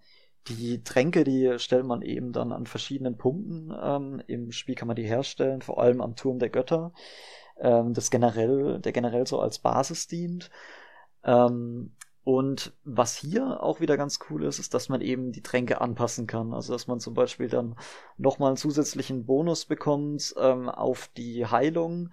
die 0.48 0.82
Tränke, 0.84 1.24
die 1.24 1.58
stellt 1.58 1.84
man 1.84 2.02
eben 2.02 2.32
dann 2.32 2.52
an 2.52 2.66
verschiedenen 2.66 3.16
Punkten. 3.18 3.72
Ähm, 3.82 4.22
Im 4.26 4.52
Spiel 4.52 4.74
kann 4.76 4.88
man 4.88 4.96
die 4.96 5.06
herstellen, 5.06 5.60
vor 5.60 5.80
allem 5.80 6.00
am 6.00 6.16
Turm 6.16 6.38
der 6.38 6.50
Götter, 6.50 6.92
ähm, 7.58 7.94
das 7.94 8.10
generell, 8.10 8.78
der 8.80 8.92
generell 8.92 9.26
so 9.26 9.40
als 9.40 9.58
Basis 9.58 10.06
dient. 10.06 10.50
Ähm, 11.24 11.96
und 12.22 12.72
was 12.84 13.16
hier 13.16 13.62
auch 13.62 13.80
wieder 13.80 13.96
ganz 13.96 14.18
cool 14.28 14.44
ist, 14.44 14.58
ist, 14.58 14.74
dass 14.74 14.88
man 14.88 15.00
eben 15.00 15.32
die 15.32 15.42
Tränke 15.42 15.80
anpassen 15.80 16.26
kann. 16.26 16.52
Also 16.52 16.72
dass 16.72 16.86
man 16.86 17.00
zum 17.00 17.14
Beispiel 17.14 17.48
dann 17.48 17.76
nochmal 18.18 18.48
einen 18.48 18.56
zusätzlichen 18.56 19.24
Bonus 19.24 19.64
bekommt 19.64 20.34
ähm, 20.38 20.68
auf 20.68 21.08
die 21.16 21.46
Heilung 21.46 22.10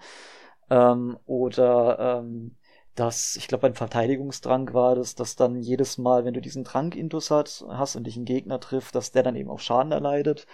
ähm, 0.69 1.17
oder 1.25 2.19
ähm, 2.19 2.55
dass, 2.95 3.35
ich 3.35 3.47
glaube, 3.47 3.63
beim 3.63 3.75
Verteidigungstrank 3.75 4.73
war 4.73 4.95
das, 4.95 5.13
dass 5.13 5.35
dann 5.35 5.61
jedes 5.61 5.99
Mal, 5.99 6.25
wenn 6.25 6.33
du 6.33 6.41
diesen 6.41 6.63
Trank 6.63 6.95
intus 6.95 7.29
hast, 7.29 7.63
hast 7.69 7.95
und 7.95 8.05
dich 8.05 8.15
einen 8.15 8.25
Gegner 8.25 8.59
trifft, 8.59 8.95
dass 8.95 9.11
der 9.11 9.21
dann 9.23 9.35
eben 9.35 9.51
auch 9.51 9.59
Schaden 9.59 9.91
erleidet. 9.91 10.47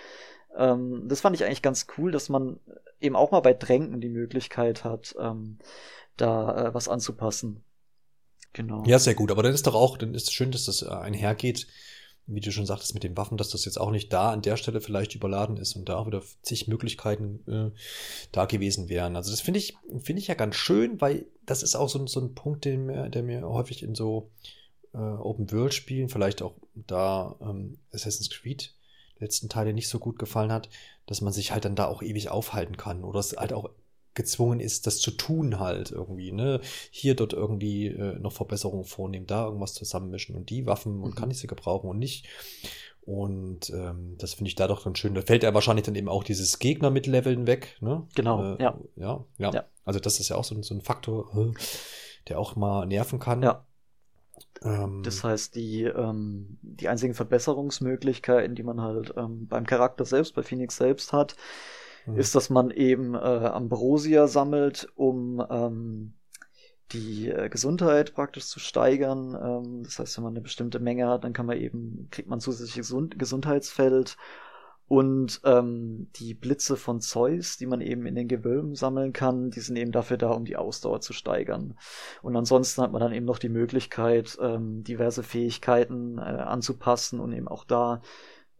Ähm, 0.58 1.06
das 1.08 1.22
fand 1.22 1.36
ich 1.36 1.46
eigentlich 1.46 1.62
ganz 1.62 1.88
cool, 1.98 2.12
dass 2.12 2.28
man 2.28 2.60
eben 3.00 3.16
auch 3.16 3.32
mal 3.32 3.40
bei 3.42 3.54
Tränken 3.54 4.02
die 4.02 4.10
Möglichkeit 4.10 4.84
hat, 4.84 5.16
ähm, 5.20 5.60
da 6.18 6.70
äh, 6.70 6.74
was 6.74 6.90
anzupassen. 6.90 7.64
Genau. 8.54 8.84
Ja, 8.86 9.00
sehr 9.00 9.16
gut. 9.16 9.32
Aber 9.32 9.44
dann 9.44 9.54
ist 9.54 9.68
doch 9.68 9.76
auch, 9.76 9.98
dann 9.98 10.14
ist 10.14 10.28
es 10.28 10.34
schön, 10.34 10.52
dass 10.52 10.66
das 10.66 10.82
äh, 10.82 10.90
einhergeht, 10.90 11.68
wie 12.26 12.40
du 12.40 12.52
schon 12.52 12.66
sagtest, 12.66 12.94
mit 12.94 13.04
den 13.04 13.18
Waffen, 13.18 13.38
dass 13.38 13.50
das 13.50 13.66
jetzt 13.66 13.78
auch 13.78 13.92
nicht 13.92 14.14
da 14.14 14.32
an 14.32 14.42
der 14.42 14.56
Stelle 14.56 14.80
vielleicht 14.80 15.14
überladen 15.16 15.58
ist 15.58 15.76
und 15.76 15.90
da 15.90 15.98
auch 15.98 16.08
wieder 16.08 16.22
zig 16.42 16.68
Möglichkeiten 16.68 17.44
äh, 17.52 17.78
da 18.32 18.46
gewesen 18.46 18.88
wären. 18.88 19.16
Also 19.16 19.32
das 19.32 19.42
finde 19.42 19.60
ich, 19.60 19.76
finde 20.00 20.22
ich 20.22 20.28
ja 20.28 20.36
ganz 20.36 20.56
schön, 20.56 21.02
weil 21.02 21.26
das 21.46 21.64
ist 21.64 21.76
auch 21.76 21.90
so, 21.90 22.06
so 22.08 22.22
ein 22.22 22.34
Punkt, 22.34 22.64
den 22.64 23.12
der 23.12 23.24
mir 23.24 23.42
häufig 23.42 23.84
in 23.84 23.94
so 23.94 24.32
äh, 24.94 24.98
Open-World-Spielen, 24.98 26.08
vielleicht 26.08 26.42
auch 26.42 26.54
da 26.76 27.36
ähm, 27.42 27.80
Assassin's 27.92 28.30
Creed 28.30 28.74
letzten 29.20 29.50
Teile 29.50 29.74
nicht 29.74 29.90
so 29.90 30.00
gut 30.00 30.20
gefallen 30.20 30.52
hat, 30.52 30.70
dass 31.06 31.22
man 31.22 31.34
sich 31.34 31.52
halt 31.52 31.66
dann 31.66 31.76
da 31.76 31.88
auch 31.88 32.02
ewig 32.02 32.30
aufhalten 32.30 32.78
kann 32.78 33.04
oder 33.04 33.20
es 33.20 33.36
halt 33.36 33.54
auch 33.54 33.70
gezwungen 34.16 34.60
ist, 34.60 34.88
das 34.88 35.00
zu 35.00 35.12
tun 35.12 35.60
halt 35.60 35.92
irgendwie, 35.92 36.32
ne? 36.32 36.60
Hier 36.92 37.16
dort 37.16 37.34
irgendwie 37.34 37.88
äh, 37.88 38.20
noch 38.20 38.32
Verbesserungen 38.32 38.86
vornehmen, 38.86 39.28
da 39.28 39.46
irgendwas 39.46 39.74
zusammenmischen 39.74 40.36
und 40.36 40.50
die 40.50 40.66
Waffen 40.66 41.02
und 41.02 41.12
mhm. 41.12 41.16
kann 41.16 41.32
ich 41.32 41.40
sie 41.40 41.48
gebrauchen 41.48 41.90
und 41.90 42.00
nicht. 42.00 42.28
Und 43.06 43.70
ähm, 43.72 44.16
das 44.18 44.34
finde 44.34 44.48
ich 44.48 44.56
da 44.56 44.68
doch 44.68 44.86
ganz 44.86 44.98
schön. 44.98 45.14
Da 45.14 45.22
fällt 45.22 45.44
ja 45.44 45.54
wahrscheinlich 45.54 45.86
dann 45.86 45.96
eben 45.96 46.08
auch 46.08 46.24
dieses 46.24 46.60
Gegner 46.60 46.90
mit 46.90 47.06
Leveln 47.06 47.48
weg, 47.48 47.76
ne? 47.82 48.08
Genau, 48.16 48.56
äh, 48.56 48.62
ja. 48.62 48.80
ja. 48.96 49.26
ja. 49.38 49.52
Ja, 49.52 49.64
Also 49.84 50.00
das 50.00 50.20
ist 50.20 50.30
ja 50.30 50.38
auch 50.38 50.46
so, 50.46 50.62
so 50.62 50.74
ein 50.74 50.82
Faktor, 50.82 51.30
äh, 51.36 51.52
der 52.30 52.40
auch 52.40 52.56
mal 52.56 52.86
nerven 52.86 53.20
kann. 53.20 53.44
Ja. 53.44 53.66
Ähm, 54.62 55.04
das 55.04 55.24
heißt, 55.24 55.56
die, 55.56 55.84
ähm, 55.84 56.58
die 56.62 56.88
einzigen 56.88 57.14
Verbesserungsmöglichkeiten, 57.14 58.56
die 58.56 58.64
man 58.64 58.82
halt 58.82 59.14
ähm, 59.18 59.48
beim 59.48 59.66
Charakter 59.66 60.06
selbst, 60.06 60.36
bei 60.36 60.44
Phoenix 60.44 60.78
selbst 60.78 61.12
hat, 61.12 61.36
mhm. 62.06 62.18
ist, 62.18 62.36
dass 62.36 62.50
man 62.50 62.72
eben 62.72 63.16
äh, 63.16 63.18
Ambrosia 63.18 64.28
sammelt, 64.28 64.88
um 64.96 65.46
ähm, 65.50 66.14
die 66.92 67.30
äh, 67.30 67.50
Gesundheit 67.50 68.14
praktisch 68.14 68.48
zu 68.48 68.60
steigern. 68.60 69.36
Ähm, 69.42 69.84
das 69.84 70.00
heißt, 70.00 70.18
wenn 70.18 70.24
man 70.24 70.34
eine 70.34 70.42
bestimmte 70.42 70.80
Menge 70.80 71.08
hat, 71.08 71.24
dann 71.24 71.34
kann 71.34 71.46
man 71.46 71.58
eben, 71.58 72.08
kriegt 72.12 72.30
man 72.30 72.40
zusätzliches 72.40 72.88
Gesund 72.88 73.20
Gesundheitsfeld 73.20 74.18
und 74.88 75.42
ähm, 75.46 76.10
die 76.18 76.34
Blitze 76.34 76.76
von 76.76 77.00
Zeus, 77.00 77.58
die 77.58 77.66
man 77.66 77.82
eben 77.82 78.06
in 78.06 78.16
den 78.16 78.28
Gewölben 78.28 78.76
sammeln 78.76 79.14
kann, 79.14 79.50
die 79.50 79.62
sind 79.62 79.78
eben 79.78 79.92
dafür 79.92 80.18
da, 80.18 80.32
um 80.32 80.46
die 80.46 80.58
Ausdauer 80.58 81.02
zu 81.02 81.14
steigern. 81.14 81.78
Und 82.22 82.36
ansonsten 82.36 82.82
hat 82.82 82.92
man 82.92 83.02
dann 83.02 83.14
eben 83.14 83.26
noch 83.26 83.40
die 83.40 83.50
Möglichkeit, 83.50 84.38
ähm, 84.42 84.84
diverse 84.84 85.24
Fähigkeiten 85.24 86.18
äh, 86.18 86.22
anzupassen 86.22 87.20
und 87.22 87.32
eben 87.34 87.48
auch 87.48 87.64
da 87.64 88.02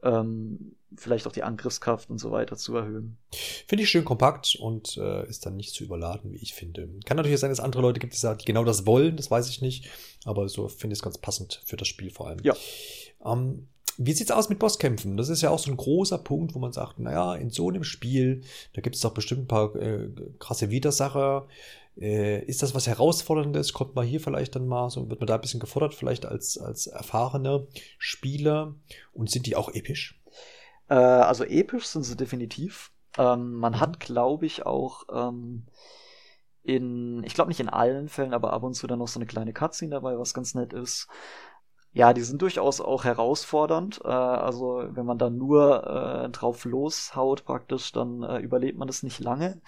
ähm, 0.02 0.76
vielleicht 0.98 1.28
auch 1.28 1.32
die 1.32 1.44
Angriffskraft 1.44 2.10
und 2.10 2.18
so 2.18 2.32
weiter 2.32 2.56
zu 2.58 2.76
erhöhen. 2.76 3.18
Finde 3.68 3.84
ich 3.84 3.90
schön 3.90 4.06
kompakt 4.06 4.56
und 4.56 4.98
äh, 4.98 5.28
ist 5.28 5.46
dann 5.46 5.56
nicht 5.56 5.74
zu 5.74 5.84
überladen, 5.84 6.32
wie 6.34 6.38
ich 6.38 6.54
finde. 6.54 6.90
Kann 7.06 7.18
natürlich 7.18 7.40
sein, 7.40 7.50
dass 7.50 7.60
es 7.60 7.66
andere 7.66 7.82
Leute 7.82 8.00
gibt, 8.00 8.14
die 8.14 8.46
genau 8.46 8.64
das 8.64 8.86
wollen, 8.86 9.18
das 9.18 9.32
weiß 9.32 9.50
ich 9.50 9.62
nicht, 9.62 9.90
aber 10.26 10.48
so 10.50 10.68
finde 10.68 10.94
ich 10.94 11.00
es 11.00 11.04
ganz 11.04 11.18
passend 11.18 11.62
für 11.66 11.78
das 11.78 11.88
Spiel 11.88 12.12
vor 12.12 12.28
allem. 12.28 12.40
Ja. 12.44 12.56
Ähm, 13.26 13.68
wie 13.98 14.14
sieht's 14.14 14.32
aus 14.32 14.50
mit 14.50 14.60
Bosskämpfen? 14.60 15.18
Das 15.18 15.30
ist 15.30 15.42
ja 15.42 15.50
auch 15.50 15.60
so 15.60 15.70
ein 15.70 15.78
großer 15.78 16.18
Punkt, 16.18 16.56
wo 16.56 16.60
man 16.60 16.74
sagt, 16.74 17.00
naja, 17.00 17.36
in 17.36 17.50
so 17.50 17.70
einem 17.70 17.84
Spiel, 17.84 18.42
da 18.74 18.82
gibt 18.82 18.96
es 18.96 19.02
doch 19.02 19.14
bestimmt 19.14 19.44
ein 19.44 19.48
paar 19.48 19.76
äh, 19.76 20.10
krasse 20.40 20.72
Widersacher. 20.72 21.48
Äh, 21.96 22.44
ist 22.46 22.64
das 22.64 22.74
was 22.74 22.88
Herausforderndes? 22.88 23.74
Kommt 23.74 23.96
man 23.96 24.06
hier 24.06 24.20
vielleicht 24.20 24.56
dann 24.56 24.68
mal, 24.68 24.90
so 24.90 25.10
wird 25.10 25.20
man 25.20 25.28
da 25.28 25.36
ein 25.36 25.42
bisschen 25.42 25.60
gefordert, 25.60 25.94
vielleicht 25.94 26.26
als, 26.26 26.58
als 26.58 26.88
erfahrener 26.88 27.68
Spieler? 28.00 28.76
Und 29.14 29.30
sind 29.30 29.46
die 29.46 29.56
auch 29.56 29.74
episch? 29.74 30.20
Äh, 30.90 30.96
also 30.96 31.44
episch 31.44 31.86
sind 31.88 32.04
sie 32.04 32.16
definitiv. 32.16 32.92
Ähm, 33.18 33.54
man 33.54 33.80
hat, 33.80 34.00
glaube 34.00 34.46
ich, 34.46 34.66
auch 34.66 35.04
ähm, 35.12 35.66
in, 36.64 37.24
ich 37.24 37.34
glaube 37.34 37.50
nicht 37.50 37.60
in 37.60 37.70
allen 37.70 38.10
Fällen, 38.10 38.34
aber 38.34 38.54
ab 38.54 38.64
und 38.64 38.74
zu 38.74 38.88
dann 38.88 39.00
noch 39.00 39.08
so 39.08 39.20
eine 39.20 39.28
kleine 39.28 39.54
Cutscene 39.54 39.92
dabei, 39.92 40.18
was 40.18 40.34
ganz 40.34 40.56
nett 40.56 40.74
ist. 40.74 41.08
Ja, 41.94 42.14
die 42.14 42.22
sind 42.22 42.42
durchaus 42.42 42.82
auch 42.82 43.04
herausfordernd. 43.04 44.02
Äh, 44.04 44.08
also 44.08 44.84
wenn 44.90 45.06
man 45.06 45.18
da 45.20 45.30
nur 45.30 46.26
äh, 46.26 46.30
drauf 46.30 46.66
loshaut 46.66 47.46
praktisch, 47.46 47.92
dann 47.92 48.24
äh, 48.24 48.40
überlebt 48.40 48.78
man 48.78 48.88
das 48.88 49.04
nicht 49.04 49.20
lange. 49.20 49.62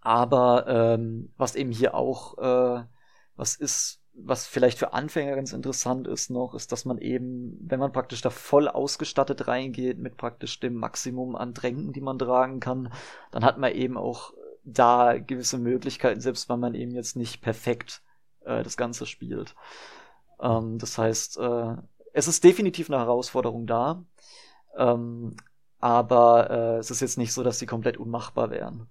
Aber 0.00 0.66
ähm, 0.68 1.32
was 1.36 1.56
eben 1.56 1.72
hier 1.72 1.94
auch 1.94 2.38
äh, 2.38 2.84
was 3.36 3.56
ist, 3.56 4.00
was 4.24 4.46
vielleicht 4.46 4.78
für 4.78 4.92
Anfänger 4.92 5.36
ganz 5.36 5.52
interessant 5.52 6.06
ist 6.08 6.30
noch, 6.30 6.54
ist, 6.54 6.72
dass 6.72 6.84
man 6.84 6.98
eben, 6.98 7.56
wenn 7.60 7.80
man 7.80 7.92
praktisch 7.92 8.20
da 8.20 8.30
voll 8.30 8.68
ausgestattet 8.68 9.48
reingeht 9.48 9.98
mit 9.98 10.16
praktisch 10.16 10.58
dem 10.60 10.74
Maximum 10.74 11.36
an 11.36 11.54
Tränken, 11.54 11.92
die 11.92 12.00
man 12.00 12.18
tragen 12.18 12.60
kann, 12.60 12.92
dann 13.30 13.44
hat 13.44 13.58
man 13.58 13.72
eben 13.72 13.96
auch 13.96 14.32
da 14.64 15.18
gewisse 15.18 15.58
Möglichkeiten, 15.58 16.20
selbst 16.20 16.48
wenn 16.48 16.60
man 16.60 16.74
eben 16.74 16.92
jetzt 16.92 17.16
nicht 17.16 17.40
perfekt 17.40 18.02
äh, 18.44 18.62
das 18.62 18.76
Ganze 18.76 19.06
spielt. 19.06 19.54
Ähm, 20.40 20.78
das 20.78 20.98
heißt, 20.98 21.38
äh, 21.38 21.76
es 22.12 22.28
ist 22.28 22.44
definitiv 22.44 22.90
eine 22.90 22.98
Herausforderung 22.98 23.66
da, 23.66 24.04
ähm, 24.76 25.36
aber 25.80 26.50
äh, 26.50 26.78
es 26.78 26.90
ist 26.90 27.00
jetzt 27.00 27.18
nicht 27.18 27.32
so, 27.32 27.42
dass 27.42 27.58
sie 27.58 27.66
komplett 27.66 27.96
unmachbar 27.96 28.50
wären. 28.50 28.88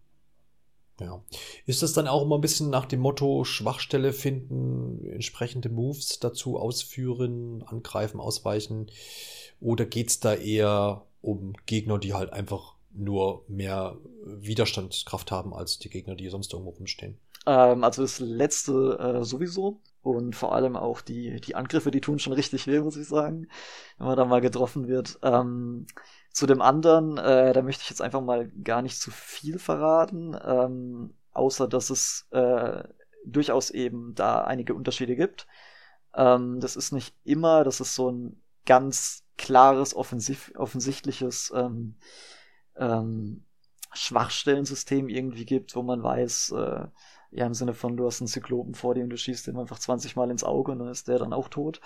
Ja. 0.99 1.21
Ist 1.65 1.83
das 1.83 1.93
dann 1.93 2.07
auch 2.07 2.23
immer 2.23 2.37
ein 2.37 2.41
bisschen 2.41 2.69
nach 2.69 2.85
dem 2.85 3.01
Motto 3.01 3.43
Schwachstelle 3.43 4.13
finden, 4.13 5.07
entsprechende 5.11 5.69
Moves 5.69 6.19
dazu 6.19 6.57
ausführen, 6.57 7.63
angreifen, 7.63 8.19
ausweichen? 8.19 8.89
Oder 9.59 9.85
geht's 9.85 10.19
da 10.19 10.33
eher 10.33 11.05
um 11.21 11.53
Gegner, 11.65 11.99
die 11.99 12.13
halt 12.13 12.33
einfach 12.33 12.75
nur 12.93 13.43
mehr 13.47 13.97
Widerstandskraft 14.23 15.31
haben 15.31 15.53
als 15.53 15.77
die 15.77 15.89
Gegner, 15.89 16.15
die 16.15 16.29
sonst 16.29 16.53
irgendwo 16.53 16.71
rumstehen? 16.71 17.17
Ähm, 17.45 17.83
also 17.83 18.01
das 18.01 18.19
letzte 18.19 18.97
äh, 18.99 19.23
sowieso. 19.23 19.79
Und 20.01 20.35
vor 20.35 20.53
allem 20.53 20.77
auch 20.77 21.01
die, 21.01 21.41
die 21.41 21.55
Angriffe, 21.55 21.91
die 21.91 22.01
tun 22.01 22.17
schon 22.19 22.33
richtig 22.33 22.65
weh, 22.67 22.79
muss 22.79 22.95
ich 22.95 23.07
sagen, 23.07 23.47
wenn 23.97 24.07
man 24.07 24.17
da 24.17 24.25
mal 24.25 24.41
getroffen 24.41 24.87
wird. 24.87 25.19
Ähm, 25.21 25.85
zu 26.37 26.45
dem 26.45 26.61
anderen, 26.61 27.17
äh, 27.17 27.51
da 27.51 27.63
möchte 27.63 27.81
ich 27.81 27.89
jetzt 27.89 28.03
einfach 28.03 28.21
mal 28.21 28.47
gar 28.63 28.83
nicht 28.83 29.01
zu 29.01 29.09
viel 29.09 29.57
verraten, 29.57 30.37
ähm, 30.45 31.15
außer 31.31 31.67
dass 31.67 31.89
es 31.89 32.27
äh, 32.29 32.83
durchaus 33.25 33.71
eben 33.71 34.13
da 34.13 34.43
einige 34.43 34.75
Unterschiede 34.75 35.15
gibt. 35.15 35.47
Ähm, 36.13 36.59
das 36.59 36.75
ist 36.75 36.91
nicht 36.91 37.15
immer, 37.23 37.63
dass 37.63 37.79
es 37.79 37.95
so 37.95 38.11
ein 38.11 38.39
ganz 38.67 39.23
klares, 39.35 39.95
offensiv, 39.95 40.51
offensichtliches 40.55 41.51
ähm, 41.55 41.95
ähm, 42.75 43.43
Schwachstellensystem 43.93 45.09
irgendwie 45.09 45.45
gibt, 45.45 45.75
wo 45.75 45.81
man 45.81 46.03
weiß, 46.03 46.53
äh, 46.55 46.85
ja, 47.31 47.47
im 47.47 47.55
Sinne 47.55 47.73
von, 47.73 47.97
du 47.97 48.05
hast 48.05 48.21
einen 48.21 48.27
Zyklopen 48.27 48.75
vor 48.75 48.93
dir 48.93 49.03
und 49.03 49.09
du 49.09 49.17
schießt 49.17 49.47
ihm 49.47 49.57
einfach 49.57 49.79
20 49.79 50.15
Mal 50.15 50.29
ins 50.29 50.43
Auge 50.43 50.73
und 50.73 50.77
dann 50.77 50.89
ist 50.89 51.07
der 51.07 51.17
dann 51.17 51.33
auch 51.33 51.49
tot. 51.49 51.81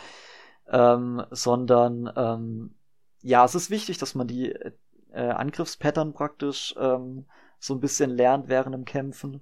Ähm, 0.67 1.23
sondern 1.31 2.11
ähm, 2.17 2.75
ja, 3.21 3.45
es 3.45 3.55
ist 3.55 3.69
wichtig, 3.69 3.97
dass 3.97 4.15
man 4.15 4.27
die 4.27 4.51
äh, 4.51 4.71
Angriffspattern 5.13 6.13
praktisch 6.13 6.75
ähm, 6.79 7.25
so 7.59 7.73
ein 7.73 7.79
bisschen 7.79 8.09
lernt 8.09 8.47
während 8.47 8.73
dem 8.73 8.85
Kämpfen. 8.85 9.41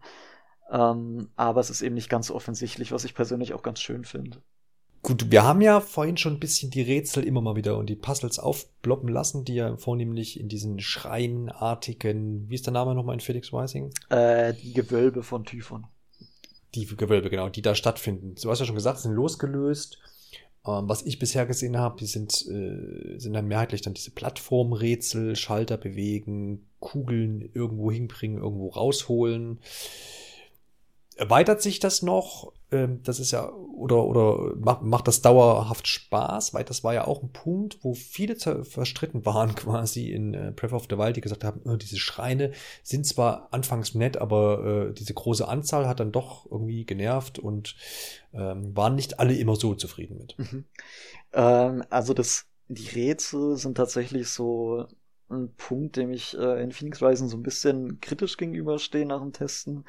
Ähm, 0.72 1.30
aber 1.36 1.62
es 1.62 1.70
ist 1.70 1.82
eben 1.82 1.96
nicht 1.96 2.10
ganz 2.10 2.28
so 2.28 2.36
offensichtlich, 2.36 2.92
was 2.92 3.04
ich 3.04 3.16
persönlich 3.16 3.54
auch 3.54 3.64
ganz 3.64 3.80
schön 3.80 4.06
finde. 4.06 4.42
Gut, 5.02 5.32
wir 5.32 5.44
haben 5.44 5.62
ja 5.62 5.80
vorhin 5.80 6.18
schon 6.18 6.34
ein 6.34 6.40
bisschen 6.40 6.72
die 6.72 6.82
Rätsel 6.82 7.24
immer 7.24 7.40
mal 7.40 7.56
wieder 7.56 7.78
und 7.78 7.90
die 7.90 7.96
Puzzles 7.96 8.38
aufploppen 8.38 9.08
lassen, 9.08 9.46
die 9.46 9.56
ja 9.56 9.78
vornehmlich 9.78 10.40
in 10.40 10.50
diesen 10.50 10.80
schreinartigen, 10.82 12.50
wie 12.50 12.56
ist 12.56 12.66
der 12.66 12.74
Name 12.74 12.94
nochmal 12.94 13.14
in 13.14 13.22
Felix 13.22 13.54
Rising? 13.54 13.94
Äh, 14.10 14.54
die 14.54 14.74
Gewölbe 14.74 15.24
von 15.24 15.46
Typhon. 15.46 15.88
Die 16.76 16.86
Gewölbe, 16.86 17.30
genau, 17.30 17.48
die 17.48 17.62
da 17.62 17.76
stattfinden. 17.76 18.36
Du 18.36 18.52
hast 18.52 18.60
ja 18.60 18.66
schon 18.66 18.76
gesagt, 18.76 19.00
sind 19.00 19.14
losgelöst. 19.14 20.00
Ähm, 20.68 20.90
was 20.90 21.06
ich 21.06 21.20
bisher 21.20 21.46
gesehen 21.46 21.78
habe, 21.78 21.98
die 22.00 22.06
sind, 22.06 22.34
äh, 22.48 23.18
sind 23.18 23.34
dann 23.34 23.48
mehrheitlich 23.48 23.82
dann 23.82 23.94
diese 23.94 24.12
Plattformrätsel, 24.12 25.36
Schalter 25.36 25.78
bewegen, 25.78 26.68
Kugeln 26.80 27.50
irgendwo 27.54 27.92
hinbringen, 27.92 28.38
irgendwo 28.42 28.68
rausholen. 28.70 29.60
Erweitert 31.16 31.62
sich 31.62 31.80
das 31.80 32.02
noch? 32.02 32.54
Ähm, 32.72 33.02
das 33.04 33.20
ist 33.20 33.32
ja, 33.32 33.50
oder, 33.52 34.04
oder 34.06 34.56
macht, 34.58 34.84
macht 34.84 35.08
das 35.08 35.22
dauerhaft 35.22 35.88
Spaß? 35.88 36.54
Weil 36.54 36.64
das 36.64 36.84
war 36.84 36.94
ja 36.94 37.08
auch 37.08 37.24
ein 37.24 37.32
Punkt, 37.32 37.80
wo 37.82 37.94
viele 37.94 38.36
verstritten 38.36 39.26
waren 39.26 39.56
quasi 39.56 40.12
in 40.12 40.34
äh, 40.34 40.54
Breath 40.56 40.74
of 40.74 40.88
the 40.90 40.98
Wild, 40.98 41.18
die 41.18 41.22
gesagt 41.22 41.44
haben, 41.44 41.62
oh, 41.66 41.76
diese 41.76 41.98
Schreine 41.98 42.52
sind 42.84 43.06
zwar 43.06 43.48
anfangs 43.52 43.96
nett, 43.96 44.18
aber 44.18 44.90
äh, 44.90 44.94
diese 44.94 45.14
große 45.14 45.48
Anzahl 45.48 45.88
hat 45.88 46.00
dann 46.00 46.12
doch 46.12 46.50
irgendwie 46.50 46.86
genervt 46.86 47.40
und 47.40 47.76
ähm, 48.34 48.76
waren 48.76 48.96
nicht 48.96 49.20
alle 49.20 49.36
immer 49.36 49.56
so 49.56 49.74
zufrieden 49.74 50.18
mit. 50.18 50.38
Mhm. 50.38 50.66
Ähm, 51.34 51.84
also 51.90 52.14
das, 52.14 52.46
die 52.68 52.88
Rätsel 52.90 53.58
sind 53.58 53.76
tatsächlich 53.76 54.30
so 54.30 54.86
ein 55.30 55.54
Punkt, 55.56 55.96
dem 55.96 56.12
ich 56.12 56.38
äh, 56.38 56.62
in 56.62 56.72
Phoenix 56.72 57.02
Rising 57.02 57.30
so 57.30 57.38
ein 57.38 57.44
bisschen 57.44 58.00
kritisch 58.02 58.38
gegenüberstehe 58.38 59.06
nach 59.06 59.22
dem 59.22 59.34
Testen. 59.34 59.86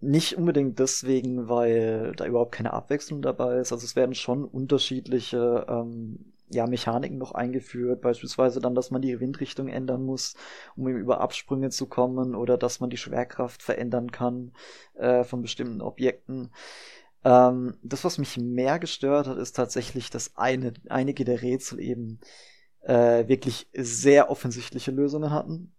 Nicht 0.00 0.38
unbedingt 0.38 0.78
deswegen, 0.78 1.48
weil 1.48 2.12
da 2.16 2.24
überhaupt 2.26 2.52
keine 2.52 2.72
Abwechslung 2.72 3.20
dabei 3.20 3.58
ist. 3.58 3.72
Also 3.72 3.84
es 3.84 3.96
werden 3.96 4.14
schon 4.14 4.44
unterschiedliche 4.44 5.66
ähm, 5.68 6.32
ja, 6.50 6.66
Mechaniken 6.66 7.18
noch 7.18 7.32
eingeführt, 7.32 8.00
beispielsweise 8.00 8.60
dann, 8.60 8.74
dass 8.74 8.90
man 8.90 9.02
die 9.02 9.20
Windrichtung 9.20 9.68
ändern 9.68 10.04
muss, 10.04 10.34
um 10.76 10.88
eben 10.88 10.98
über 10.98 11.20
Absprünge 11.20 11.70
zu 11.70 11.86
kommen, 11.86 12.34
oder 12.34 12.56
dass 12.56 12.80
man 12.80 12.90
die 12.90 12.96
Schwerkraft 12.96 13.62
verändern 13.62 14.12
kann 14.12 14.52
äh, 14.94 15.24
von 15.24 15.42
bestimmten 15.42 15.80
Objekten. 15.80 16.52
Ähm, 17.24 17.74
das, 17.82 18.04
was 18.04 18.18
mich 18.18 18.38
mehr 18.38 18.78
gestört 18.78 19.26
hat, 19.26 19.36
ist 19.36 19.56
tatsächlich, 19.56 20.10
dass 20.10 20.36
eine, 20.36 20.72
einige 20.88 21.24
der 21.24 21.42
Rätsel 21.42 21.80
eben 21.80 22.20
äh, 22.82 23.28
wirklich 23.28 23.68
sehr 23.74 24.30
offensichtliche 24.30 24.90
Lösungen 24.90 25.30
hatten. 25.30 25.74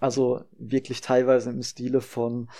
Also 0.00 0.42
wirklich 0.58 1.00
teilweise 1.00 1.50
im 1.50 1.62
Stile 1.62 2.02
von 2.02 2.50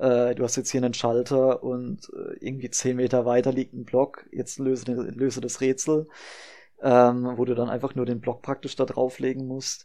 äh, 0.00 0.34
du 0.34 0.44
hast 0.44 0.56
jetzt 0.56 0.70
hier 0.70 0.82
einen 0.82 0.94
Schalter 0.94 1.62
und 1.62 2.10
äh, 2.14 2.36
irgendwie 2.40 2.70
zehn 2.70 2.96
Meter 2.96 3.26
weiter 3.26 3.52
liegt 3.52 3.74
ein 3.74 3.84
Block, 3.84 4.26
jetzt 4.32 4.58
löse, 4.58 4.90
löse 4.92 5.40
das 5.40 5.60
Rätsel, 5.60 6.08
ähm, 6.82 7.34
wo 7.36 7.44
du 7.44 7.54
dann 7.54 7.68
einfach 7.68 7.94
nur 7.94 8.06
den 8.06 8.20
Block 8.20 8.42
praktisch 8.42 8.76
da 8.76 8.86
drauflegen 8.86 9.46
musst. 9.46 9.84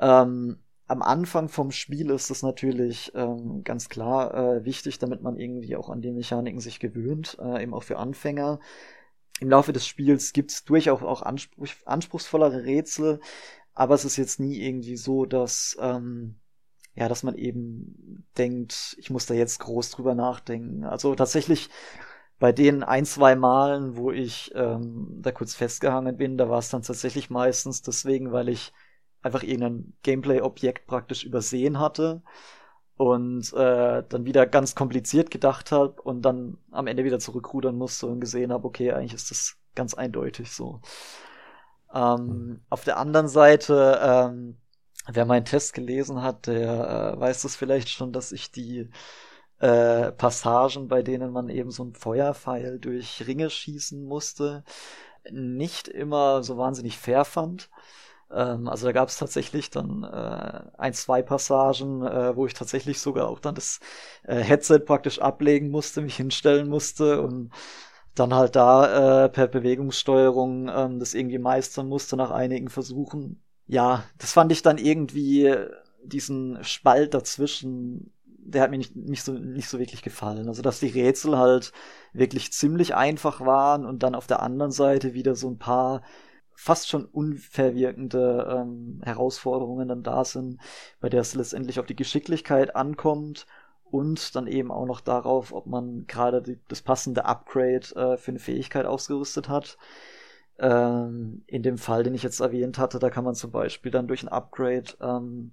Ähm, 0.00 0.60
am 0.86 1.02
Anfang 1.02 1.48
vom 1.48 1.70
Spiel 1.70 2.10
ist 2.10 2.30
das 2.30 2.42
natürlich 2.42 3.12
ähm, 3.14 3.62
ganz 3.64 3.88
klar 3.88 4.34
äh, 4.34 4.64
wichtig, 4.64 4.98
damit 4.98 5.22
man 5.22 5.36
irgendwie 5.36 5.76
auch 5.76 5.88
an 5.88 6.00
die 6.00 6.10
Mechaniken 6.10 6.60
sich 6.60 6.80
gewöhnt, 6.80 7.36
äh, 7.40 7.62
eben 7.62 7.74
auch 7.74 7.84
für 7.84 7.98
Anfänger. 7.98 8.60
Im 9.40 9.50
Laufe 9.50 9.72
des 9.72 9.86
Spiels 9.86 10.32
gibt's 10.32 10.64
durchaus 10.64 11.02
auch 11.02 11.22
Anspruch, 11.22 11.68
anspruchsvollere 11.86 12.64
Rätsel, 12.64 13.20
aber 13.74 13.94
es 13.94 14.04
ist 14.04 14.16
jetzt 14.16 14.40
nie 14.40 14.60
irgendwie 14.60 14.96
so, 14.96 15.26
dass 15.26 15.76
ähm, 15.80 16.36
ja, 16.94 17.08
dass 17.08 17.22
man 17.22 17.34
eben 17.34 18.26
denkt, 18.36 18.96
ich 18.98 19.10
muss 19.10 19.26
da 19.26 19.34
jetzt 19.34 19.60
groß 19.60 19.90
drüber 19.90 20.14
nachdenken. 20.14 20.84
Also 20.84 21.14
tatsächlich 21.14 21.70
bei 22.38 22.52
den 22.52 22.82
ein, 22.82 23.04
zwei 23.04 23.36
Malen, 23.36 23.96
wo 23.96 24.10
ich 24.10 24.50
ähm, 24.54 25.18
da 25.20 25.30
kurz 25.30 25.54
festgehangen 25.54 26.16
bin, 26.16 26.38
da 26.38 26.48
war 26.48 26.58
es 26.58 26.70
dann 26.70 26.82
tatsächlich 26.82 27.30
meistens 27.30 27.82
deswegen, 27.82 28.32
weil 28.32 28.48
ich 28.48 28.72
einfach 29.22 29.42
irgendein 29.42 29.92
Gameplay-Objekt 30.02 30.86
praktisch 30.86 31.24
übersehen 31.24 31.78
hatte 31.78 32.22
und 32.96 33.52
äh, 33.52 34.02
dann 34.08 34.24
wieder 34.24 34.46
ganz 34.46 34.74
kompliziert 34.74 35.30
gedacht 35.30 35.72
habe 35.72 36.00
und 36.02 36.22
dann 36.22 36.58
am 36.70 36.86
Ende 36.86 37.04
wieder 37.04 37.18
zurückrudern 37.18 37.76
musste 37.76 38.06
und 38.06 38.20
gesehen 38.20 38.52
habe, 38.52 38.66
okay, 38.66 38.92
eigentlich 38.92 39.14
ist 39.14 39.30
das 39.30 39.56
ganz 39.74 39.94
eindeutig 39.94 40.52
so. 40.52 40.80
Ähm, 41.94 42.26
mhm. 42.26 42.60
Auf 42.70 42.84
der 42.84 42.98
anderen 42.98 43.28
Seite 43.28 43.98
ähm, 44.02 44.59
Wer 45.08 45.24
meinen 45.24 45.44
Test 45.44 45.72
gelesen 45.74 46.22
hat, 46.22 46.46
der 46.46 47.14
äh, 47.16 47.20
weiß 47.20 47.44
es 47.44 47.56
vielleicht 47.56 47.88
schon, 47.88 48.12
dass 48.12 48.32
ich 48.32 48.50
die 48.52 48.90
äh, 49.60 50.12
Passagen, 50.12 50.88
bei 50.88 51.02
denen 51.02 51.32
man 51.32 51.48
eben 51.48 51.70
so 51.70 51.84
ein 51.84 51.94
Feuerpfeil 51.94 52.78
durch 52.78 53.26
Ringe 53.26 53.50
schießen 53.50 54.04
musste, 54.04 54.64
nicht 55.30 55.88
immer 55.88 56.42
so 56.42 56.58
wahnsinnig 56.58 56.98
fair 56.98 57.24
fand. 57.24 57.70
Ähm, 58.30 58.68
also 58.68 58.86
da 58.86 58.92
gab 58.92 59.08
es 59.08 59.18
tatsächlich 59.18 59.70
dann 59.70 60.04
äh, 60.04 60.62
ein, 60.78 60.94
zwei 60.94 61.22
Passagen, 61.22 62.02
äh, 62.06 62.36
wo 62.36 62.46
ich 62.46 62.54
tatsächlich 62.54 63.00
sogar 63.00 63.28
auch 63.28 63.40
dann 63.40 63.54
das 63.54 63.80
äh, 64.24 64.36
Headset 64.36 64.80
praktisch 64.80 65.20
ablegen 65.20 65.70
musste, 65.70 66.02
mich 66.02 66.16
hinstellen 66.16 66.68
musste 66.68 67.22
und 67.22 67.52
dann 68.14 68.34
halt 68.34 68.56
da 68.56 69.26
äh, 69.26 69.28
per 69.30 69.48
Bewegungssteuerung 69.48 70.68
ähm, 70.68 70.98
das 71.00 71.14
irgendwie 71.14 71.38
meistern 71.38 71.88
musste 71.88 72.16
nach 72.16 72.30
einigen 72.30 72.68
Versuchen 72.68 73.42
ja, 73.70 74.02
das 74.18 74.32
fand 74.32 74.50
ich 74.50 74.62
dann 74.62 74.78
irgendwie 74.78 75.54
diesen 76.02 76.58
Spalt 76.64 77.14
dazwischen, 77.14 78.12
der 78.24 78.62
hat 78.62 78.70
mir 78.72 78.78
nicht, 78.78 78.96
nicht, 78.96 79.22
so, 79.22 79.32
nicht 79.32 79.68
so 79.68 79.78
wirklich 79.78 80.02
gefallen. 80.02 80.48
Also, 80.48 80.60
dass 80.60 80.80
die 80.80 80.88
Rätsel 80.88 81.38
halt 81.38 81.72
wirklich 82.12 82.52
ziemlich 82.52 82.96
einfach 82.96 83.40
waren 83.42 83.86
und 83.86 84.02
dann 84.02 84.16
auf 84.16 84.26
der 84.26 84.42
anderen 84.42 84.72
Seite 84.72 85.14
wieder 85.14 85.36
so 85.36 85.48
ein 85.48 85.58
paar 85.58 86.02
fast 86.52 86.88
schon 86.88 87.04
unverwirkende 87.04 88.48
ähm, 88.50 89.00
Herausforderungen 89.04 89.86
dann 89.86 90.02
da 90.02 90.24
sind, 90.24 90.60
bei 91.00 91.08
der 91.08 91.20
es 91.20 91.36
letztendlich 91.36 91.78
auf 91.78 91.86
die 91.86 91.96
Geschicklichkeit 91.96 92.74
ankommt 92.74 93.46
und 93.84 94.34
dann 94.34 94.48
eben 94.48 94.72
auch 94.72 94.86
noch 94.86 95.00
darauf, 95.00 95.52
ob 95.52 95.66
man 95.66 96.06
gerade 96.08 96.58
das 96.66 96.82
passende 96.82 97.24
Upgrade 97.24 97.86
äh, 97.94 98.16
für 98.16 98.32
eine 98.32 98.40
Fähigkeit 98.40 98.84
ausgerüstet 98.84 99.48
hat. 99.48 99.78
Ähm, 100.60 101.42
in 101.46 101.62
dem 101.62 101.78
Fall, 101.78 102.02
den 102.02 102.14
ich 102.14 102.22
jetzt 102.22 102.40
erwähnt 102.40 102.78
hatte, 102.78 102.98
da 102.98 103.08
kann 103.08 103.24
man 103.24 103.34
zum 103.34 103.50
Beispiel 103.50 103.90
dann 103.90 104.08
durch 104.08 104.22
ein 104.22 104.28
Upgrade 104.28 104.92
ähm, 105.00 105.52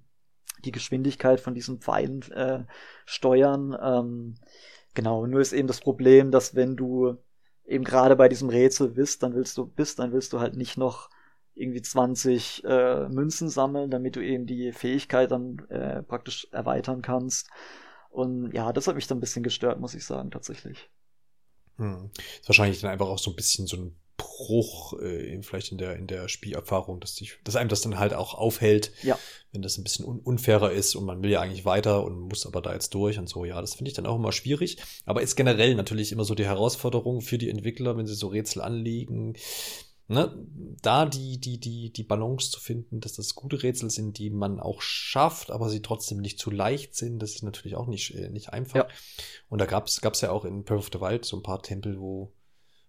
die 0.64 0.72
Geschwindigkeit 0.72 1.40
von 1.40 1.54
diesen 1.54 1.80
Pfeilen 1.80 2.22
äh, 2.32 2.64
steuern. 3.06 3.76
Ähm, 3.80 4.34
genau, 4.94 5.26
nur 5.26 5.40
ist 5.40 5.52
eben 5.52 5.68
das 5.68 5.80
Problem, 5.80 6.30
dass 6.30 6.54
wenn 6.54 6.76
du 6.76 7.16
eben 7.64 7.84
gerade 7.84 8.16
bei 8.16 8.28
diesem 8.28 8.50
Rätsel 8.50 8.90
bist, 8.90 9.22
dann 9.22 9.34
willst 9.34 9.56
du 9.56 9.66
bist, 9.66 9.98
dann 9.98 10.12
willst 10.12 10.32
du 10.32 10.40
halt 10.40 10.56
nicht 10.56 10.76
noch 10.76 11.10
irgendwie 11.54 11.82
20 11.82 12.64
äh, 12.64 13.08
Münzen 13.08 13.48
sammeln, 13.48 13.90
damit 13.90 14.16
du 14.16 14.20
eben 14.20 14.46
die 14.46 14.72
Fähigkeit 14.72 15.30
dann 15.30 15.58
äh, 15.70 16.02
praktisch 16.02 16.48
erweitern 16.52 17.02
kannst. 17.02 17.50
Und 18.10 18.52
ja, 18.52 18.72
das 18.72 18.88
hat 18.88 18.94
mich 18.94 19.06
dann 19.06 19.18
ein 19.18 19.20
bisschen 19.22 19.42
gestört, 19.42 19.80
muss 19.80 19.94
ich 19.94 20.04
sagen, 20.04 20.30
tatsächlich. 20.30 20.90
Hm. 21.78 22.10
Ist 22.40 22.48
wahrscheinlich 22.48 22.80
dann 22.80 22.90
einfach 22.90 23.08
auch 23.08 23.18
so 23.18 23.30
ein 23.30 23.36
bisschen 23.36 23.66
so 23.66 23.76
ein 23.76 23.96
Bruch 24.18 25.00
äh, 25.00 25.40
vielleicht 25.42 25.70
in 25.70 25.78
der 25.78 25.96
in 25.96 26.08
der 26.08 26.28
Spielerfahrung, 26.28 27.00
dass 27.00 27.14
sich 27.14 27.38
dass 27.44 27.56
einem 27.56 27.68
das 27.68 27.82
dann 27.82 27.98
halt 27.98 28.14
auch 28.14 28.34
aufhält, 28.34 28.92
ja. 29.02 29.18
wenn 29.52 29.62
das 29.62 29.78
ein 29.78 29.84
bisschen 29.84 30.04
un 30.04 30.18
unfairer 30.18 30.72
ist 30.72 30.96
und 30.96 31.04
man 31.04 31.22
will 31.22 31.30
ja 31.30 31.40
eigentlich 31.40 31.64
weiter 31.64 32.04
und 32.04 32.18
muss 32.20 32.44
aber 32.44 32.60
da 32.60 32.72
jetzt 32.74 32.92
durch 32.94 33.18
und 33.18 33.28
so. 33.28 33.44
Ja, 33.44 33.60
das 33.60 33.76
finde 33.76 33.90
ich 33.90 33.94
dann 33.94 34.06
auch 34.06 34.16
immer 34.16 34.32
schwierig, 34.32 34.78
aber 35.06 35.22
ist 35.22 35.36
generell 35.36 35.76
natürlich 35.76 36.10
immer 36.10 36.24
so 36.24 36.34
die 36.34 36.46
Herausforderung 36.46 37.20
für 37.20 37.38
die 37.38 37.48
Entwickler, 37.48 37.96
wenn 37.96 38.06
sie 38.06 38.14
so 38.14 38.26
Rätsel 38.26 38.60
anlegen, 38.60 39.34
ne, 40.08 40.46
da 40.82 41.06
die 41.06 41.38
die 41.38 41.58
die 41.58 41.92
die 41.92 42.02
Balance 42.02 42.50
zu 42.50 42.60
finden, 42.60 43.00
dass 43.00 43.12
das 43.12 43.34
gute 43.34 43.62
Rätsel 43.62 43.90
sind, 43.90 44.18
die 44.18 44.30
man 44.30 44.58
auch 44.58 44.80
schafft, 44.80 45.50
aber 45.50 45.68
sie 45.68 45.82
trotzdem 45.82 46.18
nicht 46.18 46.38
zu 46.38 46.50
leicht 46.50 46.96
sind, 46.96 47.20
das 47.20 47.36
ist 47.36 47.42
natürlich 47.42 47.76
auch 47.76 47.86
nicht 47.86 48.14
äh, 48.14 48.30
nicht 48.30 48.52
einfach. 48.52 48.76
Ja. 48.76 48.88
Und 49.48 49.60
da 49.60 49.66
gab's 49.66 50.00
gab's 50.00 50.20
ja 50.22 50.30
auch 50.30 50.44
in 50.44 50.64
Breath 50.64 50.78
of 50.78 50.90
the 50.92 51.00
Wild 51.00 51.24
so 51.24 51.36
ein 51.36 51.42
paar 51.42 51.62
Tempel, 51.62 52.00
wo 52.00 52.32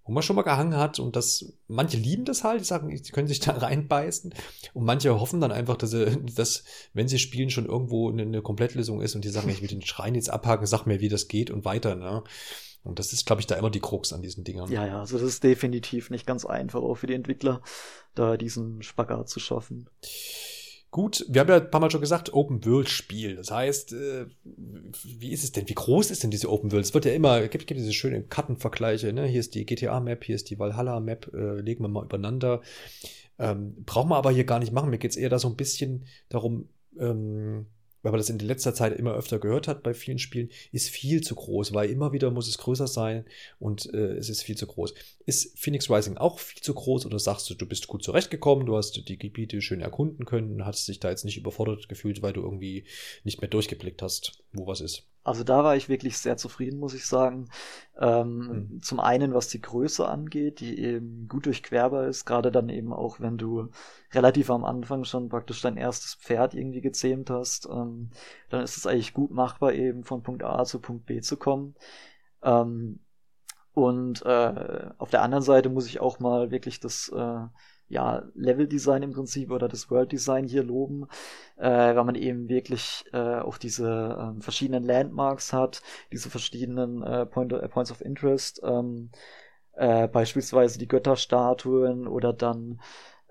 wo 0.10 0.14
man 0.14 0.24
schon 0.24 0.36
mal 0.36 0.42
gehangen 0.42 0.76
hat 0.76 0.98
und 0.98 1.16
das, 1.16 1.54
manche 1.68 1.96
lieben 1.96 2.26
das 2.26 2.44
halt, 2.44 2.62
die 2.62 2.66
sagen, 2.66 2.98
sie 2.98 3.12
können 3.12 3.28
sich 3.28 3.40
da 3.42 3.52
reinbeißen 3.52 4.34
und 4.74 4.84
manche 4.84 5.20
hoffen 5.20 5.40
dann 5.40 5.52
einfach, 5.52 5.78
dass, 5.78 5.92
sie, 5.92 6.18
dass 6.36 6.64
wenn 6.94 7.08
sie 7.08 7.20
spielen, 7.20 7.52
schon 7.52 7.68
irgendwo 7.68 8.10
eine, 8.10 8.24
eine 8.24 8.42
Komplettlösung 8.42 9.02
ist 9.02 9.14
und 9.14 9.24
die 9.24 9.30
sagen, 9.30 9.50
ich 9.50 9.62
will 9.62 9.68
den 9.68 9.86
Schrein 9.86 10.16
jetzt 10.16 10.32
abhaken, 10.32 10.66
sag 10.66 10.88
mir, 10.88 11.00
wie 11.00 11.10
das 11.10 11.28
geht 11.28 11.52
und 11.52 11.64
weiter, 11.64 11.96
ne? 11.96 12.24
Und 12.84 13.00
das 13.00 13.14
ist, 13.14 13.26
glaube 13.26 13.42
ich, 13.42 13.48
da 13.48 13.56
immer 13.56 13.70
die 13.70 13.82
Krux 13.82 14.14
an 14.14 14.22
diesen 14.22 14.44
Dingern. 14.44 14.72
Ja, 14.72 14.86
ja, 14.86 15.00
also 15.00 15.18
das 15.18 15.28
ist 15.28 15.44
definitiv 15.44 16.10
nicht 16.10 16.26
ganz 16.26 16.46
einfach, 16.46 16.82
auch 16.82 16.96
für 16.96 17.08
die 17.08 17.14
Entwickler, 17.14 17.62
da 18.16 18.38
diesen 18.38 18.82
Spagat 18.84 19.30
zu 19.30 19.40
schaffen. 19.40 19.90
Gut, 20.92 21.24
wir 21.30 21.42
haben 21.42 21.50
ja 21.50 21.58
ein 21.58 21.70
paar 21.70 21.82
Mal 21.82 21.92
schon 21.92 22.02
gesagt, 22.02 22.34
Open-World-Spiel. 22.34 23.36
Das 23.36 23.52
heißt, 23.52 23.94
äh, 23.94 24.26
wie 25.04 25.32
ist 25.32 25.44
es 25.44 25.52
denn? 25.52 25.70
Wie 25.70 25.76
groß 25.76 26.10
ist 26.10 26.24
denn 26.24 26.32
diese 26.32 26.50
Open-World? 26.50 26.84
Es 26.84 26.96
wird 26.96 27.06
ja 27.06 27.14
immer, 27.14 27.42
gibt, 27.48 27.68
gibt 27.68 27.80
diese 27.80 27.94
schönen 27.94 28.28
Kartenvergleiche, 28.28 29.14
ne? 29.14 29.28
Hier 29.28 29.40
ist 29.40 29.54
die 29.54 29.68
GTA-Map, 29.68 30.24
hier 30.24 30.36
ist 30.36 30.50
die 30.50 30.58
Valhalla-Map, 30.58 31.32
äh, 31.34 31.62
legen 31.62 31.84
wir 31.84 31.90
mal 31.90 32.06
übereinander. 32.06 32.62
Ähm, 33.38 33.84
brauchen 33.86 34.10
wir 34.10 34.18
aber 34.18 34.32
hier 34.32 34.46
gar 34.46 34.58
nicht 34.58 34.74
machen. 34.74 34.90
Mir 34.90 34.98
geht's 34.98 35.16
eher 35.16 35.30
da 35.30 35.38
so 35.38 35.48
ein 35.48 35.56
bisschen 35.56 36.06
darum, 36.28 36.70
ähm, 37.00 37.68
weil 38.02 38.12
man 38.12 38.20
das 38.20 38.30
in 38.30 38.40
letzter 38.40 38.74
Zeit 38.74 38.98
immer 38.98 39.14
öfter 39.14 39.40
gehört 39.40 39.68
hat 39.68 39.84
bei 39.84 39.94
vielen 39.94 40.20
Spielen, 40.20 40.50
ist 40.72 40.90
viel 40.90 41.22
zu 41.22 41.36
groß, 41.36 41.74
weil 41.74 41.90
immer 41.90 42.12
wieder 42.14 42.32
muss 42.32 42.48
es 42.48 42.58
größer 42.58 42.88
sein 42.88 43.26
und 43.60 43.94
äh, 43.94 44.16
es 44.16 44.30
ist 44.30 44.44
viel 44.44 44.58
zu 44.58 44.68
groß. 44.68 44.94
Ist 45.26 45.58
Phoenix 45.58 45.90
Rising 45.90 46.18
auch 46.18 46.40
viel 46.40 46.62
zu 46.62 46.74
groß 46.74 47.06
oder 47.06 47.20
sagst 47.20 47.50
du, 47.50 47.54
du 47.56 47.66
bist 47.66 47.88
gut 47.88 48.04
zurechtgekommen, 48.04 48.66
du 48.66 48.78
hast 48.78 49.08
die 49.08 49.18
Gebiete 49.18 49.62
schön 49.62 49.82
erkunden 49.82 50.26
können 50.26 50.52
und 50.52 50.66
hast 50.66 50.88
dich 50.88 51.00
da 51.00 51.10
jetzt 51.10 51.26
nicht 51.26 51.38
überfordert 51.38 51.90
gefühlt, 51.90 52.22
weil 52.22 52.34
du 52.34 52.42
irgendwie 52.42 52.86
nicht 53.24 53.42
mehr 53.42 53.50
durchgeblickt 53.50 54.02
hast, 54.02 54.44
wo 54.54 54.68
was 54.68 54.82
ist? 54.82 55.04
Also 55.24 55.44
da 55.44 55.64
war 55.64 55.76
ich 55.76 55.90
wirklich 55.90 56.18
sehr 56.18 56.38
zufrieden, 56.38 56.80
muss 56.80 56.94
ich 56.94 57.06
sagen. 57.06 57.50
Ähm, 58.00 58.38
mhm. 58.38 58.82
Zum 58.82 59.00
einen, 59.00 59.34
was 59.34 59.48
die 59.50 59.62
Größe 59.62 60.08
angeht, 60.08 60.60
die 60.60 60.80
eben 60.80 61.28
gut 61.28 61.46
durchquerbar 61.46 62.08
ist, 62.08 62.26
gerade 62.26 62.52
dann 62.52 62.70
eben 62.70 62.94
auch, 62.94 63.20
wenn 63.20 63.38
du 63.38 63.70
relativ 64.14 64.50
am 64.50 64.64
Anfang 64.64 65.04
schon 65.04 65.30
praktisch 65.30 65.62
dein 65.62 65.78
erstes 65.78 66.16
Pferd 66.16 66.54
irgendwie 66.54 66.82
gezähmt 66.82 67.30
hast, 67.30 67.68
ähm, 67.70 68.10
dann 68.50 68.64
ist 68.64 68.78
es 68.78 68.88
eigentlich 68.88 69.14
gut 69.14 69.32
machbar, 69.32 69.74
eben 69.74 70.04
von 70.04 70.24
Punkt 70.24 70.44
A 70.44 70.64
zu 70.64 70.80
Punkt 70.80 71.06
B 71.06 71.22
zu 71.22 71.38
kommen. 71.38 71.76
Ähm, 72.42 73.00
und 73.74 74.26
äh, 74.26 74.90
auf 74.98 75.10
der 75.10 75.22
anderen 75.22 75.44
Seite 75.44 75.70
muss 75.70 75.86
ich 75.86 76.00
auch 76.00 76.20
mal 76.20 76.52
wirklich 76.52 76.80
das 76.80 77.10
äh, 77.10 77.46
ja, 77.90 78.24
Level-Design 78.36 79.04
im 79.04 79.12
Prinzip 79.14 79.52
oder 79.52 79.68
das 79.68 79.90
World-Design 79.90 80.46
hier 80.48 80.64
loben, 80.64 81.08
äh, 81.58 81.68
weil 81.96 82.04
man 82.04 82.16
eben 82.16 82.48
wirklich 82.48 83.04
äh, 83.14 83.40
auch 83.40 83.58
diese 83.58 84.36
äh, 84.38 84.42
verschiedenen 84.42 84.84
Landmarks 84.86 85.52
hat, 85.54 85.82
diese 86.12 86.30
verschiedenen 86.30 87.04
äh, 87.04 87.26
Point, 87.26 87.52
äh, 87.54 87.68
Points 87.68 87.92
of 87.92 88.02
Interest, 88.02 88.62
ähm, 88.64 89.10
äh, 89.74 90.08
beispielsweise 90.08 90.78
die 90.80 90.88
Götterstatuen 90.88 92.08
oder 92.08 92.34
dann 92.34 92.80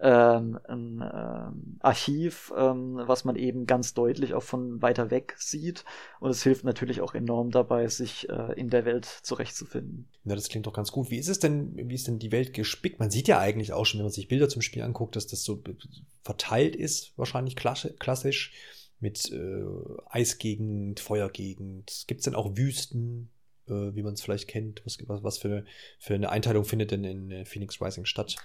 ähm, 0.00 0.58
ein 0.68 1.02
ähm, 1.02 1.76
Archiv, 1.80 2.52
ähm, 2.56 3.00
was 3.04 3.24
man 3.24 3.36
eben 3.36 3.66
ganz 3.66 3.94
deutlich 3.94 4.34
auch 4.34 4.42
von 4.42 4.80
weiter 4.80 5.10
weg 5.10 5.34
sieht. 5.38 5.84
Und 6.20 6.30
es 6.30 6.42
hilft 6.42 6.64
natürlich 6.64 7.00
auch 7.00 7.14
enorm 7.14 7.50
dabei, 7.50 7.88
sich 7.88 8.28
äh, 8.28 8.52
in 8.54 8.70
der 8.70 8.84
Welt 8.84 9.04
zurechtzufinden. 9.04 10.08
Ja, 10.24 10.34
das 10.34 10.48
klingt 10.48 10.66
doch 10.66 10.72
ganz 10.72 10.92
gut. 10.92 11.10
Wie 11.10 11.18
ist 11.18 11.28
es 11.28 11.40
denn, 11.40 11.72
wie 11.76 11.94
ist 11.94 12.06
denn 12.06 12.18
die 12.18 12.32
Welt 12.32 12.52
gespickt? 12.52 13.00
Man 13.00 13.10
sieht 13.10 13.28
ja 13.28 13.38
eigentlich 13.38 13.72
auch 13.72 13.86
schon, 13.86 13.98
wenn 13.98 14.06
man 14.06 14.12
sich 14.12 14.28
Bilder 14.28 14.48
zum 14.48 14.62
Spiel 14.62 14.82
anguckt, 14.82 15.16
dass 15.16 15.26
das 15.26 15.42
so 15.42 15.62
verteilt 16.22 16.76
ist, 16.76 17.16
wahrscheinlich 17.16 17.56
klassisch, 17.56 18.52
mit 19.00 19.30
äh, 19.32 19.64
Eisgegend, 20.10 21.00
Feuergegend. 21.00 22.04
Gibt 22.06 22.20
es 22.20 22.24
denn 22.24 22.34
auch 22.34 22.56
Wüsten, 22.56 23.30
äh, 23.68 23.94
wie 23.94 24.02
man 24.02 24.14
es 24.14 24.22
vielleicht 24.22 24.48
kennt? 24.48 24.82
Was, 24.84 24.98
was 25.08 25.38
für, 25.38 25.64
für 25.98 26.14
eine 26.14 26.30
Einteilung 26.30 26.64
findet 26.64 26.90
denn 26.90 27.04
in 27.04 27.30
äh, 27.30 27.44
Phoenix 27.44 27.80
Rising 27.80 28.04
statt? 28.04 28.36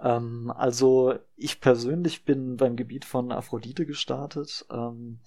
Ähm, 0.00 0.52
also 0.54 1.14
ich 1.36 1.60
persönlich 1.60 2.24
bin 2.24 2.56
beim 2.56 2.76
Gebiet 2.76 3.04
von 3.04 3.32
Aphrodite 3.32 3.86
gestartet, 3.86 4.66
ähm, 4.70 5.20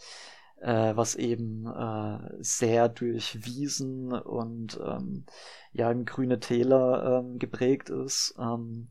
äh, 0.62 0.96
was 0.96 1.16
eben 1.16 1.68
äh, 1.68 2.20
sehr 2.40 2.90
durch 2.90 3.46
Wiesen 3.46 4.12
und 4.14 4.80
ähm, 4.84 5.26
ja 5.72 5.94
grüne 5.94 6.40
Täler 6.40 7.20
ähm, 7.20 7.40
geprägt 7.40 7.90
ist. 7.90 8.36
Ähm, 8.40 8.90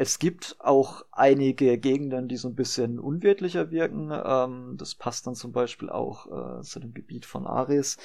es 0.00 0.20
gibt 0.20 0.54
auch 0.60 1.04
einige 1.10 1.76
Gegenden, 1.76 2.28
die 2.28 2.36
so 2.36 2.46
ein 2.46 2.54
bisschen 2.54 3.00
unwirtlicher 3.00 3.72
wirken. 3.72 4.12
Ähm, 4.12 4.76
das 4.78 4.94
passt 4.94 5.26
dann 5.26 5.34
zum 5.34 5.50
Beispiel 5.50 5.90
auch 5.90 6.60
äh, 6.60 6.62
zu 6.62 6.78
dem 6.78 6.94
Gebiet 6.94 7.26
von 7.26 7.48
Ares, 7.48 7.96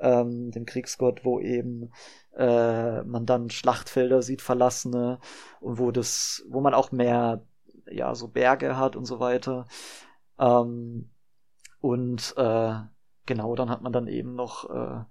ähm, 0.00 0.50
dem 0.50 0.66
Kriegsgott, 0.66 1.24
wo 1.24 1.38
eben 1.38 1.92
äh, 2.36 3.02
man 3.04 3.26
dann 3.26 3.48
Schlachtfelder 3.50 4.22
sieht, 4.22 4.42
verlassene, 4.42 5.20
und 5.60 5.78
wo 5.78 5.92
das, 5.92 6.44
wo 6.48 6.60
man 6.60 6.74
auch 6.74 6.90
mehr, 6.90 7.46
ja, 7.88 8.16
so 8.16 8.26
Berge 8.26 8.76
hat 8.76 8.96
und 8.96 9.04
so 9.04 9.20
weiter. 9.20 9.66
Ähm, 10.40 11.10
und 11.80 12.34
äh, 12.36 12.74
genau, 13.24 13.54
dann 13.54 13.70
hat 13.70 13.82
man 13.82 13.92
dann 13.92 14.08
eben 14.08 14.34
noch 14.34 14.68
äh, 14.68 15.04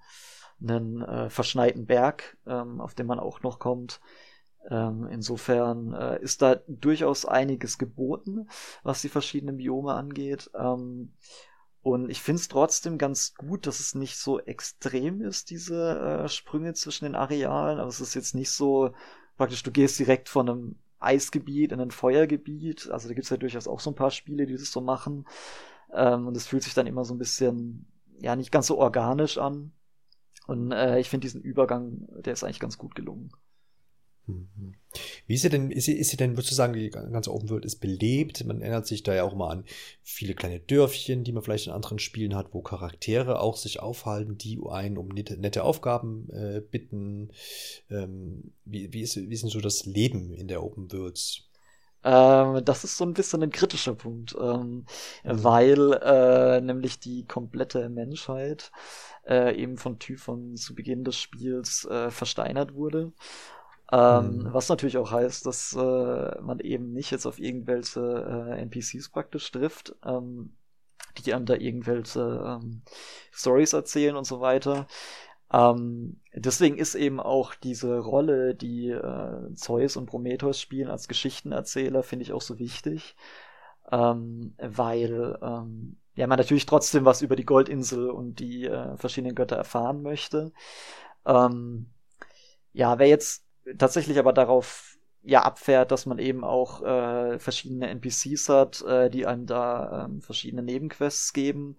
einen 0.62 1.02
äh, 1.02 1.30
verschneiten 1.30 1.86
Berg, 1.86 2.38
ähm, 2.46 2.82
auf 2.82 2.94
den 2.94 3.08
man 3.08 3.20
auch 3.22 3.42
noch 3.42 3.58
kommt. 3.58 4.02
Ähm, 4.70 5.08
insofern 5.12 5.94
äh, 5.94 6.22
ist 6.22 6.42
da 6.42 6.56
durchaus 6.68 7.26
einiges 7.26 7.78
geboten, 7.78 8.48
was 8.84 9.02
die 9.02 9.10
verschiedenen 9.10 9.58
Biome 9.58 9.94
angeht. 9.94 10.50
Ähm, 10.56 11.14
und 11.82 12.10
ich 12.10 12.22
finde 12.22 12.40
es 12.40 12.48
trotzdem 12.48 12.98
ganz 12.98 13.36
gut, 13.36 13.68
dass 13.68 13.80
es 13.80 13.94
nicht 13.94 14.18
so 14.18 14.40
extrem 14.40 15.22
ist, 15.22 15.52
diese 15.52 16.00
äh, 16.00 16.28
Sprünge 16.30 16.74
zwischen 16.74 17.06
den 17.06 17.16
Arealen. 17.16 17.80
Aber 17.80 17.90
es 17.90 18.02
ist 18.02 18.16
jetzt 18.16 18.34
nicht 18.34 18.50
so, 18.50 18.92
praktisch, 19.38 19.62
du 19.62 19.72
gehst 19.72 20.00
direkt 20.00 20.28
von 20.28 20.50
einem 20.50 20.76
Eisgebiet 21.00 21.72
in 21.72 21.80
ein 21.80 21.92
Feuergebiet. 21.92 22.90
Also 22.90 23.08
da 23.08 23.14
gibt 23.14 23.26
es 23.26 23.30
ja 23.30 23.38
durchaus 23.38 23.68
auch 23.68 23.80
so 23.80 23.92
ein 23.92 23.96
paar 23.96 24.10
Spiele, 24.10 24.48
die 24.48 24.58
das 24.58 24.72
so 24.72 24.82
machen. 24.82 25.28
Ähm, 25.94 26.26
und 26.26 26.36
es 26.36 26.48
fühlt 26.48 26.64
sich 26.64 26.74
dann 26.74 26.88
immer 26.88 27.06
so 27.06 27.14
ein 27.14 27.20
bisschen, 27.20 27.86
ja, 28.20 28.36
nicht 28.36 28.52
ganz 28.52 28.66
so 28.66 28.80
organisch 28.80 29.38
an. 29.38 29.72
Und 30.48 30.72
äh, 30.72 31.00
ich 31.00 31.10
finde 31.12 31.26
diesen 31.26 31.42
Übergang, 31.42 32.08
der 32.22 32.34
ist 32.34 32.44
eigentlich 32.44 32.60
ganz 32.60 32.80
gut 32.80 32.96
gelungen. 32.96 33.32
Wie 34.28 35.34
ist 35.34 35.42
sie 35.42 35.50
denn, 35.50 35.72
ist 35.72 35.86
sie, 35.86 35.94
ist 35.94 36.10
sie 36.10 36.18
denn, 36.18 36.32
würdest 36.32 36.52
du 36.52 36.56
sagen, 36.56 36.74
die 36.74 36.90
ganze 36.90 37.34
Open 37.34 37.50
World 37.50 37.66
ist 37.66 37.80
belebt? 37.80 38.46
Man 38.46 38.62
erinnert 38.62 38.88
sich 38.88 39.04
da 39.04 39.14
ja 39.14 39.24
auch 39.24 39.34
immer 39.34 39.50
an 39.50 39.66
viele 40.04 40.34
kleine 40.34 40.60
Dörfchen, 40.60 41.24
die 41.24 41.32
man 41.32 41.44
vielleicht 41.44 41.68
in 41.68 41.74
anderen 41.74 42.00
Spielen 42.00 42.36
hat, 42.36 42.54
wo 42.54 42.62
Charaktere 42.62 43.40
auch 43.40 43.58
sich 43.58 43.80
aufhalten, 43.80 44.38
die 44.38 44.60
einen 44.68 44.98
um 44.98 45.10
nette, 45.10 45.38
nette 45.38 45.64
Aufgaben 45.64 46.30
äh, 46.32 46.62
bitten. 46.62 47.32
Ähm, 47.90 48.54
wie, 48.66 48.94
wie, 48.94 49.02
ist, 49.02 49.16
wie 49.18 49.34
ist 49.34 49.44
denn 49.44 49.50
so 49.50 49.62
das 49.62 49.86
Leben 49.86 50.34
in 50.34 50.48
der 50.48 50.64
Open 50.64 50.92
Worlds? 50.92 51.50
Ähm, 52.04 52.64
das 52.64 52.84
ist 52.84 52.98
so 52.98 53.04
ein 53.04 53.14
bisschen 53.14 53.42
ein 53.42 53.50
kritischer 53.50 53.96
Punkt, 53.96 54.36
ähm, 54.40 54.86
mhm. 55.24 55.44
weil 55.44 55.94
äh, 55.94 56.62
nämlich 56.62 57.00
die 57.00 57.26
komplette 57.26 57.90
Menschheit 57.90 58.72
äh, 59.28 59.60
eben 59.60 59.78
von 59.78 59.98
Typhon 59.98 60.56
zu 60.56 60.76
Beginn 60.76 61.04
des 61.04 61.18
Spiels 61.18 61.86
äh, 61.86 62.12
versteinert 62.12 62.76
wurde 62.76 63.12
ähm, 63.92 64.38
mhm. 64.38 64.54
Was 64.54 64.70
natürlich 64.70 64.98
auch 64.98 65.12
heißt, 65.12 65.46
dass 65.46 65.76
äh, 65.76 66.42
man 66.42 66.60
eben 66.60 66.92
nicht 66.94 67.12
jetzt 67.12 67.26
auf 67.26 67.40
irgendwelche 67.40 68.02
äh, 68.50 68.62
NPCs 68.62 69.10
praktisch 69.10 69.52
trifft, 69.52 69.96
ähm, 70.04 70.56
die 71.18 71.34
einem 71.34 71.46
da 71.46 71.54
irgendwelche 71.54 72.60
ähm, 72.62 72.82
Stories 73.32 73.74
erzählen 73.74 74.16
und 74.16 74.26
so 74.26 74.42
weiter. 74.42 74.88
Ähm, 75.54 76.20
deswegen 76.34 76.78
ist 76.78 76.96
eben 76.96 77.20
auch 77.20 77.54
diese 77.54 78.00
Rolle, 78.00 78.56
die 78.56 78.90
äh, 78.90 79.54
Zeus 79.54 79.98
und 79.98 80.08
Prometheus 80.08 80.60
spielen 80.60 80.90
als 80.90 81.08
Geschichtenerzähler, 81.08 82.02
finde 82.02 82.24
ich 82.24 82.34
auch 82.34 82.42
so 82.42 82.58
wichtig, 82.58 83.16
ähm, 83.92 84.56
weil 84.58 85.38
ähm, 85.44 85.98
ja 86.16 86.26
man 86.26 86.40
natürlich 86.40 86.66
trotzdem 86.66 87.06
was 87.06 87.22
über 87.22 87.36
die 87.36 87.46
Goldinsel 87.46 88.10
und 88.10 88.40
die 88.40 88.66
äh, 88.66 88.98
verschiedenen 88.98 89.36
Götter 89.36 89.58
erfahren 89.58 90.02
möchte. 90.02 90.52
Ähm, 91.26 91.92
ja, 92.74 93.00
wer 93.00 93.08
jetzt 93.08 93.45
tatsächlich 93.78 94.20
aber 94.20 94.34
darauf 94.34 94.98
ja 95.24 95.44
abfährt, 95.44 95.92
dass 95.92 96.06
man 96.06 96.20
eben 96.20 96.44
auch 96.44 96.84
äh, 96.84 97.40
verschiedene 97.40 97.90
NPCs 97.90 98.50
hat, 98.50 98.82
äh, 98.84 99.10
die 99.10 99.26
einem 99.26 99.48
da 99.48 100.06
ähm, 100.06 100.22
verschiedene 100.22 100.62
Nebenquests 100.62 101.34
geben. 101.34 101.78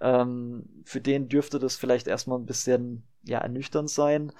Ähm, 0.00 0.82
für 0.84 1.00
den 1.00 1.28
dürfte 1.28 1.58
das 1.58 1.76
vielleicht 1.76 2.06
erstmal 2.06 2.38
ein 2.38 2.46
bisschen 2.46 3.06
ja 3.24 3.38
ernüchternd 3.38 3.90
sein. 3.90 4.32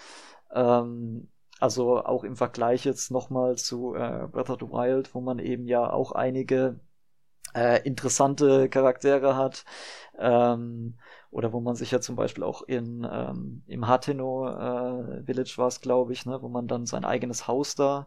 Ähm, 0.54 1.28
also 1.58 2.04
auch 2.04 2.22
im 2.24 2.36
Vergleich 2.36 2.84
jetzt 2.84 3.10
nochmal 3.10 3.56
zu 3.56 3.94
äh, 3.94 4.28
Breath 4.30 4.50
of 4.50 4.60
the 4.60 4.66
Wild, 4.66 5.14
wo 5.14 5.20
man 5.20 5.38
eben 5.38 5.66
ja 5.66 5.90
auch 5.90 6.12
einige 6.12 6.78
äh, 7.54 7.82
interessante 7.84 8.68
Charaktere 8.68 9.36
hat. 9.36 9.64
Ähm, 10.18 10.98
oder 11.36 11.52
wo 11.52 11.60
man 11.60 11.76
sich 11.76 11.90
ja 11.90 12.00
zum 12.00 12.16
Beispiel 12.16 12.42
auch 12.42 12.62
in 12.62 13.06
ähm, 13.10 13.62
im 13.66 13.86
Hateno 13.86 14.48
äh, 14.48 15.22
Village 15.24 15.52
war 15.56 15.66
es, 15.66 15.82
glaube 15.82 16.14
ich, 16.14 16.24
ne, 16.24 16.40
wo 16.40 16.48
man 16.48 16.66
dann 16.66 16.86
sein 16.86 17.04
eigenes 17.04 17.46
Haus 17.46 17.74
da 17.74 18.06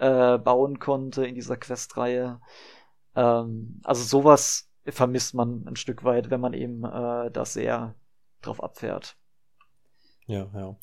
äh, 0.00 0.38
bauen 0.38 0.80
konnte 0.80 1.24
in 1.24 1.36
dieser 1.36 1.56
Questreihe. 1.56 2.40
Ähm, 3.14 3.80
also 3.84 4.02
sowas 4.02 4.68
vermisst 4.84 5.34
man 5.34 5.68
ein 5.68 5.76
Stück 5.76 6.02
weit, 6.02 6.30
wenn 6.30 6.40
man 6.40 6.52
eben 6.52 6.82
äh, 6.82 7.30
da 7.30 7.44
sehr 7.44 7.94
drauf 8.42 8.60
abfährt. 8.60 9.16
Ja, 10.26 10.50
ja. 10.52 10.76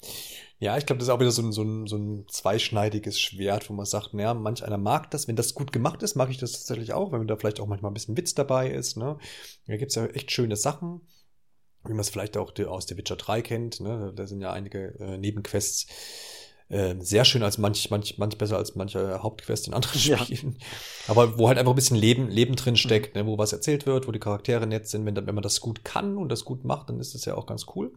Ja, 0.59 0.77
ich 0.77 0.85
glaube, 0.85 0.99
das 0.99 1.09
ist 1.09 1.13
auch 1.13 1.19
wieder 1.19 1.31
so 1.31 1.41
ein, 1.41 1.51
so, 1.51 1.61
ein, 1.63 1.87
so 1.87 1.97
ein 1.97 2.25
zweischneidiges 2.29 3.19
Schwert, 3.19 3.69
wo 3.69 3.73
man 3.73 3.85
sagt, 3.85 4.13
naja, 4.13 4.33
manch 4.33 4.63
einer 4.63 4.77
mag 4.77 5.11
das. 5.11 5.27
Wenn 5.27 5.35
das 5.35 5.53
gut 5.53 5.73
gemacht 5.73 6.01
ist, 6.03 6.15
mag 6.15 6.29
ich 6.29 6.37
das 6.37 6.53
tatsächlich 6.53 6.93
auch, 6.93 7.11
wenn 7.11 7.27
da 7.27 7.35
vielleicht 7.35 7.59
auch 7.59 7.67
manchmal 7.67 7.91
ein 7.91 7.95
bisschen 7.95 8.15
Witz 8.15 8.33
dabei 8.33 8.71
ist. 8.71 8.95
Ne? 8.95 9.17
Da 9.67 9.75
gibt's 9.75 9.95
ja 9.95 10.05
echt 10.05 10.31
schöne 10.31 10.55
Sachen 10.55 11.01
wie 11.87 11.93
man 11.93 12.01
es 12.01 12.09
vielleicht 12.09 12.37
auch 12.37 12.53
aus 12.67 12.87
The 12.87 12.97
Witcher 12.97 13.15
3 13.15 13.41
kennt. 13.41 13.79
Ne? 13.79 14.13
Da 14.15 14.27
sind 14.27 14.41
ja 14.41 14.51
einige 14.51 14.95
äh, 14.99 15.17
Nebenquests 15.17 15.87
äh, 16.67 16.95
sehr 16.99 17.25
schön 17.25 17.43
als 17.43 17.59
manch, 17.59 17.91
manch, 17.91 18.17
manch 18.17 18.37
besser 18.37 18.57
als 18.57 18.75
manche 18.75 19.21
Hauptquest 19.21 19.67
in 19.67 19.73
anderen 19.73 19.99
Spielen. 19.99 20.57
Ja. 20.59 20.65
Aber 21.07 21.37
wo 21.37 21.47
halt 21.47 21.59
einfach 21.59 21.73
ein 21.73 21.75
bisschen 21.75 21.97
Leben, 21.97 22.27
Leben 22.27 22.55
drin 22.55 22.75
steckt, 22.75 23.15
mhm. 23.15 23.21
ne? 23.21 23.27
wo 23.27 23.37
was 23.37 23.53
erzählt 23.53 23.85
wird, 23.85 24.07
wo 24.07 24.11
die 24.11 24.19
Charaktere 24.19 24.65
nett 24.65 24.87
sind. 24.87 25.05
Wenn, 25.05 25.15
wenn 25.15 25.35
man 25.35 25.43
das 25.43 25.61
gut 25.61 25.83
kann 25.83 26.17
und 26.17 26.29
das 26.29 26.43
gut 26.43 26.63
macht, 26.65 26.89
dann 26.89 26.99
ist 26.99 27.13
das 27.13 27.25
ja 27.25 27.35
auch 27.35 27.45
ganz 27.45 27.65
cool. 27.75 27.93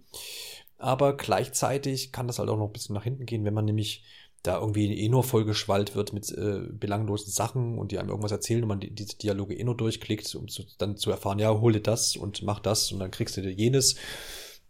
Aber 0.77 1.17
gleichzeitig 1.17 2.13
kann 2.13 2.27
das 2.27 2.39
halt 2.39 2.49
auch 2.51 2.57
noch 2.57 2.67
ein 2.67 2.73
bisschen 2.73 2.95
nach 2.95 3.05
hinten 3.05 3.27
gehen, 3.27 3.45
wenn 3.45 3.55
man 3.55 3.65
nämlich 3.65 4.05
da 4.43 4.61
irgendwie 4.61 4.93
eh 4.99 5.09
nur 5.09 5.25
vollgeschwallt 5.25 5.95
wird 5.95 6.13
mit 6.13 6.31
äh, 6.31 6.61
belanglosen 6.71 7.33
Sachen 7.33 7.79
und 7.79 7.93
die 7.93 7.99
einem 7.99 8.11
irgendwas 8.11 8.33
erzählen 8.33 8.63
und 8.63 8.69
man 8.69 8.81
die, 8.81 8.95
diese 8.95 9.17
Dialoge 9.17 9.55
eh 9.55 9.65
nur 9.65 9.77
durchklickt, 9.77 10.33
um 10.35 10.49
zu, 10.49 10.65
dann 10.79 10.97
zu 10.97 11.11
erfahren, 11.11 11.39
ja, 11.39 11.59
hol 11.61 11.73
dir 11.73 11.83
das 11.83 12.17
und 12.17 12.43
mach 12.43 12.61
das 12.61 12.93
und 12.93 13.01
dann 13.01 13.11
kriegst 13.11 13.37
du 13.37 13.43
dir 13.43 13.53
jenes, 13.53 13.97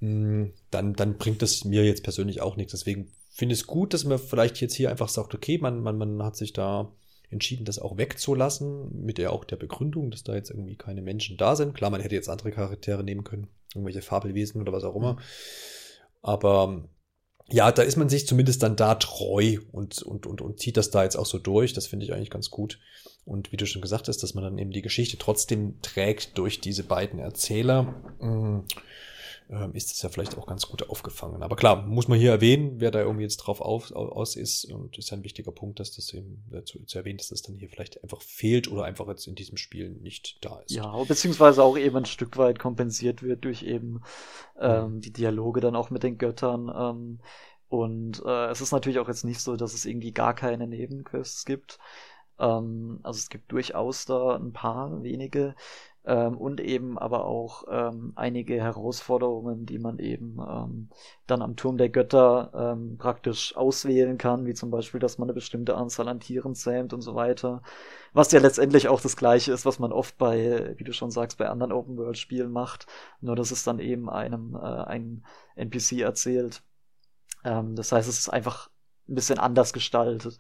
mh, 0.01 0.09
hm, 0.09 0.53
dann, 0.71 0.95
dann 0.95 1.19
bringt 1.19 1.43
das 1.43 1.65
mir 1.65 1.85
jetzt 1.85 2.03
persönlich 2.03 2.41
auch 2.41 2.57
nichts. 2.57 2.73
Deswegen 2.73 3.13
finde 3.31 3.55
ich 3.55 3.61
es 3.61 3.67
gut, 3.67 3.95
dass 3.95 4.05
man 4.05 4.19
vielleicht 4.19 4.61
jetzt 4.61 4.75
hier 4.75 4.91
einfach 4.91 5.09
sagt, 5.09 5.35
okay, 5.35 5.59
man, 5.59 5.83
man, 5.83 5.99
man 5.99 6.23
hat 6.23 6.37
sich 6.37 6.53
da 6.53 6.93
entschieden, 7.31 7.67
das 7.67 7.79
auch 7.79 7.99
wegzulassen, 7.99 9.05
mit 9.05 9.19
der 9.19 9.33
auch 9.33 9.45
der 9.45 9.57
Begründung, 9.57 10.11
dass 10.11 10.25
da 10.25 10.35
jetzt 10.35 10.51
irgendwie 10.51 10.77
keine 10.77 11.03
Menschen 11.03 11.37
da 11.37 11.57
sind. 11.57 11.75
Klar, 11.75 11.91
man 11.91 12.01
hätte 12.01 12.15
jetzt 12.15 12.31
andere 12.31 12.51
Charaktere 12.53 13.05
nehmen 13.05 13.23
können, 13.23 13.49
irgendwelche 13.75 14.01
Fabelwesen 14.01 14.63
oder 14.63 14.73
was 14.73 14.85
auch 14.85 14.97
immer. 14.97 15.19
Aber 16.23 16.89
ja, 17.51 17.73
da 17.73 17.83
ist 17.83 17.97
man 17.97 18.09
sich 18.09 18.27
zumindest 18.27 18.63
dann 18.63 18.77
da 18.77 18.95
treu 18.95 19.59
und, 19.73 20.03
und, 20.03 20.27
und, 20.27 20.41
und 20.41 20.61
zieht 20.61 20.77
das 20.77 20.91
da 20.91 21.05
jetzt 21.05 21.17
auch 21.17 21.27
so 21.27 21.39
durch. 21.39 21.73
Das 21.73 21.87
finde 21.87 22.05
ich 22.05 22.13
eigentlich 22.13 22.31
ganz 22.31 22.51
gut. 22.51 22.79
Und 23.25 23.53
wie 23.53 23.57
du 23.57 23.67
schon 23.67 23.83
gesagt 23.83 24.09
hast, 24.09 24.23
dass 24.23 24.35
man 24.35 24.45
dann 24.45 24.59
eben 24.59 24.71
die 24.71 24.83
Geschichte 24.83 25.19
trotzdem 25.19 25.81
trägt 25.83 26.37
durch 26.37 26.61
diese 26.61 26.83
beiden 26.85 27.19
Erzähler. 27.19 27.95
Ähm, 29.51 29.73
ist 29.73 29.91
das 29.91 30.03
ja 30.03 30.11
vielleicht 30.11 30.37
auch 30.37 30.47
ganz 30.47 30.67
gut 30.69 30.89
aufgefangen. 30.91 31.43
Aber 31.43 31.57
klar, 31.57 31.87
muss 31.87 32.07
man 32.07 32.19
hier 32.19 32.33
erwähnen, 32.33 32.81
wer 32.81 32.91
da 32.91 33.01
irgendwie 33.01 33.23
jetzt 33.23 33.39
drauf 33.39 33.63
auf, 33.63 33.93
aus 33.93 34.37
ist. 34.37 34.67
Und 34.67 34.99
ist 34.99 35.11
ja 35.11 35.17
ein 35.17 35.25
wichtiger 35.25 35.53
Punkt, 35.53 35.81
dass 35.81 35.93
das 35.93 36.13
eben 36.13 36.45
dazu 36.51 36.85
zu 36.85 36.99
erwähnen, 36.99 37.17
dass 37.17 37.29
das 37.29 37.41
dann 37.41 37.57
hier 37.57 37.71
vielleicht 37.71 38.03
einfach 38.03 38.21
fehlt 38.21 38.71
oder 38.71 38.85
einfach 38.85 39.09
jetzt 39.09 39.27
in 39.27 39.35
diesem 39.35 39.57
Spiel 39.57 39.91
nicht 39.91 40.45
da 40.45 40.61
ist. 40.61 40.73
Ja, 40.73 41.03
beziehungsweise 41.05 41.63
auch 41.63 41.79
eben 41.79 41.97
ein 41.97 42.05
Stück 42.05 42.37
weit 42.37 42.59
kompensiert 42.59 43.23
wird 43.23 43.45
durch 43.45 43.63
eben 43.63 44.03
ähm, 44.61 45.01
die 45.01 45.13
Dialoge 45.13 45.61
dann 45.61 45.77
auch 45.77 45.89
mit 45.89 46.03
den 46.03 46.19
Göttern. 46.19 46.71
Ähm, 46.75 47.21
und 47.69 48.23
äh, 48.27 48.51
es 48.51 48.61
ist 48.61 48.73
natürlich 48.73 48.99
auch 48.99 49.09
jetzt 49.09 49.25
nicht 49.25 49.41
so, 49.41 49.57
dass 49.57 49.73
es 49.73 49.87
irgendwie 49.87 50.13
gar 50.13 50.35
keine 50.35 50.67
Nebenquests 50.67 51.47
gibt. 51.47 51.79
Ähm, 52.39 53.01
also 53.03 53.19
es 53.19 53.29
gibt 53.29 53.51
durchaus 53.53 54.05
da 54.05 54.37
ein 54.37 54.53
paar 54.53 55.03
wenige 55.03 55.55
ähm, 56.09 56.39
und 56.39 56.61
eben 56.63 56.99
aber 56.99 57.27
auch 57.27 57.65
ähm, 57.71 58.13
einige 58.17 58.55
Herausforderungen, 58.55 59.67
die 59.67 59.79
man 59.79 59.99
eben 59.99 60.39
ähm, 60.41 60.89
dann 61.27 61.43
am 61.43 61.55
Turm 61.55 61.77
der 61.77 61.91
Götter 61.91 62.51
ähm, 62.55 62.97
praktisch 62.97 63.55
auswählen 63.55 64.17
kann, 64.17 64.47
wie 64.47 64.55
zum 64.55 64.71
Beispiel, 64.71 65.01
dass 65.01 65.19
man 65.19 65.27
eine 65.27 65.35
bestimmte 65.35 65.77
Anzahl 65.77 66.09
an 66.09 66.21
Tieren 66.21 66.55
zähmt 66.55 66.95
und 66.95 67.03
so 67.03 67.15
weiter. 67.15 67.63
Was 68.15 68.33
ja 68.33 68.41
letztendlich 68.41 68.89
auch 68.89 69.03
das 69.03 69.19
gleiche 69.19 69.53
ist, 69.53 69.67
was 69.67 69.79
man 69.79 69.93
oft 69.93 70.17
bei, 70.17 70.75
wie 70.79 70.85
du 70.85 70.95
schon 70.95 71.11
sagst, 71.11 71.37
bei 71.37 71.49
anderen 71.49 71.73
Open-World-Spielen 71.73 72.51
macht, 72.51 72.87
nur 73.21 73.37
dass 73.37 73.51
es 73.51 73.63
dann 73.65 73.79
eben 73.79 74.09
einem 74.09 74.55
äh, 74.57 74.59
ein 74.61 75.27
NPC 75.57 76.01
erzählt. 76.01 76.63
Ähm, 77.45 77.77
das 77.77 77.93
heißt, 77.93 78.09
es 78.09 78.19
ist 78.19 78.31
einfach 78.31 78.71
ein 79.09 79.15
bisschen 79.15 79.39
anders 79.39 79.75
gestaltet. 79.75 80.39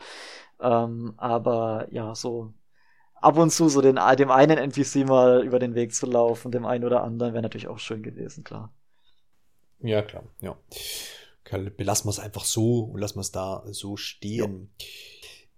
Ähm, 0.60 1.12
aber 1.18 1.88
ja, 1.90 2.14
so 2.14 2.54
ab 3.20 3.36
und 3.38 3.50
zu 3.50 3.68
so 3.68 3.80
den, 3.80 3.98
dem 4.18 4.30
einen 4.30 4.58
NPC 4.58 5.06
mal 5.06 5.44
über 5.44 5.58
den 5.58 5.74
Weg 5.74 5.94
zu 5.94 6.06
laufen, 6.06 6.50
dem 6.50 6.66
einen 6.66 6.84
oder 6.84 7.02
anderen, 7.02 7.32
wäre 7.32 7.42
natürlich 7.42 7.68
auch 7.68 7.78
schön 7.78 8.02
gewesen, 8.02 8.44
klar. 8.44 8.72
Ja, 9.80 10.02
klar, 10.02 10.24
ja. 10.40 10.56
Belassen 11.76 12.06
wir 12.06 12.10
es 12.10 12.18
einfach 12.18 12.44
so 12.44 12.80
und 12.80 13.00
lassen 13.00 13.16
wir 13.16 13.22
es 13.22 13.32
da 13.32 13.62
so 13.70 13.96
stehen. 13.96 14.70
Ja. 14.78 14.86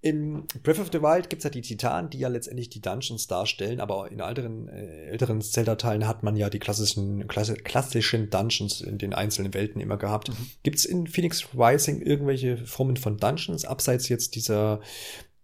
In 0.02 0.46
Breath 0.62 0.78
of 0.78 0.88
the 0.92 1.02
Wild 1.02 1.28
gibt 1.28 1.40
es 1.40 1.44
ja 1.44 1.50
die 1.50 1.61
Titanen, 1.61 2.08
die 2.08 2.18
ja 2.18 2.28
letztendlich 2.28 2.70
die 2.70 2.80
Dungeons 2.80 3.26
darstellen, 3.26 3.80
aber 3.80 4.11
in 4.11 4.20
älteren, 4.20 4.66
äh, 4.68 5.08
älteren 5.08 5.42
Zelda-Teilen 5.42 6.08
hat 6.08 6.22
man 6.22 6.36
ja 6.36 6.48
die 6.48 6.58
klassischen, 6.58 7.28
klassischen 7.28 8.30
Dungeons 8.30 8.80
in 8.80 8.96
den 8.96 9.12
einzelnen 9.12 9.52
Welten 9.52 9.78
immer 9.78 9.98
gehabt. 9.98 10.30
Mhm. 10.30 10.50
Gibt 10.62 10.78
es 10.78 10.86
in 10.86 11.06
Phoenix 11.06 11.48
Rising 11.54 12.00
irgendwelche 12.00 12.56
Formen 12.56 12.96
von 12.96 13.18
Dungeons, 13.18 13.66
abseits 13.66 14.08
jetzt 14.08 14.36
dieser 14.36 14.80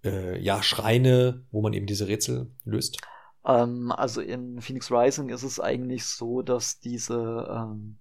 äh, 0.07 0.39
ja, 0.39 0.63
Schreine, 0.63 1.45
wo 1.51 1.61
man 1.61 1.73
eben 1.73 1.87
diese 1.87 2.09
Rätsel 2.09 2.51
löst? 2.65 2.99
Ähm, 3.45 3.93
also 3.93 4.21
in 4.21 4.61
Phoenix 4.61 4.91
Rising 4.91 5.29
ist 5.29 5.43
es 5.43 5.61
eigentlich 5.61 6.05
so, 6.05 6.43
dass 6.43 6.81
diese 6.81 7.49
ähm, 7.51 7.99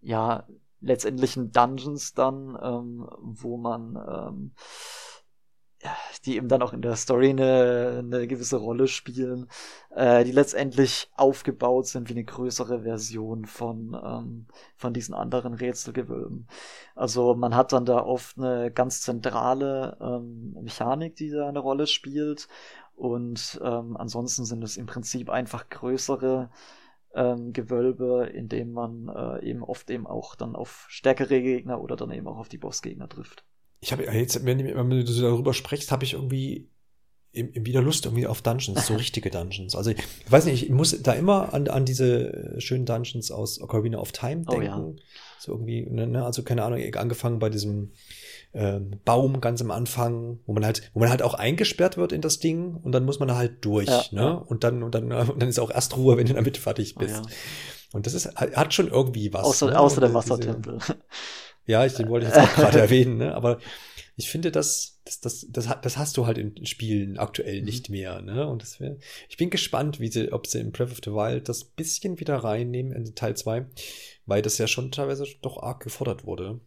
ja 0.00 0.46
letztendlichen 0.80 1.52
Dungeons 1.52 2.12
dann, 2.12 2.58
ähm, 2.60 3.08
wo 3.20 3.56
man 3.56 3.96
ähm, 3.96 4.52
die 6.24 6.36
eben 6.36 6.48
dann 6.48 6.62
auch 6.62 6.72
in 6.72 6.82
der 6.82 6.96
Story 6.96 7.30
eine, 7.30 7.98
eine 8.04 8.26
gewisse 8.26 8.56
Rolle 8.56 8.86
spielen, 8.86 9.48
äh, 9.90 10.24
die 10.24 10.32
letztendlich 10.32 11.10
aufgebaut 11.16 11.86
sind 11.86 12.08
wie 12.08 12.14
eine 12.14 12.24
größere 12.24 12.82
Version 12.82 13.46
von, 13.46 13.96
ähm, 14.04 14.46
von 14.76 14.94
diesen 14.94 15.14
anderen 15.14 15.54
Rätselgewölben. 15.54 16.46
Also 16.94 17.34
man 17.34 17.56
hat 17.56 17.72
dann 17.72 17.84
da 17.84 18.04
oft 18.04 18.38
eine 18.38 18.70
ganz 18.70 19.02
zentrale 19.02 19.96
ähm, 20.00 20.56
Mechanik, 20.62 21.16
die 21.16 21.30
da 21.30 21.48
eine 21.48 21.60
Rolle 21.60 21.86
spielt 21.86 22.48
und 22.94 23.60
ähm, 23.64 23.96
ansonsten 23.96 24.44
sind 24.44 24.62
es 24.62 24.76
im 24.76 24.86
Prinzip 24.86 25.30
einfach 25.30 25.68
größere 25.68 26.50
ähm, 27.14 27.52
Gewölbe, 27.52 28.26
in 28.32 28.48
denen 28.48 28.72
man 28.72 29.08
äh, 29.08 29.44
eben 29.44 29.62
oft 29.62 29.90
eben 29.90 30.06
auch 30.06 30.34
dann 30.34 30.54
auf 30.56 30.86
stärkere 30.88 31.40
Gegner 31.42 31.80
oder 31.80 31.96
dann 31.96 32.10
eben 32.12 32.28
auch 32.28 32.38
auf 32.38 32.48
die 32.48 32.58
Bossgegner 32.58 33.08
trifft 33.08 33.44
ich 33.82 33.90
habe 33.90 34.04
jetzt, 34.04 34.44
wenn, 34.46 34.64
wenn 34.64 34.90
du 34.90 35.04
darüber 35.04 35.52
sprichst, 35.52 35.90
habe 35.90 36.04
ich 36.04 36.14
irgendwie 36.14 36.68
wieder 37.32 37.82
Lust 37.82 38.04
irgendwie 38.04 38.26
auf 38.26 38.40
Dungeons, 38.42 38.86
so 38.86 38.94
richtige 38.96 39.30
Dungeons. 39.30 39.74
Also 39.74 39.90
ich 39.90 39.98
weiß 40.28 40.44
nicht, 40.44 40.64
ich 40.64 40.70
muss 40.70 41.02
da 41.02 41.12
immer 41.12 41.52
an, 41.52 41.66
an 41.66 41.84
diese 41.84 42.54
schönen 42.58 42.86
Dungeons 42.86 43.30
aus 43.30 43.60
Ocarina 43.60 43.98
of 43.98 44.12
Time 44.12 44.44
denken. 44.44 44.54
Oh, 44.56 44.62
ja. 44.62 44.92
So 45.40 45.52
irgendwie, 45.52 45.82
ne, 45.82 46.06
ne, 46.06 46.24
also 46.24 46.44
keine 46.44 46.62
Ahnung, 46.62 46.80
angefangen 46.94 47.40
bei 47.40 47.48
diesem 47.48 47.90
ähm, 48.54 49.00
Baum 49.04 49.40
ganz 49.40 49.60
am 49.62 49.72
Anfang, 49.72 50.38
wo 50.46 50.52
man 50.52 50.64
halt, 50.64 50.90
wo 50.94 51.00
man 51.00 51.10
halt 51.10 51.22
auch 51.22 51.34
eingesperrt 51.34 51.96
wird 51.96 52.12
in 52.12 52.20
das 52.20 52.38
Ding 52.38 52.76
und 52.76 52.92
dann 52.92 53.04
muss 53.04 53.18
man 53.18 53.28
da 53.28 53.36
halt 53.36 53.64
durch, 53.64 53.88
ja, 53.88 54.04
ne? 54.12 54.20
Ja. 54.20 54.32
Und 54.32 54.62
dann, 54.62 54.82
und 54.84 54.94
dann, 54.94 55.10
und 55.10 55.42
dann 55.42 55.48
ist 55.48 55.58
auch 55.58 55.70
erst 55.70 55.96
Ruhe, 55.96 56.16
wenn 56.18 56.26
du 56.26 56.34
damit 56.34 56.58
fertig 56.58 56.94
oh 56.96 57.00
bist. 57.00 57.22
Oh. 57.24 57.96
Und 57.96 58.06
das 58.06 58.14
ist, 58.14 58.36
hat 58.36 58.72
schon 58.72 58.88
irgendwie 58.88 59.32
was. 59.32 59.44
Außer, 59.44 59.66
ne? 59.66 59.80
außer 59.80 60.00
der 60.00 60.14
Wassertempel. 60.14 60.78
Ja, 61.66 61.86
ich, 61.86 61.94
den 61.94 62.08
wollte 62.08 62.26
ich 62.26 62.34
jetzt 62.34 62.42
auch 62.42 62.54
gerade 62.54 62.80
erwähnen, 62.80 63.18
ne? 63.18 63.34
aber 63.34 63.58
ich 64.16 64.28
finde, 64.28 64.52
das, 64.52 65.00
das, 65.04 65.20
das, 65.20 65.46
das, 65.48 65.68
das 65.80 65.96
hast 65.96 66.16
du 66.16 66.26
halt 66.26 66.38
in 66.38 66.66
Spielen 66.66 67.18
aktuell 67.18 67.60
mhm. 67.60 67.64
nicht 67.64 67.88
mehr. 67.88 68.20
Ne? 68.20 68.46
Und 68.46 68.62
das 68.62 68.78
wär, 68.78 68.96
ich 69.28 69.36
bin 69.36 69.50
gespannt, 69.50 70.00
wie 70.00 70.08
sie, 70.08 70.32
ob 70.32 70.46
sie 70.46 70.60
in 70.60 70.72
Breath 70.72 70.92
of 70.92 71.00
the 71.04 71.12
Wild 71.12 71.48
das 71.48 71.64
bisschen 71.64 72.20
wieder 72.20 72.36
reinnehmen 72.36 72.92
in 72.92 73.14
Teil 73.14 73.36
2, 73.36 73.66
weil 74.26 74.42
das 74.42 74.58
ja 74.58 74.66
schon 74.66 74.90
teilweise 74.90 75.26
doch 75.40 75.62
arg 75.62 75.82
gefordert 75.82 76.24
wurde. 76.24 76.60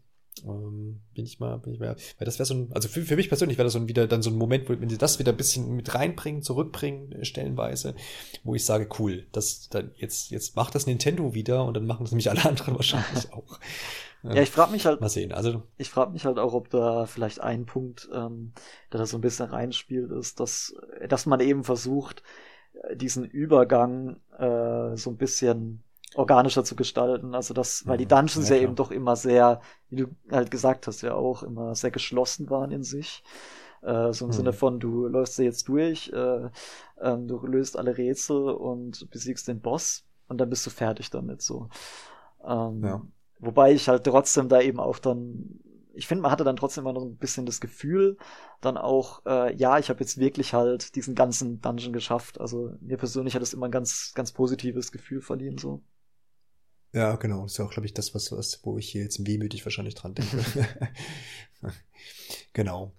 Ähm, 0.44 1.00
bin 1.14 1.26
ich 1.26 1.40
mal, 1.40 1.58
bin 1.60 1.74
ich 1.74 1.80
mal, 1.80 1.96
weil 2.18 2.26
das 2.26 2.40
wäre 2.40 2.46
so 2.46 2.56
ein, 2.56 2.74
also 2.74 2.90
für, 2.90 3.04
für 3.04 3.16
mich 3.16 3.30
persönlich 3.30 3.58
wäre 3.58 3.66
das 3.66 3.74
so 3.74 3.80
ein, 3.80 3.88
wieder 3.88 4.06
dann 4.06 4.22
so 4.22 4.30
ein 4.30 4.36
Moment, 4.36 4.68
wo, 4.68 4.80
wenn 4.80 4.90
sie 4.90 4.98
das 4.98 5.18
wieder 5.18 5.32
ein 5.32 5.38
bisschen 5.38 5.76
mit 5.78 5.96
reinbringen, 5.96 6.42
zurückbringen, 6.42 7.14
äh, 7.14 7.24
stellenweise, 7.26 7.96
wo 8.44 8.54
ich 8.54 8.66
sage, 8.66 8.90
cool, 9.00 9.28
das, 9.32 9.70
dann, 9.70 9.92
jetzt, 9.96 10.32
jetzt 10.32 10.58
macht 10.58 10.76
das 10.76 10.88
Nintendo 10.88 11.34
wieder 11.34 11.64
und 11.64 11.76
dann 11.76 11.86
machen 11.86 12.04
das 12.04 12.12
nämlich 12.12 12.30
alle 12.30 12.44
anderen 12.50 12.76
wahrscheinlich 12.76 13.32
auch. 13.32 13.60
Ja, 14.34 14.42
ich 14.42 14.52
frage 14.52 14.72
mich 14.72 14.86
halt. 14.86 15.02
Mal 15.02 15.10
sehen. 15.10 15.32
Also 15.32 15.64
ich 15.78 15.90
frage 15.90 16.12
mich 16.12 16.26
halt 16.26 16.40
auch, 16.40 16.54
ob 16.54 16.70
da 16.70 17.06
vielleicht 17.06 17.42
ein 17.42 17.66
Punkt, 17.66 18.10
ähm, 18.14 18.54
der 18.92 19.00
da 19.00 19.06
so 19.06 19.18
ein 19.18 19.22
bisschen 19.22 19.48
reinspielt, 19.48 20.12
ist, 20.12 20.40
dass 20.40 20.76
dass 21.08 21.26
man 21.26 21.40
eben 21.40 21.64
versucht, 21.64 22.24
diesen 22.94 23.26
Übergang 23.26 24.18
äh, 24.38 24.96
so 24.96 25.10
ein 25.10 25.18
bisschen 25.18 25.84
organischer 26.16 26.64
zu 26.64 26.76
gestalten. 26.76 27.36
Also 27.36 27.54
das, 27.54 27.86
weil 27.88 27.98
die 27.98 28.06
mhm. 28.06 28.10
Dungeons 28.10 28.50
ja, 28.50 28.56
ja 28.56 28.62
eben 28.64 28.76
doch 28.76 28.92
immer 28.92 29.16
sehr, 29.16 29.62
wie 29.90 29.98
du 29.98 30.08
halt 30.32 30.52
gesagt 30.52 30.88
hast, 30.88 31.02
ja 31.02 31.14
auch 31.14 31.44
immer 31.44 31.76
sehr 31.76 31.92
geschlossen 31.92 32.50
waren 32.50 32.72
in 32.72 32.84
sich. 32.84 33.24
Äh, 33.82 34.14
so 34.14 34.26
im 34.26 34.32
hm. 34.32 34.38
Sinne 34.38 34.54
von, 34.54 34.80
du 34.80 35.08
läufst 35.08 35.36
sie 35.36 35.44
jetzt 35.44 35.68
durch, 35.68 36.12
äh, 36.12 36.50
ähm, 37.02 37.28
du 37.28 37.46
löst 37.46 37.78
alle 37.78 37.98
Rätsel 37.98 38.50
und 38.50 39.10
besiegst 39.12 39.48
den 39.48 39.62
Boss 39.62 40.06
und 40.28 40.40
dann 40.40 40.50
bist 40.50 40.66
du 40.66 40.72
fertig 40.72 41.12
damit 41.12 41.42
so. 41.44 41.70
Ähm, 42.44 42.84
ja. 42.84 43.02
Wobei 43.40 43.74
ich 43.74 43.88
halt 43.90 44.04
trotzdem 44.04 44.50
da 44.50 44.62
eben 44.62 44.80
auch 44.80 45.00
dann, 45.00 45.60
ich 45.94 46.08
finde, 46.08 46.24
man 46.24 46.32
hatte 46.32 46.44
dann 46.44 46.56
trotzdem 46.56 46.84
immer 46.84 46.94
noch 46.94 47.04
ein 47.04 47.18
bisschen 47.18 47.46
das 47.46 47.62
Gefühl, 47.62 48.18
dann 48.62 48.78
auch, 48.78 49.26
äh, 49.26 49.56
ja, 49.56 49.80
ich 49.80 49.90
habe 49.90 50.00
jetzt 50.02 50.18
wirklich 50.18 50.54
halt 50.54 50.96
diesen 50.96 51.16
ganzen 51.16 51.62
Dungeon 51.62 51.94
geschafft. 51.94 52.40
Also 52.40 52.74
mir 52.82 52.98
persönlich 52.98 53.36
hat 53.36 53.42
es 53.42 53.54
immer 53.54 53.68
ein 53.68 53.72
ganz, 53.72 54.14
ganz 54.16 54.32
positives 54.32 54.92
Gefühl 54.92 55.22
verliehen 55.22 55.58
so. 55.58 55.84
Ja, 56.94 57.18
genau. 57.18 57.44
Das 57.44 57.54
ist 57.54 57.58
ja 57.58 57.66
auch, 57.66 57.72
glaube 57.72 57.88
ich, 57.88 57.94
das, 57.94 58.16
was, 58.16 58.32
was, 58.32 58.62
wo 58.64 58.78
ich 58.78 58.90
hier 58.90 59.04
jetzt 59.04 59.26
wehmütig 59.28 59.66
wahrscheinlich 59.66 59.96
dran 59.96 60.16
denke. 60.16 60.38
genau. 62.54 62.94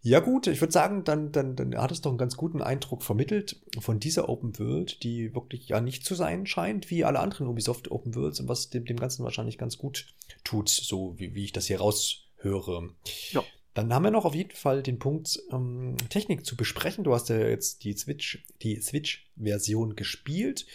Ja 0.00 0.20
gut, 0.20 0.46
ich 0.46 0.60
würde 0.60 0.72
sagen, 0.72 1.02
dann, 1.04 1.32
dann, 1.32 1.56
dann 1.56 1.76
hat 1.76 1.90
es 1.90 2.00
doch 2.00 2.10
einen 2.10 2.18
ganz 2.18 2.36
guten 2.36 2.62
Eindruck 2.62 3.02
vermittelt 3.02 3.60
von 3.80 3.98
dieser 3.98 4.28
Open 4.28 4.58
World, 4.58 5.02
die 5.02 5.34
wirklich 5.34 5.68
ja 5.68 5.80
nicht 5.80 6.04
zu 6.04 6.14
sein 6.14 6.46
scheint 6.46 6.90
wie 6.90 7.04
alle 7.04 7.18
anderen 7.18 7.48
Ubisoft 7.48 7.90
Open 7.90 8.14
Worlds 8.14 8.40
und 8.40 8.48
was 8.48 8.70
dem, 8.70 8.84
dem 8.84 8.98
Ganzen 8.98 9.24
wahrscheinlich 9.24 9.58
ganz 9.58 9.76
gut 9.76 10.06
tut, 10.44 10.68
so 10.68 11.18
wie, 11.18 11.34
wie 11.34 11.44
ich 11.44 11.52
das 11.52 11.66
hier 11.66 11.80
raushöre. 11.80 12.90
Ja. 13.32 13.42
Dann 13.74 13.92
haben 13.92 14.04
wir 14.04 14.10
noch 14.10 14.24
auf 14.24 14.34
jeden 14.34 14.56
Fall 14.56 14.82
den 14.82 14.98
Punkt 14.98 15.40
ähm, 15.52 15.96
Technik 16.08 16.44
zu 16.44 16.56
besprechen. 16.56 17.04
Du 17.04 17.14
hast 17.14 17.28
ja 17.28 17.38
jetzt 17.38 17.84
die 17.84 17.92
Switch, 17.92 18.44
die 18.62 18.80
Switch-Version 18.80 19.94
gespielt. 19.94 20.66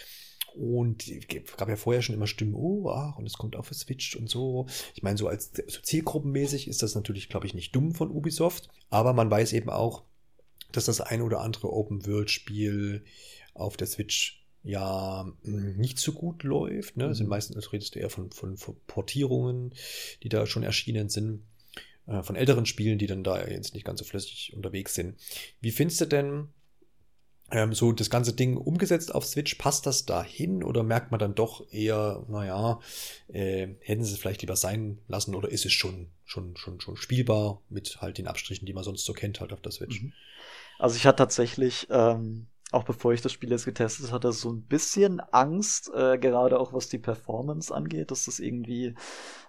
Und 0.56 1.08
es 1.08 1.28
gab 1.58 1.70
ja 1.70 1.76
vorher 1.76 2.02
schon 2.02 2.16
immer 2.16 2.28
Stimmen, 2.28 2.54
oh, 2.54 2.90
ach, 2.90 3.18
und 3.18 3.26
es 3.26 3.38
kommt 3.38 3.56
auf 3.56 3.74
Switch 3.74 4.16
und 4.16 4.30
so. 4.30 4.68
Ich 4.94 5.04
meine, 5.04 5.18
so 5.18 5.28
als 5.28 5.52
so 5.68 5.82
zielgruppenmäßig 5.82 6.68
ist 6.68 6.84
das 6.84 6.96
natürlich, 6.96 7.30
glaube 7.30 7.48
ich, 7.48 7.54
nicht 7.54 7.76
dumm 7.76 7.94
von 7.94 8.12
Ubisoft. 8.12 8.70
Aber 8.90 9.14
man 9.14 9.32
weiß 9.32 9.54
eben 9.54 9.70
auch, 9.70 10.04
dass 10.72 10.86
das 10.86 11.02
ein 11.02 11.22
oder 11.22 11.42
andere 11.42 11.72
Open-World-Spiel 11.72 13.04
auf 13.54 13.78
der 13.78 13.88
Switch 13.88 14.44
ja 14.64 15.32
hm, 15.44 15.78
nicht 15.78 16.00
so 16.00 16.14
gut 16.14 16.44
läuft. 16.44 16.98
Ne? 16.98 17.10
Mhm. 17.10 17.14
Sind 17.14 17.30
meistens, 17.30 17.56
also 17.56 17.70
redest 17.70 17.96
du 17.96 18.00
eher 18.00 18.10
von, 18.10 18.32
von, 18.32 18.58
von 18.58 18.76
Portierungen, 18.88 19.74
die 20.24 20.30
da 20.30 20.46
schon 20.46 20.64
erschienen 20.64 21.10
sind 21.10 21.44
äh, 22.08 22.24
von 22.24 22.36
älteren 22.36 22.66
Spielen, 22.66 22.98
die 22.98 23.08
dann 23.08 23.24
da 23.24 23.46
jetzt 23.48 23.74
nicht 23.74 23.86
ganz 23.86 24.00
so 24.00 24.06
flüssig 24.06 24.54
unterwegs 24.56 24.94
sind. 24.94 25.16
Wie 25.62 25.72
findest 25.72 26.02
du 26.02 26.06
denn 26.06 26.48
ähm, 27.54 27.72
so 27.74 27.92
das 27.92 28.10
ganze 28.10 28.34
Ding 28.34 28.58
umgesetzt 28.58 29.14
auf 29.14 29.26
Switch, 29.26 29.56
passt 29.56 29.86
das 29.86 30.06
da 30.06 30.24
hin 30.24 30.64
oder 30.64 30.82
merkt 30.82 31.12
man 31.12 31.20
dann 31.20 31.36
doch 31.36 31.72
eher, 31.72 32.26
naja, 32.28 32.80
äh, 33.28 33.68
hätten 33.80 34.04
sie 34.04 34.14
es 34.14 34.20
vielleicht 34.20 34.42
lieber 34.42 34.56
sein 34.56 34.98
lassen 35.08 35.36
oder 35.36 35.50
ist 35.50 35.64
es 35.64 35.72
schon, 35.72 36.08
schon, 36.26 36.58
schon, 36.58 36.82
schon 36.82 36.98
spielbar 36.98 37.62
mit 37.70 38.02
halt 38.02 38.18
den 38.18 38.28
Abstrichen, 38.28 38.66
die 38.66 38.74
man 38.74 38.84
sonst 38.84 39.06
so 39.06 39.14
kennt 39.14 39.40
halt 39.40 39.54
auf 39.54 39.62
der 39.62 39.72
Switch? 39.72 40.02
Mhm. 40.02 40.14
Also 40.80 40.96
ich 40.96 41.06
hatte 41.06 41.18
tatsächlich, 41.18 41.88
ähm, 41.92 42.48
auch 42.72 42.86
bevor 42.86 43.14
ich 43.14 43.22
das 43.22 43.32
Spiel 43.32 43.52
jetzt 43.52 43.66
getestet 43.66 44.12
hatte, 44.12 44.32
so 44.32 44.52
ein 44.52 44.64
bisschen 44.64 45.20
Angst, 45.20 45.92
äh, 45.94 46.18
gerade 46.18 46.60
auch 46.60 46.74
was 46.74 46.90
die 46.90 46.98
Performance 46.98 47.72
angeht, 47.72 48.10
dass 48.10 48.26
das 48.26 48.40
irgendwie 48.40 48.96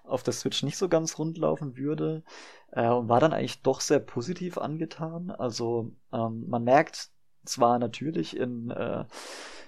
auf 0.05 0.23
der 0.23 0.35
Switch 0.35 0.63
nicht 0.63 0.77
so 0.77 0.91
ganz 0.91 1.19
rund 1.19 1.39
laufen 1.39 1.79
würde. 1.79 2.23
Äh, 2.71 2.89
und 2.89 3.09
war 3.09 3.21
dann 3.21 3.33
eigentlich 3.33 3.63
doch 3.63 3.81
sehr 3.81 4.01
positiv 4.01 4.59
angetan. 4.59 5.31
Also 5.31 5.93
ähm, 6.13 6.45
man 6.49 6.65
merkt 6.65 7.14
zwar 7.45 7.79
natürlich 7.79 8.37
in 8.37 8.71
äh, 8.71 9.05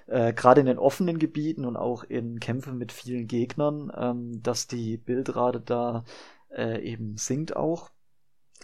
äh, 0.07 0.33
gerade 0.33 0.61
in 0.61 0.67
den 0.67 0.79
offenen 0.79 1.19
Gebieten 1.19 1.65
und 1.65 1.77
auch 1.77 2.05
in 2.05 2.41
Kämpfen 2.41 2.79
mit 2.79 2.93
vielen 2.93 3.27
Gegnern, 3.27 3.93
ähm, 3.97 4.43
dass 4.43 4.67
die 4.67 4.97
Bildrate 4.97 5.61
da 5.61 6.05
äh, 6.51 6.81
eben 6.83 7.17
sinkt 7.17 7.57
auch. 7.57 7.91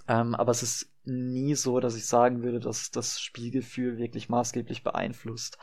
Ähm, 0.09 0.35
aber 0.35 0.53
es 0.53 0.63
ist 0.63 0.92
nie 1.05 1.55
so, 1.55 1.81
dass 1.81 1.97
ich 1.97 2.07
sagen 2.07 2.43
würde, 2.43 2.61
dass 2.61 2.91
das 2.91 3.21
Spielgefühl 3.21 3.99
wirklich 3.99 4.29
maßgeblich 4.29 4.85
beeinflusst. 4.85 5.59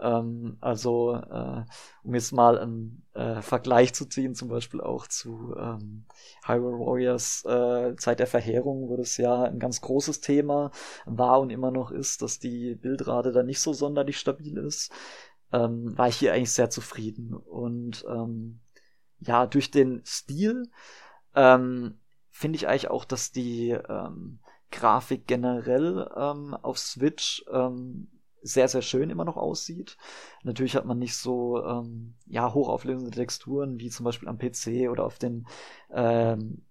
Ähm, 0.00 0.56
also, 0.60 1.14
äh, 1.14 1.64
um 2.02 2.14
jetzt 2.14 2.32
mal 2.32 2.58
einen 2.58 3.06
äh, 3.14 3.40
Vergleich 3.40 3.94
zu 3.94 4.06
ziehen, 4.06 4.34
zum 4.34 4.48
Beispiel 4.48 4.80
auch 4.80 5.06
zu 5.06 5.54
ähm, 5.56 6.04
Hyrule 6.44 6.78
Warriors 6.78 7.44
äh, 7.44 7.96
Zeit 7.96 8.18
der 8.18 8.26
Verheerung, 8.26 8.88
wo 8.88 8.96
das 8.96 9.16
ja 9.16 9.44
ein 9.44 9.58
ganz 9.58 9.80
großes 9.80 10.20
Thema 10.20 10.70
war 11.06 11.40
und 11.40 11.50
immer 11.50 11.70
noch 11.70 11.90
ist, 11.90 12.22
dass 12.22 12.38
die 12.38 12.74
Bildrate 12.74 13.32
da 13.32 13.42
nicht 13.42 13.60
so 13.60 13.72
sonderlich 13.72 14.18
stabil 14.18 14.58
ist, 14.58 14.92
ähm, 15.52 15.96
war 15.96 16.08
ich 16.08 16.16
hier 16.16 16.32
eigentlich 16.32 16.52
sehr 16.52 16.70
zufrieden. 16.70 17.34
Und 17.34 18.04
ähm, 18.08 18.60
ja, 19.20 19.46
durch 19.46 19.70
den 19.70 20.02
Stil 20.04 20.70
ähm, 21.34 21.98
finde 22.30 22.56
ich 22.56 22.66
eigentlich 22.66 22.90
auch, 22.90 23.04
dass 23.04 23.30
die 23.30 23.70
ähm, 23.70 24.40
Grafik 24.82 25.28
generell 25.28 26.10
ähm, 26.16 26.54
auf 26.54 26.76
Switch 26.76 27.44
ähm, 27.52 28.08
sehr, 28.42 28.66
sehr 28.66 28.82
schön 28.82 29.10
immer 29.10 29.24
noch 29.24 29.36
aussieht. 29.36 29.96
Natürlich 30.42 30.74
hat 30.74 30.86
man 30.86 30.98
nicht 30.98 31.14
so 31.14 31.64
ähm, 31.64 32.14
ja, 32.26 32.52
hochauflösende 32.52 33.12
Texturen 33.12 33.78
wie 33.78 33.90
zum 33.90 34.02
Beispiel 34.02 34.28
am 34.28 34.38
PC 34.38 34.90
oder 34.90 35.04
auf 35.04 35.20
den 35.20 35.46
ähm, 35.94 36.62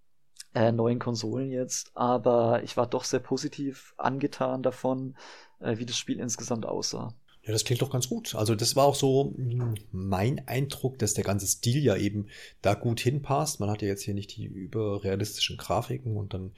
äh, 0.53 0.74
neuen 0.74 0.99
Konsolen 0.99 1.51
jetzt, 1.51 1.91
aber 1.95 2.62
ich 2.64 2.76
war 2.76 2.86
doch 2.86 3.05
sehr 3.05 3.22
positiv 3.22 3.93
angetan 3.95 4.62
davon, 4.62 5.16
äh, 5.62 5.78
wie 5.78 5.86
das 5.86 5.97
Spiel 5.97 6.20
insgesamt 6.20 6.66
aussah. 6.66 7.14
Ja, 7.43 7.53
das 7.53 7.64
klingt 7.64 7.82
doch 7.82 7.89
ganz 7.89 8.07
gut. 8.07 8.36
Also 8.36 8.53
das 8.53 8.76
war 8.76 8.86
auch 8.86 8.93
so 8.93 9.34
hm, 9.36 9.74
mein 9.91 10.47
Eindruck, 10.47 10.99
dass 10.99 11.16
der 11.16 11.24
ganze 11.24 11.47
Stil 11.47 11.84
ja 11.84 11.95
eben 11.95 12.28
da 12.62 12.76
gut 12.76 12.99
hinpasst. 12.99 13.59
Man 13.59 13.70
hat 13.70 13.82
ja 13.82 13.88
jetzt 13.88 14.03
hier 14.03 14.14
nicht 14.14 14.36
die 14.38 14.45
überrealistischen 14.45 15.57
Grafiken 15.57 16.18
und 16.18 16.36
dann 16.36 16.51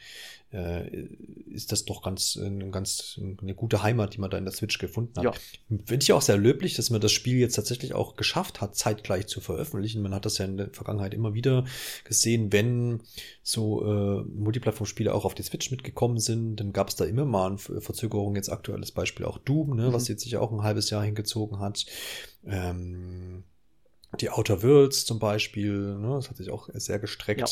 ist 0.54 1.72
das 1.72 1.86
doch 1.86 2.04
ganz, 2.04 2.38
eine 2.42 2.70
ganz 2.70 3.20
eine 3.42 3.56
gute 3.56 3.82
Heimat, 3.82 4.14
die 4.14 4.20
man 4.20 4.30
da 4.30 4.38
in 4.38 4.46
der 4.46 4.54
Switch 4.54 4.78
gefunden 4.78 5.14
hat. 5.18 5.24
Ja. 5.24 5.34
Finde 5.86 6.04
ich 6.04 6.14
auch 6.14 6.22
sehr 6.22 6.38
löblich, 6.38 6.76
dass 6.76 6.90
man 6.90 7.02
das 7.02 7.12
Spiel 7.12 7.38
jetzt 7.38 7.56
tatsächlich 7.56 7.94
auch 7.94 8.16
geschafft 8.16 8.62
hat, 8.62 8.76
zeitgleich 8.76 9.28
zu 9.28 9.42
veröffentlichen. 9.42 10.02
Man 10.02 10.14
hat 10.14 10.26
das 10.26 10.38
ja 10.38 10.46
in 10.46 10.58
der 10.58 10.70
Vergangenheit 10.72 11.14
immer 11.14 11.34
wieder 11.34 11.66
gesehen, 12.04 12.52
wenn 12.52 13.02
so 13.42 13.84
äh, 13.84 14.24
Multiplattform-Spiele 14.24 15.14
auch 15.14 15.26
auf 15.26 15.36
die 15.36 15.44
Switch 15.44 15.72
mitgekommen 15.72 16.20
sind, 16.20 16.58
dann 16.58 16.72
gab 16.72 16.90
es 16.90 16.96
da 16.96 17.06
immer 17.06 17.26
mal 17.26 17.48
eine 17.48 17.82
Verzögerung. 17.82 18.36
Jetzt 18.36 18.50
aktuelles 18.50 18.92
Beispiel 18.92 19.26
auch 19.26 19.40
Doom, 19.40 19.76
ne, 19.76 19.90
mhm. 19.90 19.94
was 19.94 20.08
jetzt 20.08 20.24
sich 20.24 20.38
auch 20.38 20.52
ein 20.52 20.64
halbes 20.64 20.90
Jahr 20.90 21.04
hingezogen 21.04 21.60
hat. 21.60 21.86
Ähm, 22.46 23.44
die 24.20 24.30
Outer 24.30 24.62
Worlds 24.62 25.06
zum 25.06 25.20
Beispiel, 25.20 25.98
ne, 25.98 26.16
das 26.16 26.30
hat 26.30 26.38
sich 26.38 26.52
auch 26.52 26.70
sehr 26.74 27.00
gestreckt. 27.00 27.40
Ja. 27.42 27.48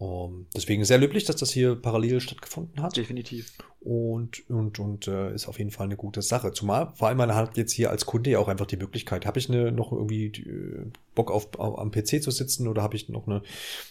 Um, 0.00 0.46
deswegen 0.56 0.82
sehr 0.86 0.96
löblich, 0.96 1.24
dass 1.24 1.36
das 1.36 1.50
hier 1.50 1.74
parallel 1.74 2.22
stattgefunden 2.22 2.82
hat. 2.82 2.96
Definitiv. 2.96 3.52
Und, 3.82 4.48
und, 4.50 4.78
und 4.78 5.08
äh, 5.08 5.34
ist 5.34 5.48
auf 5.48 5.58
jeden 5.58 5.70
Fall 5.70 5.86
eine 5.86 5.96
gute 5.96 6.20
Sache. 6.20 6.52
Zumal, 6.52 6.92
vor 6.94 7.08
allem, 7.08 7.16
man 7.16 7.34
hat 7.34 7.56
jetzt 7.56 7.72
hier 7.72 7.90
als 7.90 8.04
Kunde 8.04 8.28
ja 8.28 8.38
auch 8.38 8.48
einfach 8.48 8.66
die 8.66 8.76
Möglichkeit, 8.76 9.24
habe 9.24 9.38
ich 9.38 9.48
eine, 9.48 9.72
noch 9.72 9.90
irgendwie 9.90 10.26
äh, 10.26 10.90
Bock 11.14 11.30
auf, 11.30 11.58
auf, 11.58 11.78
am 11.78 11.90
PC 11.90 12.22
zu 12.22 12.30
sitzen 12.30 12.68
oder 12.68 12.82
habe 12.82 12.96
ich 12.96 13.08
noch 13.08 13.26
eine 13.26 13.42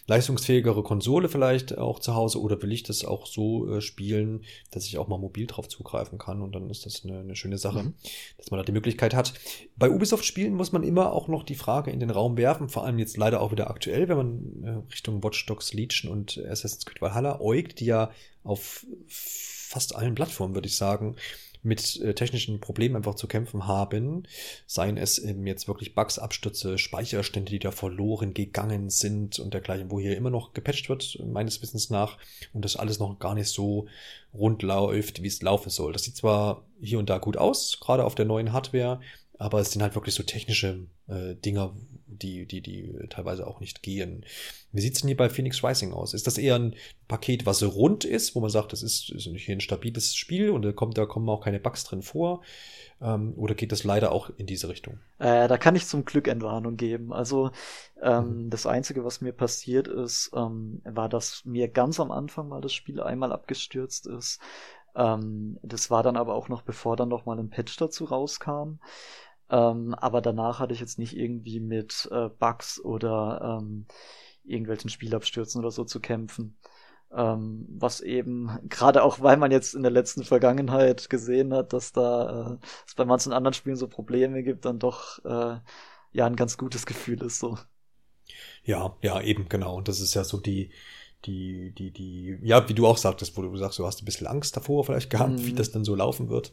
leistungsfähigere 0.07 0.83
Konsole 0.83 1.27
vielleicht 1.27 1.77
auch 1.77 1.99
zu 1.99 2.13
Hause 2.13 2.39
oder 2.39 2.61
will 2.61 2.71
ich 2.71 2.83
das 2.83 3.03
auch 3.03 3.25
so 3.25 3.67
äh, 3.67 3.81
spielen, 3.81 4.45
dass 4.69 4.85
ich 4.85 4.99
auch 4.99 5.07
mal 5.07 5.17
mobil 5.17 5.47
drauf 5.47 5.67
zugreifen 5.67 6.19
kann 6.19 6.41
und 6.43 6.53
dann 6.53 6.69
ist 6.69 6.85
das 6.85 7.03
eine, 7.03 7.19
eine 7.19 7.35
schöne 7.35 7.57
Sache, 7.57 7.83
mhm. 7.83 7.93
dass 8.37 8.51
man 8.51 8.59
da 8.59 8.63
die 8.63 8.71
Möglichkeit 8.71 9.15
hat. 9.15 9.33
Bei 9.75 9.89
Ubisoft-Spielen 9.89 10.53
muss 10.53 10.71
man 10.71 10.83
immer 10.83 11.13
auch 11.13 11.27
noch 11.27 11.43
die 11.43 11.55
Frage 11.55 11.89
in 11.89 11.99
den 11.99 12.11
Raum 12.11 12.37
werfen, 12.37 12.69
vor 12.69 12.85
allem 12.85 12.99
jetzt 12.99 13.17
leider 13.17 13.41
auch 13.41 13.51
wieder 13.51 13.69
aktuell, 13.69 14.07
wenn 14.07 14.17
man 14.17 14.63
äh, 14.63 14.91
Richtung 14.91 15.23
Watch 15.23 15.45
Dogs 15.47 15.73
Legion 15.73 16.11
und 16.11 16.37
Assassin's 16.37 16.85
Creed 16.85 17.01
Valhalla 17.01 17.41
äugt, 17.41 17.79
die 17.79 17.85
ja 17.85 18.11
auf 18.43 18.85
fast 19.69 19.95
allen 19.95 20.15
Plattformen, 20.15 20.55
würde 20.55 20.67
ich 20.67 20.75
sagen, 20.75 21.15
mit 21.61 22.01
äh, 22.01 22.15
technischen 22.15 22.59
Problemen 22.59 22.95
einfach 22.95 23.13
zu 23.13 23.27
kämpfen 23.27 23.67
haben. 23.67 24.23
Seien 24.65 24.97
es 24.97 25.19
eben 25.19 25.45
jetzt 25.45 25.67
wirklich 25.67 25.93
Bugs, 25.93 26.17
Abstürze, 26.17 26.79
Speicherstände, 26.79 27.51
die 27.51 27.59
da 27.59 27.69
verloren 27.69 28.33
gegangen 28.33 28.89
sind 28.89 29.37
und 29.37 29.53
dergleichen, 29.53 29.91
wo 29.91 29.99
hier 29.99 30.17
immer 30.17 30.31
noch 30.31 30.53
gepatcht 30.53 30.89
wird, 30.89 31.19
meines 31.23 31.61
Wissens 31.61 31.91
nach, 31.91 32.17
und 32.53 32.65
das 32.65 32.77
alles 32.77 32.97
noch 32.97 33.19
gar 33.19 33.35
nicht 33.35 33.49
so 33.49 33.87
rund 34.33 34.63
läuft, 34.63 35.21
wie 35.21 35.27
es 35.27 35.41
laufen 35.43 35.69
soll. 35.69 35.93
Das 35.93 36.03
sieht 36.03 36.15
zwar 36.15 36.65
hier 36.81 36.97
und 36.97 37.09
da 37.09 37.19
gut 37.19 37.37
aus, 37.37 37.79
gerade 37.79 38.05
auf 38.05 38.15
der 38.15 38.25
neuen 38.25 38.53
Hardware, 38.53 39.01
aber 39.37 39.59
es 39.59 39.71
sind 39.71 39.83
halt 39.83 39.95
wirklich 39.95 40.15
so 40.15 40.23
technische 40.23 40.87
äh, 41.07 41.35
Dinger, 41.35 41.75
die, 42.09 42.45
die, 42.45 42.61
die 42.61 42.93
teilweise 43.09 43.47
auch 43.47 43.59
nicht 43.59 43.83
gehen. 43.83 44.25
Wie 44.71 44.81
sieht's 44.81 45.01
denn 45.01 45.07
hier 45.07 45.17
bei 45.17 45.29
Phoenix 45.29 45.63
Rising 45.63 45.93
aus? 45.93 46.13
Ist 46.13 46.27
das 46.27 46.37
eher 46.37 46.55
ein 46.55 46.75
Paket, 47.07 47.45
was 47.45 47.63
rund 47.63 48.03
ist, 48.05 48.35
wo 48.35 48.39
man 48.39 48.49
sagt, 48.49 48.73
das 48.73 48.83
ist, 48.83 49.09
ist 49.09 49.27
hier 49.37 49.55
ein 49.55 49.61
stabiles 49.61 50.15
Spiel 50.15 50.49
und 50.49 50.63
da, 50.63 50.71
kommt, 50.71 50.97
da 50.97 51.05
kommen 51.05 51.29
auch 51.29 51.41
keine 51.41 51.59
Bugs 51.59 51.83
drin 51.83 52.01
vor? 52.01 52.41
Ähm, 53.01 53.33
oder 53.37 53.55
geht 53.55 53.71
das 53.71 53.83
leider 53.83 54.11
auch 54.11 54.29
in 54.37 54.45
diese 54.45 54.69
Richtung? 54.69 54.99
Äh, 55.19 55.47
da 55.47 55.57
kann 55.57 55.75
ich 55.75 55.87
zum 55.87 56.05
Glück 56.05 56.27
Entwarnung 56.27 56.77
geben. 56.77 57.13
Also 57.13 57.51
ähm, 58.01 58.45
mhm. 58.45 58.49
das 58.49 58.65
Einzige, 58.65 59.05
was 59.05 59.21
mir 59.21 59.33
passiert 59.33 59.87
ist, 59.87 60.31
ähm, 60.35 60.81
war, 60.83 61.09
dass 61.09 61.45
mir 61.45 61.67
ganz 61.67 61.99
am 61.99 62.11
Anfang 62.11 62.49
mal 62.49 62.61
das 62.61 62.73
Spiel 62.73 63.01
einmal 63.01 63.31
abgestürzt 63.31 64.05
ist. 64.07 64.39
Ähm, 64.95 65.57
das 65.61 65.89
war 65.89 66.03
dann 66.03 66.17
aber 66.17 66.35
auch 66.35 66.49
noch, 66.49 66.61
bevor 66.61 66.95
dann 66.95 67.09
noch 67.09 67.25
mal 67.25 67.39
ein 67.39 67.49
Patch 67.49 67.77
dazu 67.77 68.05
rauskam. 68.05 68.79
Ähm, 69.49 69.95
aber 69.95 70.21
danach 70.21 70.59
hatte 70.59 70.73
ich 70.73 70.79
jetzt 70.79 70.99
nicht 70.99 71.17
irgendwie 71.17 71.59
mit 71.59 72.07
äh, 72.11 72.29
Bugs 72.29 72.79
oder 72.83 73.59
ähm, 73.61 73.85
irgendwelchen 74.43 74.89
Spielabstürzen 74.89 75.59
oder 75.59 75.71
so 75.71 75.83
zu 75.85 75.99
kämpfen. 75.99 76.57
Ähm, 77.11 77.65
was 77.69 78.01
eben, 78.01 78.59
gerade 78.69 79.03
auch 79.03 79.21
weil 79.21 79.37
man 79.37 79.51
jetzt 79.51 79.73
in 79.75 79.83
der 79.83 79.91
letzten 79.91 80.23
Vergangenheit 80.23 81.09
gesehen 81.09 81.53
hat, 81.53 81.73
dass 81.73 81.91
da 81.91 82.53
äh, 82.53 82.57
es 82.87 82.95
bei 82.95 83.05
manchen 83.05 83.33
anderen 83.33 83.53
Spielen 83.53 83.75
so 83.77 83.87
Probleme 83.87 84.43
gibt, 84.43 84.65
dann 84.65 84.79
doch 84.79 85.23
äh, 85.25 85.59
ja 86.11 86.25
ein 86.25 86.35
ganz 86.35 86.57
gutes 86.57 86.85
Gefühl 86.85 87.23
ist 87.23 87.39
so. 87.39 87.57
Ja, 88.63 88.95
ja, 89.01 89.21
eben, 89.21 89.49
genau. 89.49 89.75
Und 89.77 89.87
das 89.87 89.99
ist 89.99 90.13
ja 90.13 90.23
so 90.23 90.37
die, 90.39 90.71
die, 91.25 91.73
die, 91.77 91.91
die, 91.91 92.37
ja, 92.41 92.67
wie 92.69 92.73
du 92.73 92.87
auch 92.87 92.97
sagtest, 92.97 93.35
wo 93.35 93.41
du 93.41 93.55
sagst, 93.57 93.77
du 93.77 93.85
hast 93.85 94.01
ein 94.01 94.05
bisschen 94.05 94.27
Angst 94.27 94.55
davor 94.55 94.85
vielleicht 94.85 95.09
gehabt, 95.09 95.33
mm. 95.33 95.45
wie 95.45 95.51
mhm. 95.51 95.55
das 95.57 95.71
dann 95.71 95.83
so 95.83 95.95
laufen 95.95 96.29
wird. 96.29 96.51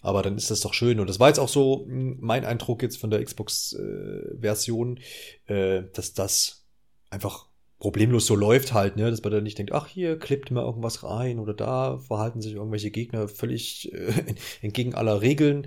Aber 0.00 0.22
dann 0.22 0.36
ist 0.36 0.50
das 0.50 0.60
doch 0.60 0.72
schön. 0.72 1.00
Und 1.00 1.08
das 1.08 1.18
war 1.18 1.28
jetzt 1.28 1.40
auch 1.40 1.48
so 1.48 1.84
hm, 1.86 2.18
mein 2.20 2.44
Eindruck 2.44 2.82
jetzt 2.82 2.98
von 2.98 3.10
der 3.10 3.24
Xbox-Version, 3.24 5.00
äh, 5.48 5.78
äh, 5.78 5.90
dass 5.92 6.14
das 6.14 6.64
einfach 7.10 7.48
problemlos 7.78 8.26
so 8.26 8.34
läuft 8.34 8.72
halt, 8.72 8.96
ne, 8.96 9.10
dass 9.10 9.22
man 9.22 9.32
da 9.32 9.40
nicht 9.40 9.58
denkt, 9.58 9.72
ach 9.72 9.88
hier 9.88 10.18
klippt 10.18 10.50
mal 10.50 10.62
irgendwas 10.62 11.02
rein 11.02 11.38
oder 11.38 11.54
da 11.54 11.98
verhalten 11.98 12.40
sich 12.40 12.54
irgendwelche 12.54 12.90
Gegner 12.90 13.28
völlig 13.28 13.92
äh, 13.92 14.34
entgegen 14.62 14.94
aller 14.94 15.20
Regeln 15.20 15.66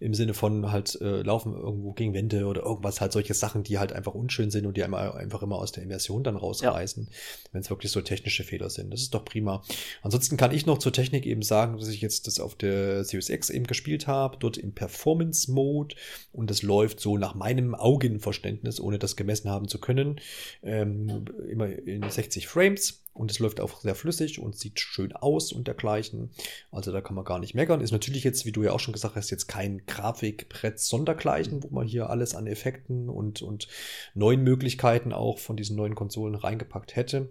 im 0.00 0.14
Sinne 0.14 0.34
von 0.34 0.70
halt 0.70 1.00
äh, 1.00 1.22
laufen 1.22 1.54
irgendwo 1.54 1.92
gegen 1.92 2.12
Wände 2.12 2.46
oder 2.46 2.64
irgendwas 2.64 3.00
halt 3.00 3.12
solche 3.12 3.34
Sachen, 3.34 3.62
die 3.62 3.78
halt 3.78 3.92
einfach 3.92 4.14
unschön 4.14 4.50
sind 4.50 4.66
und 4.66 4.76
die 4.76 4.84
einmal 4.84 5.12
einfach 5.12 5.42
immer 5.42 5.56
aus 5.56 5.72
der 5.72 5.84
Immersion 5.84 6.24
dann 6.24 6.36
rausreißen, 6.36 7.08
ja. 7.10 7.18
wenn 7.52 7.60
es 7.60 7.70
wirklich 7.70 7.92
so 7.92 8.00
technische 8.00 8.44
Fehler 8.44 8.68
sind. 8.68 8.92
Das 8.92 9.00
ist 9.00 9.14
doch 9.14 9.24
prima. 9.24 9.62
Ansonsten 10.02 10.36
kann 10.36 10.52
ich 10.52 10.66
noch 10.66 10.78
zur 10.78 10.92
Technik 10.92 11.24
eben 11.24 11.42
sagen, 11.42 11.78
dass 11.78 11.88
ich 11.88 12.00
jetzt 12.00 12.26
das 12.26 12.40
auf 12.40 12.54
der 12.56 13.04
Series 13.04 13.30
X 13.30 13.50
eben 13.50 13.66
gespielt 13.66 14.06
habe, 14.06 14.36
dort 14.38 14.58
im 14.58 14.72
Performance 14.72 15.50
Mode 15.50 15.94
und 16.32 16.50
das 16.50 16.62
läuft 16.62 17.00
so 17.00 17.16
nach 17.16 17.34
meinem 17.34 17.74
Augenverständnis, 17.74 18.80
ohne 18.80 18.98
das 18.98 19.16
gemessen 19.16 19.48
haben 19.48 19.68
zu 19.68 19.78
können. 19.78 20.20
Ähm, 20.62 21.24
immer 21.44 21.66
in 21.66 22.08
60 22.08 22.48
Frames 22.48 23.04
und 23.14 23.30
es 23.30 23.38
läuft 23.38 23.60
auch 23.60 23.80
sehr 23.80 23.94
flüssig 23.94 24.40
und 24.40 24.58
sieht 24.58 24.80
schön 24.80 25.12
aus 25.12 25.52
und 25.52 25.68
dergleichen. 25.68 26.30
Also 26.72 26.90
da 26.90 27.00
kann 27.00 27.14
man 27.14 27.24
gar 27.24 27.38
nicht 27.38 27.54
meckern. 27.54 27.80
Ist 27.80 27.92
natürlich 27.92 28.24
jetzt, 28.24 28.44
wie 28.44 28.52
du 28.52 28.64
ja 28.64 28.72
auch 28.72 28.80
schon 28.80 28.92
gesagt 28.92 29.14
hast, 29.14 29.30
jetzt 29.30 29.46
kein 29.46 29.86
Grafikbrett 29.86 30.80
sondergleichen, 30.80 31.62
wo 31.62 31.68
man 31.68 31.86
hier 31.86 32.10
alles 32.10 32.34
an 32.34 32.48
Effekten 32.48 33.08
und, 33.08 33.40
und 33.40 33.68
neuen 34.14 34.42
Möglichkeiten 34.42 35.12
auch 35.12 35.38
von 35.38 35.56
diesen 35.56 35.76
neuen 35.76 35.94
Konsolen 35.94 36.34
reingepackt 36.34 36.96
hätte. 36.96 37.30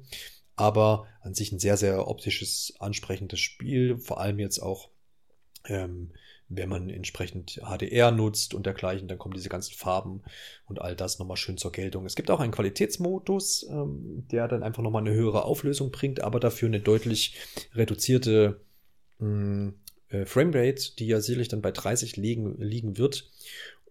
Aber 0.55 1.07
an 1.21 1.33
sich 1.33 1.51
ein 1.51 1.59
sehr, 1.59 1.75
sehr 1.75 2.07
optisches, 2.07 2.73
ansprechendes 2.79 3.41
Spiel. 3.41 3.97
Vor 3.97 4.21
allem 4.21 4.39
jetzt 4.39 4.59
auch 4.59 4.89
ähm, 5.65 6.11
wenn 6.49 6.69
man 6.69 6.89
entsprechend 6.89 7.61
HDR 7.63 8.11
nutzt 8.11 8.53
und 8.53 8.65
dergleichen, 8.65 9.07
dann 9.07 9.17
kommen 9.17 9.33
diese 9.33 9.49
ganzen 9.49 9.73
Farben 9.73 10.21
und 10.65 10.81
all 10.81 10.95
das 10.95 11.19
nochmal 11.19 11.37
schön 11.37 11.57
zur 11.57 11.71
Geltung. 11.71 12.05
Es 12.05 12.15
gibt 12.15 12.29
auch 12.29 12.39
einen 12.39 12.51
Qualitätsmodus, 12.51 13.67
ähm, 13.69 14.25
der 14.31 14.47
dann 14.47 14.63
einfach 14.63 14.83
nochmal 14.83 15.01
eine 15.01 15.13
höhere 15.13 15.45
Auflösung 15.45 15.91
bringt, 15.91 16.21
aber 16.21 16.39
dafür 16.39 16.67
eine 16.67 16.79
deutlich 16.79 17.35
reduzierte 17.73 18.61
mh, 19.19 19.27
mm, 19.27 19.73
äh, 20.09 20.25
Framerate, 20.25 20.95
die 20.97 21.07
ja 21.07 21.19
sicherlich 21.19 21.47
dann 21.47 21.61
bei 21.61 21.71
30 21.71 22.17
liegen, 22.17 22.57
liegen 22.59 22.97
wird. 22.97 23.29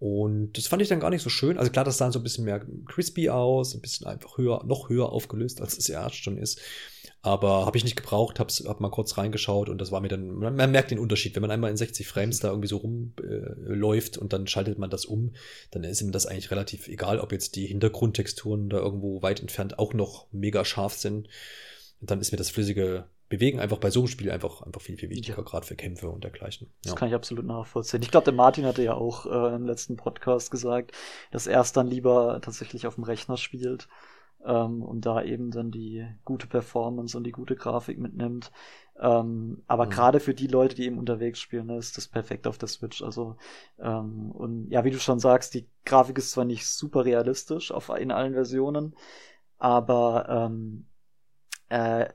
Und 0.03 0.59
das 0.59 0.67
fand 0.67 0.83
ich 0.83 0.89
dann 0.89 0.99
gar 0.99 1.11
nicht 1.11 1.23
so 1.23 1.31
schön. 1.31 1.59
Also 1.59 1.71
klar, 1.71 1.85
das 1.85 1.99
sah 1.99 2.11
so 2.11 2.19
ein 2.19 2.25
bisschen 2.25 2.45
mehr 2.45 2.67
crispy 2.87 3.29
aus, 3.29 3.75
ein 3.75 3.81
bisschen 3.81 4.07
einfach 4.07 4.37
höher, 4.37 4.65
noch 4.65 4.89
höher 4.89 5.11
aufgelöst, 5.11 5.61
als 5.61 5.79
es 5.79 5.87
ja 5.87 6.11
schon 6.11 6.39
ist. 6.39 6.61
Aber 7.25 7.67
habe 7.67 7.77
ich 7.77 7.85
nicht 7.85 7.95
gebraucht, 7.95 8.41
hab's, 8.41 8.65
hab 8.67 8.81
mal 8.81 8.91
kurz 8.91 9.17
reingeschaut 9.17 9.69
und 9.69 9.81
das 9.81 9.93
war 9.93 10.01
mir 10.01 10.09
dann, 10.09 10.29
man, 10.35 10.57
man 10.57 10.73
merkt 10.73 10.91
den 10.91 10.99
Unterschied. 10.99 11.37
Wenn 11.37 11.43
man 11.43 11.53
einmal 11.53 11.71
in 11.71 11.77
60 11.77 12.09
Frames 12.09 12.41
da 12.41 12.49
irgendwie 12.49 12.67
so 12.67 12.79
rumläuft 12.79 14.17
äh, 14.17 14.21
und 14.21 14.33
dann 14.33 14.49
schaltet 14.49 14.79
man 14.79 14.91
das 14.91 15.05
um, 15.05 15.33
dann 15.71 15.85
ist 15.85 16.03
ihm 16.03 16.11
das 16.11 16.27
eigentlich 16.27 16.51
relativ 16.51 16.89
egal, 16.89 17.21
ob 17.21 17.31
jetzt 17.31 17.55
die 17.55 17.67
Hintergrundtexturen 17.67 18.69
da 18.69 18.79
irgendwo 18.79 19.23
weit 19.23 19.41
entfernt 19.41 19.79
auch 19.79 19.95
noch 19.95 20.27
mega 20.33 20.65
scharf 20.65 20.95
sind. 20.95 21.29
Und 22.01 22.11
dann 22.11 22.21
ist 22.21 22.33
mir 22.33 22.39
das 22.39 22.51
flüssige 22.51 23.05
Bewegen 23.29 23.61
einfach 23.61 23.79
bei 23.79 23.91
so 23.91 24.01
einem 24.01 24.09
Spiel 24.09 24.31
einfach, 24.31 24.61
einfach 24.61 24.83
viel, 24.83 24.99
viel 24.99 25.09
wichtiger, 25.09 25.39
ja. 25.39 25.43
gerade 25.45 25.65
für 25.65 25.77
Kämpfe 25.77 26.11
und 26.11 26.25
dergleichen. 26.25 26.67
Ja. 26.85 26.91
Das 26.91 26.97
kann 26.97 27.09
ich 27.09 27.15
absolut 27.15 27.47
nachvollziehen. 27.47 28.03
Ich 28.03 28.11
glaube, 28.11 28.25
der 28.25 28.35
Martin 28.35 28.67
hatte 28.67 28.83
ja 28.83 28.95
auch 28.95 29.27
äh, 29.27 29.55
im 29.55 29.65
letzten 29.65 29.97
Podcast 29.97 30.51
gesagt, 30.51 30.91
dass 31.31 31.47
er 31.47 31.61
es 31.61 31.73
dann 31.73 31.87
lieber 31.87 32.41
tatsächlich 32.43 32.87
auf 32.89 32.97
dem 32.97 33.05
Rechner 33.05 33.37
spielt 33.37 33.89
ähm, 34.45 34.83
und 34.83 35.07
da 35.07 35.23
eben 35.23 35.51
dann 35.51 35.71
die 35.71 36.07
gute 36.25 36.47
Performance 36.47 37.17
und 37.17 37.25
die 37.25 37.33
gute 37.33 37.57
Grafik 37.57 37.99
mitnimmt. 37.99 38.51
Ähm, 39.01 39.63
aber 39.67 39.87
mhm. 39.87 39.91
gerade 39.91 40.21
für 40.21 40.35
die 40.35 40.47
Leute, 40.47 40.75
die 40.75 40.85
eben 40.85 40.99
unterwegs 40.99 41.41
spielen, 41.41 41.67
ne, 41.67 41.77
ist 41.77 41.97
das 41.97 42.09
perfekt 42.09 42.47
auf 42.47 42.59
der 42.59 42.69
Switch. 42.69 43.03
Also 43.03 43.37
ähm, 43.79 44.31
und 44.33 44.71
ja, 44.71 44.85
wie 44.85 44.91
du 44.91 44.99
schon 44.99 45.19
sagst, 45.19 45.55
die 45.55 45.67
Grafik 45.85 46.19
ist 46.19 46.33
zwar 46.33 46.45
nicht 46.45 46.67
super 46.67 47.05
realistisch 47.05 47.73
auf 47.73 47.89
in 47.91 48.11
allen 48.11 48.35
Versionen, 48.35 48.95
aber 49.59 50.27
ähm, 50.29 50.87
äh, 51.69 52.09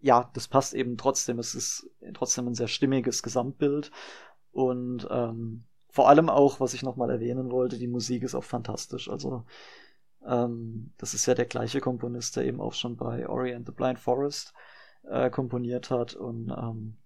ja, 0.00 0.30
das 0.34 0.48
passt 0.48 0.74
eben 0.74 0.96
trotzdem. 0.96 1.38
Es 1.38 1.54
ist 1.54 1.90
trotzdem 2.14 2.46
ein 2.46 2.54
sehr 2.54 2.68
stimmiges 2.68 3.22
Gesamtbild 3.22 3.90
und 4.52 5.08
ähm, 5.10 5.64
vor 5.90 6.08
allem 6.08 6.28
auch, 6.28 6.60
was 6.60 6.74
ich 6.74 6.82
nochmal 6.82 7.10
erwähnen 7.10 7.50
wollte, 7.50 7.78
die 7.78 7.88
Musik 7.88 8.22
ist 8.22 8.34
auch 8.34 8.44
fantastisch. 8.44 9.10
Also 9.10 9.44
ähm, 10.28 10.92
das 10.98 11.14
ist 11.14 11.26
ja 11.26 11.34
der 11.34 11.46
gleiche 11.46 11.80
Komponist, 11.80 12.36
der 12.36 12.44
eben 12.44 12.60
auch 12.60 12.74
schon 12.74 12.96
bei 12.96 13.28
Ori 13.28 13.54
and 13.54 13.66
the 13.66 13.72
Blind 13.72 13.98
Forest 13.98 14.52
äh, 15.04 15.30
komponiert 15.30 15.90
hat. 15.90 16.14
Und 16.14 16.50
ähm, 16.50 16.98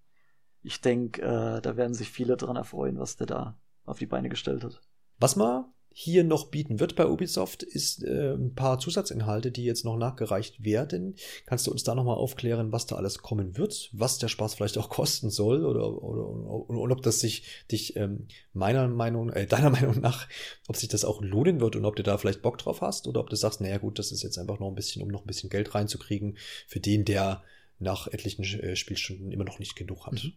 ich 0.62 0.80
denke, 0.80 1.22
äh, 1.22 1.60
da 1.60 1.76
werden 1.76 1.94
sich 1.94 2.10
viele 2.10 2.36
dran 2.36 2.56
erfreuen, 2.56 2.98
was 2.98 3.16
der 3.16 3.26
da 3.26 3.58
auf 3.84 3.98
die 3.98 4.06
Beine 4.06 4.28
gestellt 4.28 4.64
hat. 4.64 4.80
Was 5.18 5.36
man 5.36 5.71
hier 5.94 6.24
noch 6.24 6.46
bieten 6.46 6.80
wird 6.80 6.96
bei 6.96 7.06
Ubisoft, 7.06 7.62
ist 7.62 8.02
äh, 8.02 8.32
ein 8.34 8.54
paar 8.54 8.78
Zusatzinhalte, 8.78 9.50
die 9.50 9.64
jetzt 9.64 9.84
noch 9.84 9.96
nachgereicht 9.96 10.64
werden. 10.64 11.16
Kannst 11.46 11.66
du 11.66 11.70
uns 11.70 11.82
da 11.84 11.94
nochmal 11.94 12.16
aufklären, 12.16 12.72
was 12.72 12.86
da 12.86 12.96
alles 12.96 13.18
kommen 13.18 13.58
wird, 13.58 13.90
was 13.92 14.18
der 14.18 14.28
Spaß 14.28 14.54
vielleicht 14.54 14.78
auch 14.78 14.88
kosten 14.90 15.30
soll 15.30 15.64
oder, 15.64 16.02
oder, 16.02 16.28
oder 16.28 16.80
und 16.80 16.92
ob 16.92 17.02
das 17.02 17.20
sich 17.20 17.44
dich 17.70 17.96
ähm, 17.96 18.26
meiner 18.52 18.88
Meinung, 18.88 19.30
äh, 19.30 19.46
deiner 19.46 19.70
Meinung 19.70 20.00
nach, 20.00 20.28
ob 20.66 20.76
sich 20.76 20.88
das 20.88 21.04
auch 21.04 21.20
lohnen 21.20 21.60
wird 21.60 21.76
und 21.76 21.84
ob 21.84 21.96
du 21.96 22.02
da 22.02 22.16
vielleicht 22.16 22.42
Bock 22.42 22.58
drauf 22.58 22.80
hast 22.80 23.06
oder 23.06 23.20
ob 23.20 23.28
du 23.28 23.36
sagst, 23.36 23.60
naja 23.60 23.78
gut, 23.78 23.98
das 23.98 24.12
ist 24.12 24.22
jetzt 24.22 24.38
einfach 24.38 24.58
noch 24.58 24.68
ein 24.68 24.74
bisschen, 24.74 25.02
um 25.02 25.08
noch 25.08 25.22
ein 25.22 25.26
bisschen 25.26 25.50
Geld 25.50 25.74
reinzukriegen 25.74 26.38
für 26.66 26.80
den, 26.80 27.04
der 27.04 27.42
nach 27.78 28.06
etlichen 28.06 28.44
äh, 28.44 28.76
Spielstunden 28.76 29.30
immer 29.30 29.44
noch 29.44 29.58
nicht 29.58 29.76
genug 29.76 30.06
hat. 30.06 30.24
Mhm. 30.24 30.32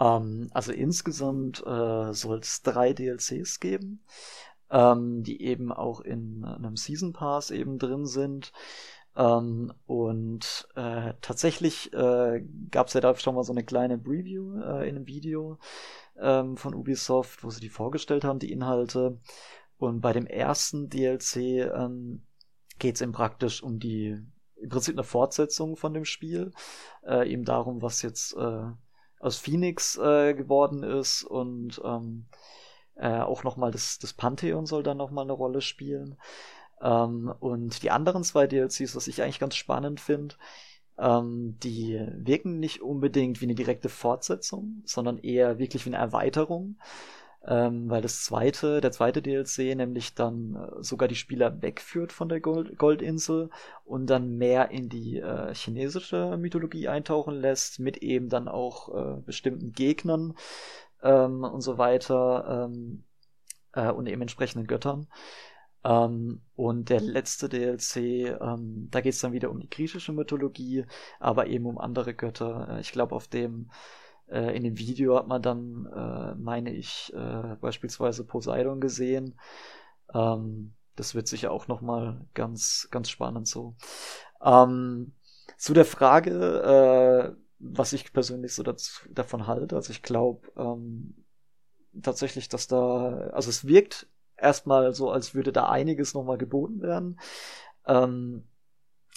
Um, 0.00 0.48
also 0.52 0.70
insgesamt 0.70 1.58
äh, 1.66 2.12
soll 2.12 2.38
es 2.38 2.62
drei 2.62 2.92
DLCs 2.92 3.58
geben 3.58 4.04
ähm, 4.70 5.22
die 5.22 5.42
eben 5.42 5.72
auch 5.72 6.00
in 6.00 6.44
einem 6.44 6.76
Season 6.76 7.12
Pass 7.12 7.50
eben 7.50 7.78
drin 7.78 8.06
sind. 8.06 8.52
Ähm, 9.16 9.72
und 9.86 10.68
äh, 10.76 11.14
tatsächlich 11.20 11.92
äh, 11.92 12.44
gab 12.70 12.86
es 12.86 12.94
ja 12.94 13.00
da 13.00 13.14
schon 13.16 13.34
mal 13.34 13.44
so 13.44 13.52
eine 13.52 13.64
kleine 13.64 13.98
Preview 13.98 14.60
äh, 14.60 14.88
in 14.88 14.96
einem 14.96 15.06
Video 15.06 15.58
ähm, 16.20 16.56
von 16.56 16.74
Ubisoft, 16.74 17.42
wo 17.42 17.50
sie 17.50 17.60
die 17.60 17.68
vorgestellt 17.68 18.24
haben, 18.24 18.38
die 18.38 18.52
Inhalte. 18.52 19.18
Und 19.78 20.00
bei 20.00 20.12
dem 20.12 20.26
ersten 20.26 20.88
DLC 20.88 21.36
ähm, 21.36 22.22
geht 22.78 22.96
es 22.96 23.00
eben 23.00 23.12
praktisch 23.12 23.62
um 23.62 23.78
die, 23.78 24.16
im 24.56 24.68
Prinzip 24.68 24.94
eine 24.94 25.04
Fortsetzung 25.04 25.76
von 25.76 25.94
dem 25.94 26.04
Spiel, 26.04 26.52
äh, 27.06 27.30
eben 27.30 27.44
darum, 27.44 27.82
was 27.82 28.02
jetzt 28.02 28.36
äh, 28.36 28.66
aus 29.20 29.38
Phoenix 29.38 29.96
äh, 29.96 30.34
geworden 30.34 30.82
ist 30.82 31.24
und 31.24 31.80
ähm, 31.84 32.26
äh, 32.98 33.20
auch 33.20 33.44
nochmal 33.44 33.70
das, 33.70 33.98
das 33.98 34.12
Pantheon 34.12 34.66
soll 34.66 34.82
dann 34.82 34.96
nochmal 34.96 35.24
eine 35.24 35.32
Rolle 35.32 35.60
spielen. 35.60 36.16
Ähm, 36.82 37.32
und 37.40 37.82
die 37.82 37.90
anderen 37.90 38.24
zwei 38.24 38.46
DLCs, 38.46 38.96
was 38.96 39.08
ich 39.08 39.22
eigentlich 39.22 39.40
ganz 39.40 39.56
spannend 39.56 40.00
finde, 40.00 40.34
ähm, 40.98 41.56
die 41.62 42.00
wirken 42.12 42.58
nicht 42.58 42.82
unbedingt 42.82 43.40
wie 43.40 43.46
eine 43.46 43.54
direkte 43.54 43.88
Fortsetzung, 43.88 44.82
sondern 44.84 45.18
eher 45.18 45.58
wirklich 45.58 45.86
wie 45.86 45.90
eine 45.90 45.98
Erweiterung. 45.98 46.76
Ähm, 47.46 47.88
weil 47.88 48.02
das 48.02 48.24
zweite, 48.24 48.80
der 48.80 48.90
zweite 48.90 49.22
DLC 49.22 49.76
nämlich 49.76 50.14
dann 50.14 50.56
äh, 50.56 50.82
sogar 50.82 51.08
die 51.08 51.14
Spieler 51.14 51.62
wegführt 51.62 52.12
von 52.12 52.28
der 52.28 52.40
Gold 52.40 52.76
Goldinsel 52.76 53.50
und 53.84 54.06
dann 54.06 54.36
mehr 54.36 54.70
in 54.72 54.88
die 54.88 55.18
äh, 55.18 55.54
chinesische 55.54 56.36
Mythologie 56.36 56.88
eintauchen 56.88 57.34
lässt, 57.40 57.78
mit 57.78 57.98
eben 57.98 58.28
dann 58.28 58.48
auch 58.48 58.92
äh, 58.92 59.20
bestimmten 59.22 59.72
Gegnern, 59.72 60.34
ähm, 61.02 61.44
und 61.44 61.60
so 61.60 61.78
weiter 61.78 62.66
ähm, 62.66 63.04
äh, 63.72 63.90
und 63.90 64.06
eben 64.06 64.22
entsprechenden 64.22 64.66
Göttern. 64.66 65.08
Ähm, 65.84 66.42
und 66.56 66.90
der 66.90 67.00
letzte 67.00 67.48
DLC, 67.48 67.96
ähm, 68.40 68.88
da 68.90 69.00
geht 69.00 69.14
es 69.14 69.20
dann 69.20 69.32
wieder 69.32 69.50
um 69.50 69.60
die 69.60 69.70
griechische 69.70 70.12
Mythologie, 70.12 70.84
aber 71.20 71.46
eben 71.46 71.66
um 71.66 71.78
andere 71.78 72.14
Götter. 72.14 72.68
Äh, 72.70 72.80
ich 72.80 72.92
glaube, 72.92 73.14
auf 73.14 73.28
dem 73.28 73.70
äh, 74.28 74.56
in 74.56 74.64
dem 74.64 74.78
Video 74.78 75.16
hat 75.16 75.28
man 75.28 75.42
dann, 75.42 75.86
äh, 75.86 76.34
meine 76.34 76.72
ich, 76.74 77.12
äh, 77.14 77.56
beispielsweise 77.60 78.24
Poseidon 78.24 78.80
gesehen. 78.80 79.38
Ähm, 80.14 80.74
das 80.96 81.14
wird 81.14 81.28
sicher 81.28 81.52
auch 81.52 81.68
noch 81.68 81.80
mal 81.80 82.26
ganz, 82.34 82.88
ganz 82.90 83.08
spannend 83.08 83.46
so. 83.48 83.76
Ähm, 84.42 85.12
zu 85.56 85.74
der 85.74 85.84
Frage, 85.84 87.36
äh, 87.36 87.47
was 87.58 87.92
ich 87.92 88.12
persönlich 88.12 88.54
so 88.54 88.62
dazu, 88.62 89.08
davon 89.10 89.46
halte. 89.46 89.76
Also 89.76 89.90
ich 89.90 90.02
glaube 90.02 90.50
ähm, 90.56 91.24
tatsächlich, 92.02 92.48
dass 92.48 92.66
da, 92.66 93.30
also 93.32 93.50
es 93.50 93.66
wirkt 93.66 94.08
erstmal 94.36 94.94
so, 94.94 95.10
als 95.10 95.34
würde 95.34 95.52
da 95.52 95.68
einiges 95.68 96.14
nochmal 96.14 96.38
geboten 96.38 96.80
werden. 96.82 97.18
Ähm, 97.86 98.44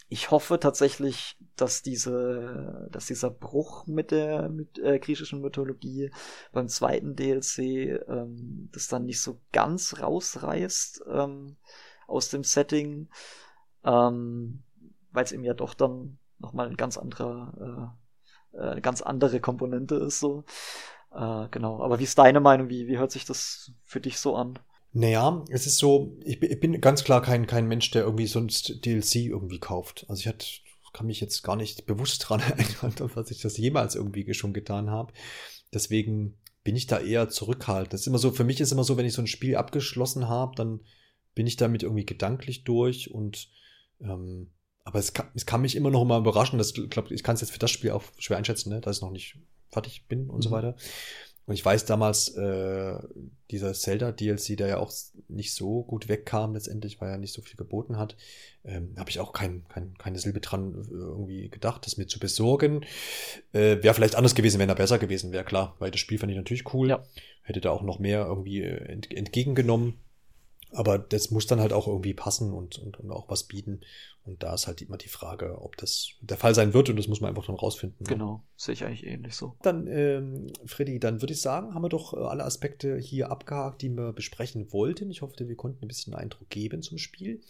ich 0.09 0.29
hoffe 0.29 0.59
tatsächlich, 0.59 1.37
dass 1.55 1.83
diese, 1.83 2.89
dass 2.91 3.05
dieser 3.05 3.29
Bruch 3.29 3.87
mit 3.87 4.11
der 4.11 4.49
mit, 4.49 4.77
äh, 4.79 4.99
griechischen 4.99 5.39
Mythologie 5.39 6.11
beim 6.51 6.67
zweiten 6.67 7.15
DLC 7.15 7.59
ähm, 8.09 8.69
das 8.73 8.87
dann 8.87 9.05
nicht 9.05 9.21
so 9.21 9.39
ganz 9.53 10.01
rausreißt 10.01 11.03
ähm, 11.07 11.55
aus 12.07 12.29
dem 12.29 12.43
Setting, 12.43 13.07
ähm, 13.85 14.63
weil 15.11 15.23
es 15.23 15.31
eben 15.31 15.45
ja 15.45 15.53
doch 15.53 15.73
dann 15.73 16.17
nochmal 16.39 16.67
ein 16.67 16.75
ganz 16.75 16.97
anderer 16.97 17.95
äh, 18.53 18.77
äh, 18.77 18.81
ganz 18.81 19.01
andere 19.01 19.39
Komponente 19.39 19.95
ist 19.95 20.19
so. 20.19 20.43
Äh, 21.13 21.47
genau. 21.51 21.81
Aber 21.81 21.99
wie 21.99 22.03
ist 22.03 22.17
deine 22.17 22.39
Meinung? 22.39 22.69
Wie, 22.69 22.87
wie 22.87 22.97
hört 22.97 23.11
sich 23.11 23.25
das 23.25 23.71
für 23.83 24.01
dich 24.01 24.19
so 24.19 24.35
an? 24.35 24.59
Naja, 24.93 25.45
es 25.49 25.67
ist 25.67 25.77
so, 25.77 26.17
ich, 26.23 26.41
ich 26.41 26.59
bin 26.59 26.79
ganz 26.81 27.03
klar 27.03 27.21
kein, 27.21 27.47
kein 27.47 27.67
Mensch, 27.67 27.91
der 27.91 28.03
irgendwie 28.03 28.27
sonst 28.27 28.85
DLC 28.85 29.27
irgendwie 29.27 29.59
kauft. 29.59 30.05
Also 30.09 30.19
ich 30.19 30.27
hatte, 30.27 30.45
kann 30.91 31.07
mich 31.07 31.21
jetzt 31.21 31.43
gar 31.43 31.55
nicht 31.55 31.85
bewusst 31.85 32.25
dran 32.27 32.41
erinnern, 32.41 32.93
dass 33.15 33.31
ich 33.31 33.41
das 33.41 33.57
jemals 33.57 33.95
irgendwie 33.95 34.33
schon 34.33 34.53
getan 34.53 34.89
habe. 34.89 35.13
Deswegen 35.73 36.37
bin 36.63 36.75
ich 36.75 36.87
da 36.87 36.99
eher 36.99 37.29
zurückhaltend. 37.29 37.93
Das 37.93 38.01
ist 38.01 38.07
immer 38.07 38.19
so, 38.19 38.31
für 38.31 38.43
mich 38.43 38.59
ist 38.59 38.71
immer 38.71 38.83
so, 38.83 38.97
wenn 38.97 39.05
ich 39.05 39.13
so 39.13 39.21
ein 39.21 39.27
Spiel 39.27 39.55
abgeschlossen 39.55 40.27
habe, 40.27 40.55
dann 40.55 40.81
bin 41.33 41.47
ich 41.47 41.55
damit 41.55 41.81
irgendwie 41.81 42.05
gedanklich 42.05 42.65
durch 42.65 43.09
und 43.09 43.49
ähm, 44.01 44.51
aber 44.83 44.99
es 44.99 45.13
kann, 45.13 45.27
es 45.35 45.45
kann 45.45 45.61
mich 45.61 45.75
immer 45.75 45.91
noch 45.91 46.05
mal 46.05 46.19
überraschen. 46.19 46.57
Das, 46.57 46.75
ich 46.75 46.89
glaube, 46.89 47.13
ich 47.13 47.23
kann 47.23 47.35
es 47.35 47.41
jetzt 47.41 47.51
für 47.51 47.59
das 47.59 47.71
Spiel 47.71 47.91
auch 47.91 48.03
schwer 48.17 48.37
einschätzen, 48.37 48.69
ne? 48.69 48.81
dass 48.81 48.97
ich 48.97 49.01
noch 49.01 49.11
nicht 49.11 49.37
fertig 49.69 50.07
bin 50.07 50.29
und 50.29 50.37
mhm. 50.37 50.41
so 50.41 50.51
weiter. 50.51 50.75
Und 51.45 51.55
ich 51.55 51.65
weiß 51.65 51.85
damals, 51.85 52.29
äh, 52.35 52.97
dieser 53.49 53.73
Zelda-DLC, 53.73 54.57
der 54.57 54.67
ja 54.67 54.77
auch 54.77 54.91
nicht 55.27 55.53
so 55.53 55.83
gut 55.83 56.07
wegkam 56.07 56.53
letztendlich, 56.53 57.01
weil 57.01 57.09
er 57.09 57.17
nicht 57.17 57.33
so 57.33 57.41
viel 57.41 57.57
geboten 57.57 57.97
hat, 57.97 58.15
ähm, 58.63 58.93
habe 58.95 59.09
ich 59.09 59.19
auch 59.19 59.33
kein, 59.33 59.65
kein, 59.67 59.95
keine 59.97 60.19
Silbe 60.19 60.39
dran 60.39 60.75
äh, 60.75 60.93
irgendwie 60.93 61.49
gedacht, 61.49 61.85
das 61.85 61.97
mir 61.97 62.07
zu 62.07 62.19
besorgen. 62.19 62.85
Äh, 63.53 63.81
wäre 63.81 63.93
vielleicht 63.93 64.15
anders 64.15 64.35
gewesen, 64.35 64.59
wenn 64.59 64.69
er 64.69 64.75
besser 64.75 64.99
gewesen 64.99 65.31
wäre, 65.31 65.43
klar, 65.43 65.75
weil 65.79 65.91
das 65.91 65.99
Spiel 65.99 66.19
fand 66.19 66.31
ich 66.31 66.37
natürlich 66.37 66.73
cool. 66.73 66.89
Ja. 66.89 67.03
Hätte 67.41 67.59
da 67.59 67.71
auch 67.71 67.81
noch 67.81 67.99
mehr 67.99 68.25
irgendwie 68.25 68.61
äh, 68.61 68.85
ent 68.85 69.11
entgegengenommen. 69.11 69.95
Aber 70.73 70.97
das 70.97 71.31
muss 71.31 71.47
dann 71.47 71.59
halt 71.59 71.73
auch 71.73 71.87
irgendwie 71.87 72.13
passen 72.13 72.53
und, 72.53 72.79
und, 72.79 72.99
und 72.99 73.11
auch 73.11 73.29
was 73.29 73.43
bieten. 73.43 73.81
Und 74.23 74.43
da 74.43 74.53
ist 74.53 74.67
halt 74.67 74.81
immer 74.81 74.97
die 74.97 75.09
Frage, 75.09 75.61
ob 75.61 75.77
das 75.77 76.11
der 76.21 76.37
Fall 76.37 76.53
sein 76.53 76.73
wird 76.73 76.89
und 76.89 76.95
das 76.95 77.07
muss 77.07 77.21
man 77.21 77.29
einfach 77.29 77.47
dann 77.47 77.55
rausfinden. 77.55 78.05
Ne? 78.05 78.13
Genau, 78.13 78.33
ne? 78.33 78.43
sehe 78.55 78.73
ich 78.73 78.85
eigentlich 78.85 79.05
ähnlich 79.05 79.35
so. 79.35 79.57
Dann, 79.63 79.87
ähm, 79.87 80.47
Freddy, 80.65 80.99
dann 80.99 81.21
würde 81.21 81.33
ich 81.33 81.41
sagen, 81.41 81.73
haben 81.73 81.81
wir 81.81 81.89
doch 81.89 82.13
äh, 82.13 82.17
alle 82.17 82.43
Aspekte 82.43 82.97
hier 82.97 83.31
abgehakt, 83.31 83.81
die 83.81 83.89
wir 83.89 84.13
besprechen 84.13 84.71
wollten. 84.71 85.09
Ich 85.09 85.23
hoffe, 85.23 85.47
wir 85.47 85.55
konnten 85.55 85.83
ein 85.83 85.87
bisschen 85.87 86.13
Eindruck 86.13 86.49
geben 86.49 86.83
zum 86.83 86.99
Spiel. 86.99 87.41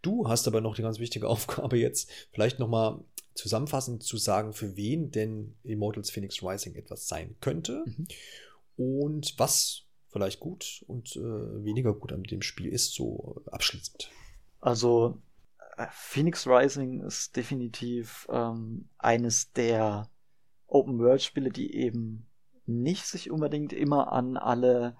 Du 0.00 0.28
hast 0.28 0.48
aber 0.48 0.60
noch 0.62 0.74
die 0.74 0.82
ganz 0.82 0.98
wichtige 0.98 1.28
Aufgabe 1.28 1.78
jetzt, 1.78 2.10
vielleicht 2.32 2.58
nochmal 2.58 3.04
zusammenfassend 3.34 4.02
zu 4.02 4.16
sagen, 4.16 4.52
für 4.52 4.76
wen 4.76 5.10
denn 5.10 5.56
Immortals 5.62 6.10
Phoenix 6.10 6.42
Rising 6.42 6.74
etwas 6.74 7.06
sein 7.06 7.36
könnte. 7.40 7.84
Mhm. 7.84 8.06
Und 8.76 9.34
was 9.38 9.83
vielleicht 10.14 10.38
gut 10.38 10.84
und 10.86 11.16
äh, 11.16 11.64
weniger 11.64 11.92
gut 11.92 12.12
an 12.12 12.22
dem 12.22 12.40
Spiel 12.40 12.72
ist, 12.72 12.94
so 12.94 13.42
abschließend. 13.50 14.12
Also 14.60 15.20
äh, 15.76 15.86
Phoenix 15.90 16.46
Rising 16.46 17.02
ist 17.02 17.36
definitiv 17.36 18.28
ähm, 18.30 18.88
eines 18.96 19.52
der 19.52 20.08
Open-World-Spiele, 20.68 21.50
die 21.50 21.74
eben 21.74 22.28
nicht 22.64 23.06
sich 23.06 23.32
unbedingt 23.32 23.72
immer 23.72 24.12
an 24.12 24.36
alle 24.36 24.96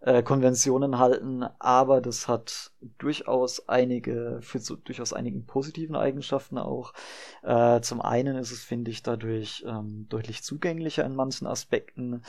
äh, 0.00 0.22
Konventionen 0.22 0.98
halten, 0.98 1.42
aber 1.58 2.00
das 2.00 2.26
hat 2.26 2.72
durchaus 2.98 3.68
einige, 3.68 4.38
für 4.40 4.60
so, 4.60 4.76
durchaus 4.76 5.12
einigen 5.12 5.44
positiven 5.44 5.94
Eigenschaften 5.94 6.56
auch. 6.56 6.94
Äh, 7.42 7.82
zum 7.82 8.00
einen 8.00 8.36
ist 8.36 8.50
es, 8.50 8.64
finde 8.64 8.90
ich, 8.90 9.02
dadurch 9.02 9.62
ähm, 9.66 10.06
deutlich 10.08 10.42
zugänglicher 10.42 11.04
in 11.04 11.14
manchen 11.14 11.46
Aspekten. 11.46 12.22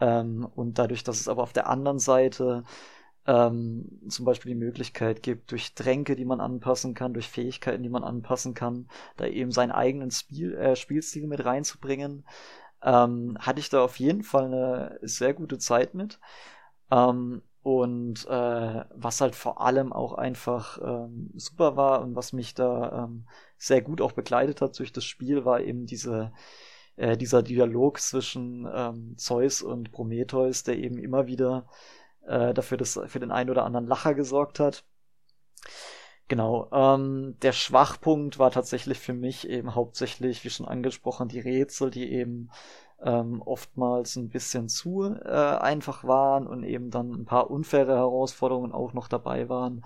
Ähm, 0.00 0.48
und 0.54 0.78
dadurch, 0.78 1.04
dass 1.04 1.20
es 1.20 1.28
aber 1.28 1.42
auf 1.42 1.52
der 1.52 1.68
anderen 1.68 1.98
Seite 1.98 2.64
ähm, 3.26 4.00
zum 4.08 4.24
Beispiel 4.24 4.52
die 4.54 4.58
Möglichkeit 4.58 5.22
gibt, 5.22 5.50
durch 5.52 5.74
Tränke, 5.74 6.16
die 6.16 6.24
man 6.24 6.40
anpassen 6.40 6.94
kann, 6.94 7.12
durch 7.14 7.28
Fähigkeiten, 7.28 7.82
die 7.82 7.88
man 7.90 8.04
anpassen 8.04 8.54
kann, 8.54 8.88
da 9.16 9.26
eben 9.26 9.52
seinen 9.52 9.72
eigenen 9.72 10.10
Spiel, 10.10 10.54
äh, 10.54 10.76
Spielstil 10.76 11.26
mit 11.26 11.44
reinzubringen, 11.44 12.24
ähm, 12.82 13.36
hatte 13.40 13.60
ich 13.60 13.70
da 13.70 13.82
auf 13.84 13.98
jeden 13.98 14.22
Fall 14.22 14.46
eine 14.46 14.98
sehr 15.02 15.34
gute 15.34 15.58
Zeit 15.58 15.94
mit. 15.94 16.20
Ähm, 16.90 17.42
und 17.62 18.26
äh, 18.26 18.84
was 18.94 19.20
halt 19.20 19.34
vor 19.34 19.60
allem 19.60 19.92
auch 19.92 20.14
einfach 20.14 20.78
ähm, 20.82 21.30
super 21.36 21.76
war 21.76 22.00
und 22.00 22.16
was 22.16 22.32
mich 22.32 22.54
da 22.54 23.04
ähm, 23.04 23.26
sehr 23.58 23.82
gut 23.82 24.00
auch 24.00 24.12
begleitet 24.12 24.62
hat 24.62 24.78
durch 24.78 24.92
das 24.92 25.04
Spiel, 25.04 25.44
war 25.44 25.60
eben 25.60 25.84
diese 25.84 26.32
äh, 26.98 27.16
dieser 27.16 27.42
Dialog 27.42 28.00
zwischen 28.00 28.68
ähm, 28.72 29.14
Zeus 29.16 29.62
und 29.62 29.92
Prometheus, 29.92 30.64
der 30.64 30.76
eben 30.78 30.98
immer 30.98 31.26
wieder 31.26 31.66
äh, 32.26 32.52
dafür 32.52 32.76
das, 32.76 33.00
für 33.06 33.20
den 33.20 33.30
einen 33.30 33.50
oder 33.50 33.64
anderen 33.64 33.86
Lacher 33.86 34.14
gesorgt 34.14 34.60
hat. 34.60 34.84
Genau, 36.28 36.68
ähm, 36.72 37.36
der 37.40 37.52
Schwachpunkt 37.52 38.38
war 38.38 38.50
tatsächlich 38.50 38.98
für 38.98 39.14
mich 39.14 39.48
eben 39.48 39.74
hauptsächlich, 39.74 40.44
wie 40.44 40.50
schon 40.50 40.66
angesprochen, 40.66 41.28
die 41.28 41.40
Rätsel, 41.40 41.90
die 41.90 42.12
eben 42.12 42.50
ähm, 43.00 43.40
oftmals 43.42 44.16
ein 44.16 44.28
bisschen 44.28 44.68
zu 44.68 45.04
äh, 45.04 45.28
einfach 45.28 46.04
waren 46.04 46.46
und 46.46 46.64
eben 46.64 46.90
dann 46.90 47.12
ein 47.12 47.24
paar 47.24 47.50
unfaire 47.50 47.94
Herausforderungen 47.96 48.72
auch 48.72 48.92
noch 48.92 49.08
dabei 49.08 49.48
waren. 49.48 49.84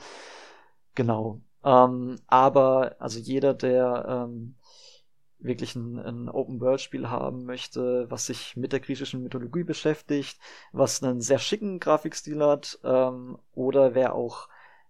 Genau. 0.94 1.40
Ähm, 1.64 2.16
aber 2.26 2.96
also 2.98 3.18
jeder, 3.20 3.54
der 3.54 4.26
ähm, 4.28 4.56
wirklich 5.42 5.74
ein, 5.76 5.98
ein 5.98 6.28
Open-World-Spiel 6.28 7.10
haben 7.10 7.44
möchte, 7.44 8.06
was 8.10 8.26
sich 8.26 8.56
mit 8.56 8.72
der 8.72 8.80
griechischen 8.80 9.22
Mythologie 9.22 9.64
beschäftigt, 9.64 10.38
was 10.72 11.02
einen 11.02 11.20
sehr 11.20 11.38
schicken 11.38 11.80
Grafikstil 11.80 12.44
hat, 12.44 12.78
ähm, 12.84 13.38
oder 13.54 13.94
wer 13.94 14.14
auch 14.14 14.48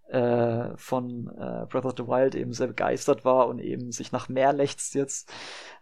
äh, 0.08 0.76
von 0.76 1.28
äh, 1.28 1.66
Breath 1.66 1.86
of 1.86 1.94
the 1.96 2.06
Wild 2.06 2.34
eben 2.34 2.52
sehr 2.52 2.66
begeistert 2.66 3.24
war 3.24 3.48
und 3.48 3.58
eben 3.60 3.92
sich 3.92 4.12
nach 4.12 4.28
mehr 4.28 4.52
lechzt 4.52 4.94
jetzt, 4.94 5.32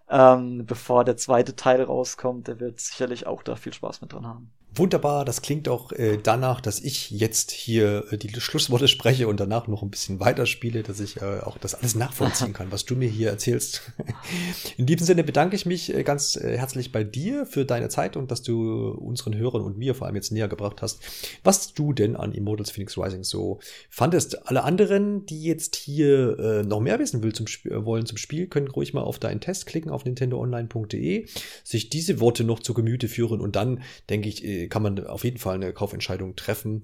ähm, 0.09 0.66
bevor 0.66 1.05
der 1.05 1.16
zweite 1.16 1.57
Teil 1.57 1.83
rauskommt, 1.83 2.49
der 2.49 2.61
wird 2.61 2.81
sicherlich 2.81 3.27
auch 3.27 3.43
da 3.43 3.57
viel 3.57 3.73
Spaß 3.73 4.01
mit 4.03 4.12
dran 4.12 4.27
haben. 4.27 4.53
Wunderbar, 4.73 5.25
das 5.25 5.43
klingt 5.43 5.68
auch 5.68 5.91
äh, 5.91 6.16
danach, 6.23 6.61
dass 6.61 6.79
ich 6.79 7.11
jetzt 7.11 7.51
hier 7.51 8.05
äh, 8.12 8.16
die 8.16 8.29
Schlussworte 8.41 8.87
spreche 8.87 9.27
und 9.27 9.41
danach 9.41 9.66
noch 9.66 9.83
ein 9.83 9.91
bisschen 9.91 10.21
weiterspiele, 10.21 10.85
dass 10.85 11.01
ich 11.01 11.21
äh, 11.21 11.41
auch 11.41 11.59
das 11.59 11.75
alles 11.75 11.97
nachvollziehen 11.97 12.53
kann, 12.55 12.71
was 12.71 12.85
du 12.85 12.95
mir 12.95 13.09
hier 13.09 13.31
erzählst. 13.31 13.83
In 14.77 14.87
diesem 14.87 15.05
Sinne 15.05 15.25
bedanke 15.25 15.57
ich 15.57 15.66
mich 15.66 15.93
äh, 15.93 16.05
ganz 16.05 16.37
äh, 16.37 16.57
herzlich 16.57 16.93
bei 16.93 17.03
dir 17.03 17.47
für 17.47 17.64
deine 17.64 17.89
Zeit 17.89 18.16
und 18.16 18.31
dass 18.31 18.43
du 18.43 18.91
unseren 18.91 19.37
Hörern 19.37 19.62
und 19.62 19.77
mir 19.77 19.97
vor 19.97 20.07
allem 20.07 20.14
jetzt 20.14 20.31
näher 20.31 20.47
gebracht 20.47 20.83
hast, 20.83 21.01
was 21.43 21.75
du 21.75 21.93
denn 21.93 22.14
an 22.14 22.33
Immortals 22.33 22.71
Phoenix 22.71 22.97
Rising 22.97 23.25
so 23.25 23.59
fandest. 23.89 24.47
Alle 24.47 24.62
anderen, 24.62 25.27
die 25.27 25.43
jetzt 25.43 25.75
hier 25.75 26.39
äh, 26.39 26.62
noch 26.62 26.79
mehr 26.79 27.01
wissen 27.01 27.25
will 27.25 27.33
zum 27.33 27.47
Sp 27.51 27.66
wollen 27.71 28.07
zum 28.07 28.18
Spiel, 28.18 28.47
können 28.47 28.68
ruhig 28.68 28.95
mal 28.95 29.03
auf 29.03 29.18
deinen 29.18 29.41
Test 29.41 29.66
klicken 29.66 29.91
auf 29.91 30.05
nintendoonline.de, 30.05 31.27
sich 31.64 31.91
diese 31.91 32.21
Worte 32.21 32.45
noch 32.45 32.61
zu 32.61 32.73
Gemüte 32.73 33.09
führen 33.09 33.41
und 33.41 33.57
dann 33.57 33.83
denke 34.09 34.29
ich, 34.29 34.45
kann 34.69 34.83
man 34.83 35.07
auf 35.07 35.25
jeden 35.25 35.39
Fall 35.39 35.55
eine 35.57 35.73
Kaufentscheidung 35.73 36.37
treffen. 36.37 36.83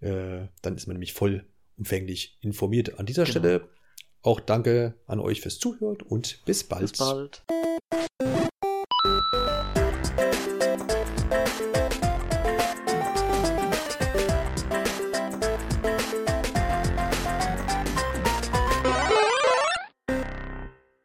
Äh, 0.00 0.46
dann 0.62 0.76
ist 0.76 0.86
man 0.86 0.94
nämlich 0.94 1.12
vollumfänglich 1.12 2.38
informiert. 2.40 2.98
An 2.98 3.06
dieser 3.06 3.24
genau. 3.24 3.38
Stelle 3.38 3.68
auch 4.22 4.40
danke 4.40 4.94
an 5.06 5.20
euch 5.20 5.40
fürs 5.40 5.58
Zuhören 5.58 5.98
und 6.02 6.44
bis 6.44 6.64
bald. 6.64 6.90
Bis 6.90 6.98
bald. 6.98 7.42